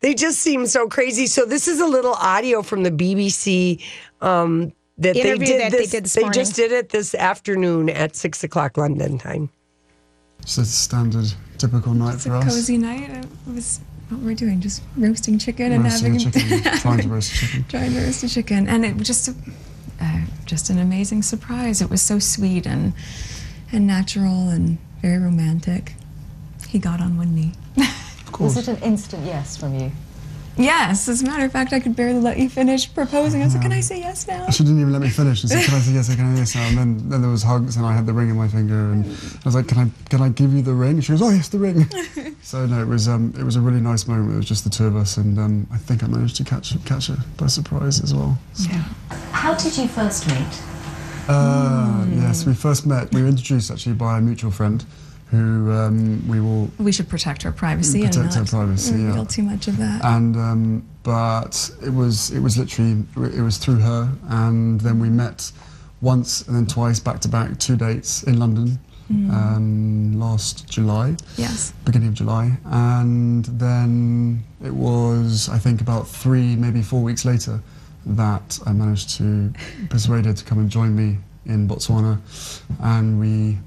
They 0.00 0.12
just 0.12 0.40
seem 0.40 0.66
so 0.66 0.88
crazy. 0.88 1.26
So 1.26 1.46
this 1.46 1.66
is 1.66 1.80
a 1.80 1.86
little 1.86 2.12
audio 2.12 2.60
from 2.62 2.82
the 2.82 2.90
BBC 2.90 3.82
um, 4.20 4.72
that 4.98 5.14
they 5.14 5.22
did. 5.38 5.40
that 5.62 5.72
they 5.72 5.78
this, 5.78 5.90
did 5.90 6.04
this 6.04 6.12
they 6.12 6.20
morning. 6.20 6.38
just 6.38 6.54
did 6.54 6.70
it 6.70 6.90
this 6.90 7.14
afternoon 7.14 7.88
at 7.88 8.14
six 8.14 8.44
o'clock 8.44 8.76
London 8.76 9.16
time. 9.16 9.48
It's 10.46 10.58
a 10.58 10.64
standard, 10.64 11.34
typical 11.58 11.92
night 11.92 12.20
for 12.20 12.36
us. 12.36 12.44
It's 12.44 12.54
a 12.54 12.56
cozy 12.56 12.78
night. 12.78 13.10
It 13.10 13.26
was 13.52 13.80
what 14.08 14.20
were 14.20 14.26
we're 14.26 14.34
doing, 14.36 14.60
just 14.60 14.80
roasting 14.96 15.40
chicken 15.40 15.72
and 15.72 15.84
having 15.84 16.14
a 16.14 16.18
chicken, 16.30 16.62
trying 16.78 17.00
to 17.00 17.08
roast 17.08 17.32
a 17.32 17.36
chicken. 17.36 17.64
trying 17.68 17.92
to 17.94 18.00
roast 18.00 18.22
a 18.22 18.28
chicken, 18.28 18.68
and 18.68 18.84
it 18.84 18.96
was 18.96 19.08
just 19.08 19.26
a, 19.26 19.34
uh, 20.00 20.20
just 20.44 20.70
an 20.70 20.78
amazing 20.78 21.22
surprise. 21.22 21.82
It 21.82 21.90
was 21.90 22.00
so 22.00 22.20
sweet 22.20 22.64
and 22.64 22.92
and 23.72 23.88
natural 23.88 24.48
and 24.48 24.78
very 25.02 25.18
romantic. 25.18 25.94
He 26.68 26.78
got 26.78 27.00
on 27.00 27.18
one 27.18 27.34
knee. 27.34 27.52
Of 28.26 28.32
course. 28.32 28.56
Was 28.56 28.68
it 28.68 28.76
an 28.76 28.82
instant 28.82 29.24
yes 29.24 29.56
from 29.56 29.74
you? 29.78 29.92
Yes, 30.56 31.08
as 31.08 31.22
a 31.22 31.26
matter 31.26 31.44
of 31.44 31.52
fact, 31.52 31.72
I 31.74 31.80
could 31.80 31.94
barely 31.94 32.18
let 32.20 32.38
you 32.38 32.48
finish 32.48 32.92
proposing. 32.94 33.42
I 33.42 33.44
was 33.44 33.54
like, 33.54 33.62
"Can 33.62 33.72
I 33.72 33.80
say 33.80 33.98
yes 33.98 34.26
now?" 34.26 34.48
She 34.50 34.62
didn't 34.64 34.80
even 34.80 34.92
let 34.92 35.02
me 35.02 35.10
finish. 35.10 35.40
She 35.42 35.48
said, 35.48 35.64
"Can 35.64 35.74
I 35.74 35.80
say 35.80 35.92
yes? 35.92 36.14
Can 36.14 36.24
I 36.24 36.34
say 36.34 36.40
yes?" 36.40 36.54
now?" 36.54 36.62
And 36.68 36.78
then, 36.78 37.08
then 37.10 37.20
there 37.20 37.30
was 37.30 37.42
hugs, 37.42 37.76
and 37.76 37.84
I 37.84 37.92
had 37.92 38.06
the 38.06 38.14
ring 38.14 38.30
in 38.30 38.36
my 38.36 38.48
finger, 38.48 38.90
and 38.92 39.04
I 39.04 39.44
was 39.44 39.54
like, 39.54 39.68
"Can 39.68 39.78
I 39.78 39.90
can 40.08 40.22
I 40.22 40.30
give 40.30 40.54
you 40.54 40.62
the 40.62 40.72
ring?" 40.72 41.00
She 41.00 41.12
goes, 41.12 41.20
"Oh 41.20 41.28
yes, 41.30 41.48
the 41.48 41.58
ring." 41.58 41.86
so 42.42 42.64
no, 42.64 42.80
it 42.80 42.88
was 42.88 43.06
um, 43.06 43.34
it 43.38 43.44
was 43.44 43.56
a 43.56 43.60
really 43.60 43.80
nice 43.80 44.06
moment. 44.08 44.32
It 44.32 44.36
was 44.36 44.46
just 44.46 44.64
the 44.64 44.70
two 44.70 44.86
of 44.86 44.96
us, 44.96 45.18
and 45.18 45.38
um, 45.38 45.66
I 45.70 45.76
think 45.76 46.02
I 46.02 46.06
managed 46.06 46.36
to 46.36 46.44
catch 46.44 46.72
catch 46.86 47.08
her 47.08 47.18
by 47.36 47.48
surprise 47.48 48.00
as 48.02 48.14
well. 48.14 48.38
Yeah. 48.60 48.82
How 49.32 49.54
did 49.54 49.76
you 49.76 49.88
first 49.88 50.26
meet? 50.26 50.62
Uh, 51.28 52.06
Yes, 52.14 52.46
we 52.46 52.54
first 52.54 52.86
met. 52.86 53.12
We 53.12 53.22
were 53.22 53.28
introduced 53.28 53.70
actually 53.70 53.94
by 53.94 54.18
a 54.18 54.20
mutual 54.20 54.50
friend, 54.50 54.84
who 55.30 55.72
um, 55.72 56.26
we 56.28 56.40
will 56.40 56.70
We 56.78 56.92
should 56.92 57.08
protect 57.08 57.44
our 57.44 57.52
privacy 57.52 58.00
Protect 58.02 58.16
and 58.16 58.28
our 58.32 58.40
not 58.42 58.48
privacy, 58.48 58.96
yeah. 58.96 59.06
reveal 59.08 59.26
too 59.26 59.42
much 59.42 59.66
of 59.68 59.76
that. 59.78 60.04
and 60.04 60.36
um, 60.36 60.88
but 61.02 61.70
it 61.84 61.92
was 61.92 62.30
it 62.30 62.40
was 62.40 62.56
literally 62.58 63.04
it 63.36 63.42
was 63.42 63.58
through 63.58 63.78
her, 63.80 64.10
and 64.28 64.80
then 64.80 64.98
we 65.00 65.08
met 65.10 65.50
once 66.00 66.46
and 66.46 66.54
then 66.56 66.66
twice 66.66 67.00
back 67.00 67.20
to 67.20 67.28
back, 67.28 67.58
two 67.58 67.76
dates 67.76 68.22
in 68.24 68.38
London 68.38 68.78
Mm. 69.08 69.30
um, 69.30 70.18
last 70.18 70.68
July. 70.68 71.14
Yes. 71.36 71.72
Beginning 71.84 72.08
of 72.08 72.14
July, 72.14 72.58
and 72.64 73.44
then 73.44 74.42
it 74.64 74.74
was 74.74 75.48
I 75.48 75.58
think 75.58 75.80
about 75.80 76.08
three, 76.08 76.56
maybe 76.56 76.82
four 76.82 77.02
weeks 77.04 77.24
later, 77.24 77.60
that 78.04 78.58
I 78.66 78.72
managed 78.72 79.10
to 79.18 79.52
persuade 79.90 80.24
her 80.24 80.32
to 80.32 80.44
come 80.44 80.58
and 80.58 80.68
join 80.68 80.96
me 80.96 81.18
in 81.44 81.68
Botswana, 81.68 82.18
and 82.82 83.20
we. 83.20 83.58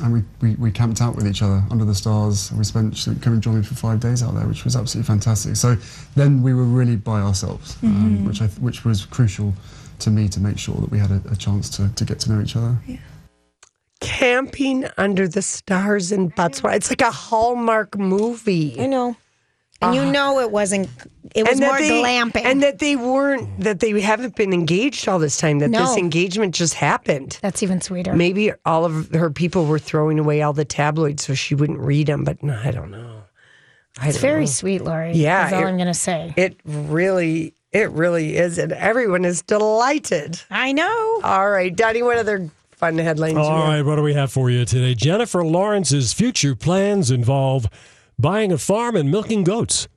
And 0.00 0.12
we, 0.12 0.22
we, 0.40 0.54
we 0.56 0.70
camped 0.70 1.00
out 1.00 1.14
with 1.16 1.26
each 1.26 1.42
other 1.42 1.62
under 1.70 1.84
the 1.84 1.94
stars. 1.94 2.50
And 2.50 2.58
we 2.58 2.64
spent 2.64 2.96
she 2.96 3.14
came 3.16 3.34
and 3.34 3.42
joined 3.42 3.58
me 3.58 3.62
for 3.64 3.74
five 3.74 4.00
days 4.00 4.22
out 4.22 4.34
there, 4.34 4.46
which 4.46 4.64
was 4.64 4.74
absolutely 4.76 5.06
fantastic. 5.06 5.56
So 5.56 5.76
then 6.16 6.42
we 6.42 6.54
were 6.54 6.64
really 6.64 6.96
by 6.96 7.20
ourselves, 7.20 7.76
um, 7.82 8.18
Mhm. 8.18 8.26
which 8.26 8.40
I 8.42 8.46
which 8.60 8.84
was 8.84 9.04
crucial 9.04 9.52
to 10.00 10.10
me 10.10 10.28
to 10.28 10.40
make 10.40 10.58
sure 10.58 10.74
that 10.76 10.90
we 10.90 10.98
had 10.98 11.10
a, 11.10 11.20
a 11.30 11.36
chance 11.36 11.68
to, 11.70 11.88
to 11.94 12.04
get 12.04 12.18
to 12.20 12.32
know 12.32 12.40
each 12.42 12.56
other. 12.56 12.76
Yeah. 12.86 12.96
Camping 14.00 14.86
under 14.98 15.28
the 15.28 15.42
stars 15.42 16.10
in 16.10 16.30
Botswana. 16.32 16.74
It's 16.74 16.90
like 16.90 17.02
a 17.02 17.10
Hallmark 17.12 17.96
movie. 17.96 18.80
I 18.80 18.86
know. 18.86 19.16
And 19.82 19.94
you 19.94 20.02
uh-huh. 20.02 20.12
know 20.12 20.40
it 20.40 20.50
wasn't. 20.50 20.88
It 21.34 21.48
was 21.48 21.58
that 21.58 21.66
more 21.66 21.78
they, 21.78 22.02
glamping. 22.02 22.44
And 22.44 22.62
that 22.62 22.78
they 22.78 22.94
weren't, 22.94 23.60
that 23.60 23.80
they 23.80 23.98
haven't 24.00 24.36
been 24.36 24.52
engaged 24.52 25.08
all 25.08 25.18
this 25.18 25.38
time, 25.38 25.60
that 25.60 25.70
No. 25.70 25.86
this 25.86 25.96
engagement 25.96 26.54
just 26.54 26.74
happened. 26.74 27.38
That's 27.40 27.62
even 27.62 27.80
sweeter. 27.80 28.12
Maybe 28.14 28.52
all 28.66 28.84
of 28.84 29.10
her 29.12 29.30
people 29.30 29.64
were 29.66 29.78
throwing 29.78 30.18
away 30.18 30.42
all 30.42 30.52
the 30.52 30.64
tabloids 30.66 31.24
so 31.24 31.34
she 31.34 31.54
wouldn't 31.54 31.78
read 31.78 32.06
them, 32.06 32.24
but 32.24 32.42
no, 32.42 32.60
I 32.62 32.70
don't 32.70 32.90
know. 32.90 33.22
I 34.00 34.08
it's 34.08 34.16
don't 34.16 34.22
very 34.22 34.40
know. 34.40 34.46
sweet, 34.46 34.82
Lori. 34.82 35.12
Yeah, 35.12 35.42
That's 35.42 35.54
all 35.54 35.62
it- 35.62 35.68
I'm 35.68 35.76
going 35.76 35.86
to 35.86 35.94
say. 35.94 36.34
It 36.36 36.56
really, 36.64 37.54
it 37.72 37.90
really 37.90 38.36
is. 38.36 38.58
And 38.58 38.72
everyone 38.72 39.24
is 39.24 39.42
delighted. 39.42 40.40
I 40.50 40.72
know. 40.72 41.20
All 41.24 41.50
right, 41.50 41.74
Donnie, 41.74 42.02
what 42.02 42.18
other 42.18 42.50
fun 42.72 42.98
headlines? 42.98 43.36
All 43.36 43.44
you 43.44 43.50
have? 43.50 43.68
right, 43.68 43.82
what 43.84 43.96
do 43.96 44.02
we 44.02 44.14
have 44.14 44.30
for 44.32 44.50
you 44.50 44.64
today? 44.64 44.94
Jennifer 44.94 45.44
Lawrence's 45.44 46.12
future 46.12 46.54
plans 46.54 47.10
involve 47.10 47.68
buying 48.22 48.52
a 48.52 48.58
farm 48.58 48.96
and 48.96 49.10
milking 49.10 49.44
goats. 49.44 49.88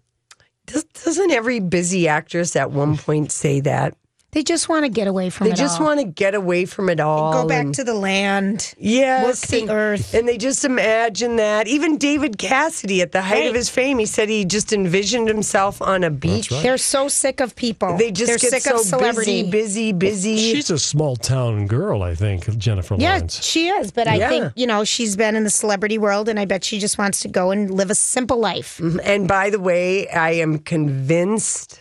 Does, 0.65 0.84
doesn't 0.84 1.32
every 1.32 1.59
busy 1.59 2.07
actress 2.07 2.55
at 2.55 2.71
one 2.71 2.97
point 2.97 3.32
say 3.32 3.61
that? 3.61 3.95
They 4.36 4.43
just 4.43 4.67
want 4.67 4.83
to 4.83 4.89
get 4.89 5.07
away 5.07 5.29
from 5.29 5.45
They 5.45 5.51
it 5.53 5.55
They 5.55 5.63
just 5.63 5.79
all. 5.79 5.88
want 5.88 6.01
to 6.01 6.05
get 6.05 6.36
away 6.36 6.65
from 6.65 6.89
it 6.89 6.99
all. 6.99 7.31
Go 7.31 7.47
back 7.47 7.63
and- 7.67 7.75
to 7.75 7.86
the 7.86 7.93
land. 7.93 8.73
Yes, 8.77 9.23
Work 9.23 9.49
the 9.49 9.59
and, 9.61 9.69
earth. 9.71 10.13
and 10.13 10.27
they 10.27 10.38
just 10.38 10.65
imagine 10.65 11.38
that. 11.38 11.69
Even 11.69 11.97
David 11.97 12.38
Cassidy, 12.38 13.01
at 13.01 13.13
the 13.13 13.21
height 13.21 13.47
of 13.47 13.55
his 13.55 13.69
fame, 13.69 13.97
he 13.97 14.05
said 14.05 14.27
he 14.27 14.43
just 14.43 14.73
envisioned 14.73 15.29
himself 15.29 15.81
on 15.81 16.03
a 16.03 16.09
beach. 16.09 16.49
They're 16.49 16.77
so 16.77 17.07
sick 17.07 17.39
of 17.39 17.55
people. 17.55 17.95
They 17.97 18.11
just 18.11 18.27
They're 18.27 18.38
get 18.38 18.49
sick 18.51 18.63
so 18.63 18.75
of 18.75 18.81
celebrity. 18.81 19.43
busy, 19.49 19.93
busy, 19.93 20.36
busy. 20.36 20.38
She's 20.53 20.69
a 20.69 20.77
small 20.79 21.15
town 21.15 21.65
girl, 21.67 22.03
I 22.03 22.13
think, 22.13 22.57
Jennifer 22.57 22.95
Yeah, 22.99 23.11
Lawrence. 23.13 23.41
she 23.41 23.69
is. 23.69 23.91
But 23.91 24.09
I 24.09 24.15
Yeah. 24.17 24.27
think, 24.29 24.51
you 24.57 24.67
know, 24.67 24.83
she's 24.83 25.15
been 25.15 25.38
in 25.38 25.45
the 25.45 25.49
celebrity 25.49 25.97
world 25.97 26.27
and 26.27 26.38
I 26.38 26.43
bet 26.43 26.65
she 26.65 26.77
just 26.77 26.97
wants 26.97 27.21
to 27.21 27.29
go 27.29 27.51
and 27.51 27.71
live 27.71 27.89
a 27.89 27.95
simple 27.95 28.38
life. 28.38 28.79
Mm-hmm. 28.83 28.99
And 29.01 29.27
by 29.29 29.49
the 29.49 29.61
way, 29.61 30.09
I 30.09 30.31
am 30.31 30.57
convinced 30.59 31.79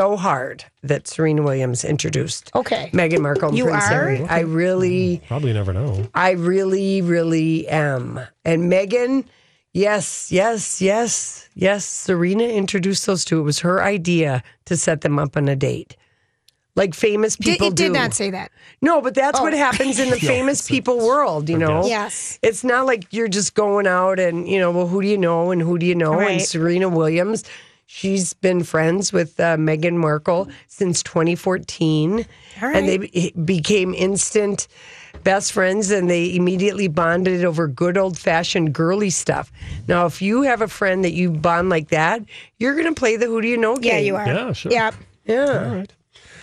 so 0.00 0.16
hard 0.16 0.64
that 0.82 1.06
Serena 1.06 1.42
Williams 1.42 1.84
introduced 1.84 2.50
Okay. 2.54 2.88
Meghan 2.94 3.20
Markle 3.20 3.48
and 3.50 3.58
You 3.58 3.64
Prince 3.64 3.84
are? 3.84 3.88
Harry. 3.88 4.24
I 4.28 4.40
really, 4.40 5.16
hmm. 5.16 5.26
Probably 5.26 5.52
never 5.52 5.72
know. 5.74 6.08
I 6.14 6.30
really, 6.30 7.02
really 7.02 7.68
am. 7.68 8.18
And 8.44 8.72
Meghan, 8.72 9.26
yes, 9.74 10.32
yes, 10.32 10.80
yes, 10.80 11.48
yes. 11.54 11.84
Serena 11.84 12.44
introduced 12.44 13.04
those 13.04 13.26
two. 13.26 13.40
It 13.40 13.42
was 13.42 13.58
her 13.60 13.82
idea 13.82 14.42
to 14.64 14.76
set 14.78 15.02
them 15.02 15.18
up 15.18 15.36
on 15.36 15.48
a 15.48 15.56
date. 15.56 15.96
Like 16.76 16.94
famous 16.94 17.36
Did, 17.36 17.44
people 17.52 17.66
it 17.66 17.74
did 17.76 17.88
do. 17.88 17.92
not 17.92 18.14
say 18.14 18.30
that. 18.30 18.50
No, 18.80 19.02
but 19.02 19.12
that's 19.14 19.38
Oh. 19.38 19.42
what 19.42 19.52
happens 19.52 19.98
in 19.98 20.08
the 20.08 20.18
Yeah, 20.22 20.28
famous 20.28 20.66
people 20.66 20.96
world, 20.98 21.50
you 21.50 21.58
know? 21.58 21.84
Yes. 21.84 22.38
It's 22.42 22.64
not 22.64 22.86
like 22.86 23.12
you're 23.12 23.28
just 23.28 23.54
going 23.54 23.86
out 23.86 24.18
and, 24.18 24.48
you 24.48 24.58
know, 24.58 24.70
well, 24.70 24.86
who 24.86 25.02
do 25.02 25.08
you 25.08 25.18
know 25.18 25.50
and 25.50 25.60
who 25.60 25.76
do 25.78 25.84
you 25.84 25.94
know? 25.96 26.18
And 26.20 26.40
Serena 26.40 26.88
Williams, 26.88 27.44
she's 27.92 28.34
been 28.34 28.62
friends 28.62 29.12
with 29.12 29.40
uh, 29.40 29.56
Meghan 29.56 29.94
Markle 29.96 30.48
since 30.68 31.02
2014. 31.02 32.24
All 32.62 32.68
And 32.68 32.88
they 32.88 32.98
be- 32.98 33.32
became 33.44 33.94
instant 33.94 34.68
best 35.24 35.52
friends 35.52 35.90
and 35.90 36.08
they 36.08 36.34
immediately 36.36 36.86
bonded 36.86 37.44
over 37.44 37.66
good 37.66 37.98
old 37.98 38.16
fashioned 38.16 38.72
girly 38.72 39.10
stuff. 39.10 39.50
Now, 39.88 40.06
if 40.06 40.22
you 40.22 40.42
have 40.42 40.62
a 40.62 40.68
friend 40.68 41.04
that 41.04 41.12
you 41.12 41.32
bond 41.32 41.68
like 41.68 41.88
that, 41.88 42.22
you're 42.58 42.74
going 42.74 42.86
to 42.86 42.98
play 42.98 43.16
the 43.16 43.26
who 43.26 43.42
do 43.42 43.48
you 43.48 43.56
know 43.56 43.76
game. 43.76 43.92
Yeah, 43.92 43.98
you 43.98 44.16
are. 44.16 44.26
Yeah, 44.26 44.52
sure. 44.52 44.72
Yeah. 44.72 44.90
Yeah. 45.24 45.68
All 45.68 45.74
right. 45.74 45.92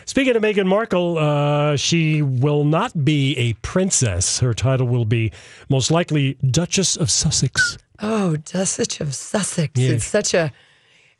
Speaking 0.05 0.35
of 0.35 0.41
Meghan 0.43 0.67
Markle, 0.67 1.17
uh, 1.17 1.75
she 1.77 2.21
will 2.21 2.65
not 2.65 3.05
be 3.05 3.35
a 3.37 3.53
princess. 3.53 4.39
Her 4.39 4.53
title 4.53 4.87
will 4.87 5.05
be 5.05 5.31
most 5.69 5.91
likely 5.91 6.35
Duchess 6.49 6.97
of 6.97 7.09
Sussex. 7.09 7.77
Oh, 8.01 8.35
Duchess 8.35 8.99
of 8.99 9.15
Sussex. 9.15 9.71
Yeah. 9.79 9.91
It's 9.91 10.05
such 10.05 10.33
a 10.33 10.51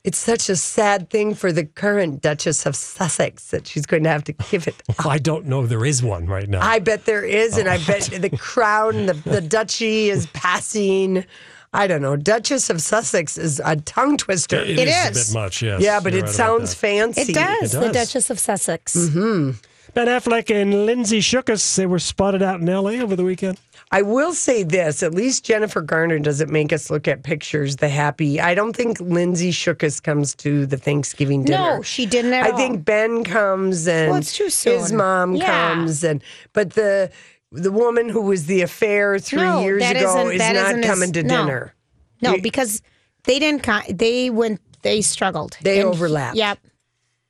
it's 0.07 0.17
such 0.17 0.47
a 0.49 0.55
sad 0.55 1.09
thing 1.09 1.35
for 1.35 1.51
the 1.51 1.65
current 1.65 2.21
Duchess 2.21 2.65
of 2.65 2.75
Sussex 2.75 3.49
that 3.51 3.67
she's 3.67 3.85
going 3.85 4.03
to 4.03 4.09
have 4.09 4.23
to 4.23 4.31
give 4.33 4.65
it. 4.67 4.75
Up. 4.89 5.05
I 5.05 5.17
don't 5.17 5.45
know 5.45 5.67
there 5.67 5.85
is 5.85 6.01
one 6.01 6.25
right 6.27 6.47
now. 6.47 6.61
I 6.65 6.79
bet 6.79 7.03
there 7.05 7.25
is, 7.25 7.57
and 7.57 7.67
I 7.67 7.75
Oh. 7.75 7.83
bet 7.85 8.03
the 8.21 8.29
crown, 8.37 9.05
the, 9.07 9.13
the 9.13 9.41
duchy 9.41 10.09
is 10.09 10.25
passing. 10.27 11.25
I 11.73 11.85
don't 11.87 12.01
know. 12.01 12.15
Duchess 12.15 12.69
of 12.69 12.81
Sussex 12.81 13.37
is 13.37 13.61
a 13.65 13.75
tongue 13.75 14.15
twister. 14.17 14.55
It 14.61 14.79
It 14.79 14.87
is, 14.87 15.17
is. 15.17 15.29
a 15.29 15.33
bit 15.33 15.39
much, 15.39 15.61
yes. 15.61 15.81
yeah, 15.81 15.99
but 15.99 16.13
You're 16.13 16.21
it 16.23 16.27
right 16.27 16.33
sounds 16.33 16.73
fancy. 16.73 17.21
It 17.23 17.35
does, 17.35 17.75
It 17.75 17.79
The. 17.81 17.89
Duchess 17.91 18.29
of 18.29 18.39
Sussex. 18.39 18.95
Mm-hmm. 18.95 19.51
Ben 19.93 20.07
Affleck 20.07 20.49
and 20.53 20.85
Lindsay 20.85 21.19
Shookus, 21.19 21.75
they 21.75 21.85
were 21.85 21.99
spotted 21.99 22.41
out 22.41 22.61
in 22.61 22.69
L.A. 22.69 22.99
over 23.01 23.15
the 23.15 23.23
weekend. 23.25 23.59
I 23.91 24.01
will 24.01 24.33
say 24.33 24.63
this: 24.63 25.01
at 25.01 25.13
least 25.13 25.45
Jennifer 25.45 25.81
Garner 25.81 26.19
doesn't 26.19 26.51
make 26.51 26.73
us 26.73 26.89
look 26.89 27.07
at 27.07 27.23
pictures. 27.23 27.77
The 27.77 27.87
happy. 27.89 28.39
I 28.41 28.53
don't 28.53 28.75
think 28.75 28.99
Lindsay 28.99 29.51
Shookus 29.51 30.03
comes 30.03 30.35
to 30.35 30.65
the 30.65 30.77
Thanksgiving 30.77 31.43
dinner. 31.45 31.77
No, 31.77 31.81
she 31.83 32.05
didn't 32.05 32.33
I 32.33 32.49
all. 32.49 32.57
think 32.57 32.83
Ben 32.83 33.23
comes 33.23 33.87
and 33.87 34.11
Well, 34.11 34.21
his 34.21 34.91
mom 34.91 35.35
Yeah. 35.35 35.73
comes 35.73 36.03
and 36.03 36.21
but 36.53 36.73
the 36.73 37.09
the 37.53 37.71
woman 37.71 38.09
who 38.09 38.21
was 38.21 38.47
the 38.47 38.61
affair 38.61 39.19
three 39.19 39.39
No, 39.41 39.61
years 39.61 39.81
ago 39.89 40.27
is 40.29 40.39
not 40.39 40.55
isn't 40.55 40.79
as- 40.83 40.85
coming 40.85 41.13
to 41.13 41.23
no. 41.23 41.45
dinner. 41.45 41.73
No, 42.21 42.35
You- 42.35 42.41
because 42.41 42.81
they 43.23 43.39
didn't. 43.39 43.65
They 43.97 44.29
went. 44.29 44.59
They 44.81 45.01
struggled. 45.01 45.57
They 45.61 45.79
And- 45.79 45.89
overlapped. 45.89 46.35
Yep. 46.35 46.59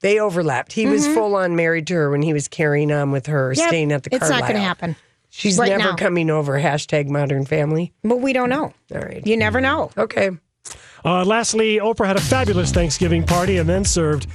They 0.02 0.20
overlapped. 0.20 0.74
He 0.74 0.86
was 0.88 1.08
full 1.08 1.36
on 1.36 1.56
married 1.56 1.88
to 1.88 1.94
her 1.96 2.10
when 2.12 2.22
he 2.22 2.32
was 2.34 2.48
carrying 2.48 2.92
on 2.92 3.12
with 3.12 3.26
her, 3.28 3.52
Mm-hmm. 3.52 3.60
Yep. 3.60 3.68
staying 3.70 3.92
at 3.92 4.04
the 4.04 4.16
It's 4.16 4.30
not 4.30 4.42
going 4.42 4.54
to 4.54 4.60
happen. 4.60 4.96
She's 5.30 5.58
right 5.58 5.70
never 5.70 5.90
now. 5.92 5.96
coming 5.96 6.30
over. 6.30 6.60
Hashtag 6.60 7.08
Modern 7.10 7.46
Family. 7.46 7.94
But 8.04 8.18
we 8.22 8.34
don't 8.34 8.50
know. 8.50 8.74
All 8.94 9.02
right. 9.02 9.26
You 9.26 9.38
never 9.38 9.62
know. 9.62 9.92
Okay. 9.98 10.32
Uh, 11.06 11.24
lastly, 11.24 11.78
Oprah 11.78 12.08
had 12.08 12.18
a 12.18 12.22
fabulous 12.22 12.72
Thanksgiving 12.72 13.24
party 13.24 13.58
and 13.58 13.70
then 13.70 13.86
served 13.86 14.28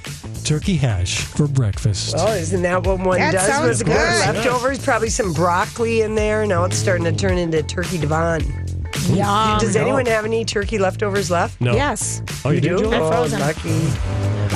turkey 0.45 0.75
hash 0.75 1.21
for 1.21 1.47
breakfast. 1.47 2.15
Well, 2.15 2.33
isn't 2.33 2.61
that 2.63 2.85
what 2.87 2.99
one 2.99 3.19
That 3.19 3.33
does 3.33 3.45
sounds 3.47 3.79
with 3.79 3.87
good. 3.87 3.95
leftovers? 3.95 4.83
Probably 4.83 5.09
some 5.09 5.33
broccoli 5.33 6.01
in 6.01 6.15
there. 6.15 6.45
Now 6.47 6.63
it's 6.63 6.77
starting 6.77 7.03
to 7.05 7.11
turn 7.11 7.37
into 7.37 7.61
turkey 7.63 7.97
divan. 7.99 8.41
Yum. 9.09 9.59
Does 9.59 9.75
anyone 9.75 10.05
have 10.05 10.25
any 10.25 10.45
turkey 10.45 10.77
leftovers 10.77 11.29
left? 11.31 11.59
no. 11.61 11.73
Yes. 11.73 12.21
Oh, 12.45 12.51
you, 12.51 12.61
do? 12.61 12.77
Julie? 12.77 12.97
Oh, 12.97 13.09
frozen. 13.09 13.39
lucky. 13.39 13.87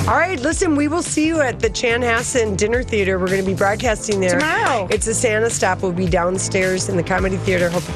All 0.08 0.16
right, 0.16 0.40
listen, 0.40 0.74
we 0.76 0.88
will 0.88 1.02
see 1.02 1.26
you 1.26 1.40
at 1.40 1.60
the 1.60 1.68
Chanhassen 1.68 2.56
Dinner 2.56 2.82
Theater. 2.82 3.18
We're 3.18 3.26
going 3.26 3.40
to 3.42 3.46
be 3.46 3.54
broadcasting 3.54 4.20
there. 4.20 4.38
Tomorrow. 4.38 4.88
It's 4.90 5.06
a 5.06 5.14
Santa 5.14 5.50
stop. 5.50 5.82
We'll 5.82 5.92
be 5.92 6.06
downstairs 6.08 6.88
in 6.88 6.96
the 6.96 7.02
Comedy 7.02 7.36
Theater. 7.38 7.68
Hope 7.68 7.82
you 7.82 7.88
can 7.88 7.94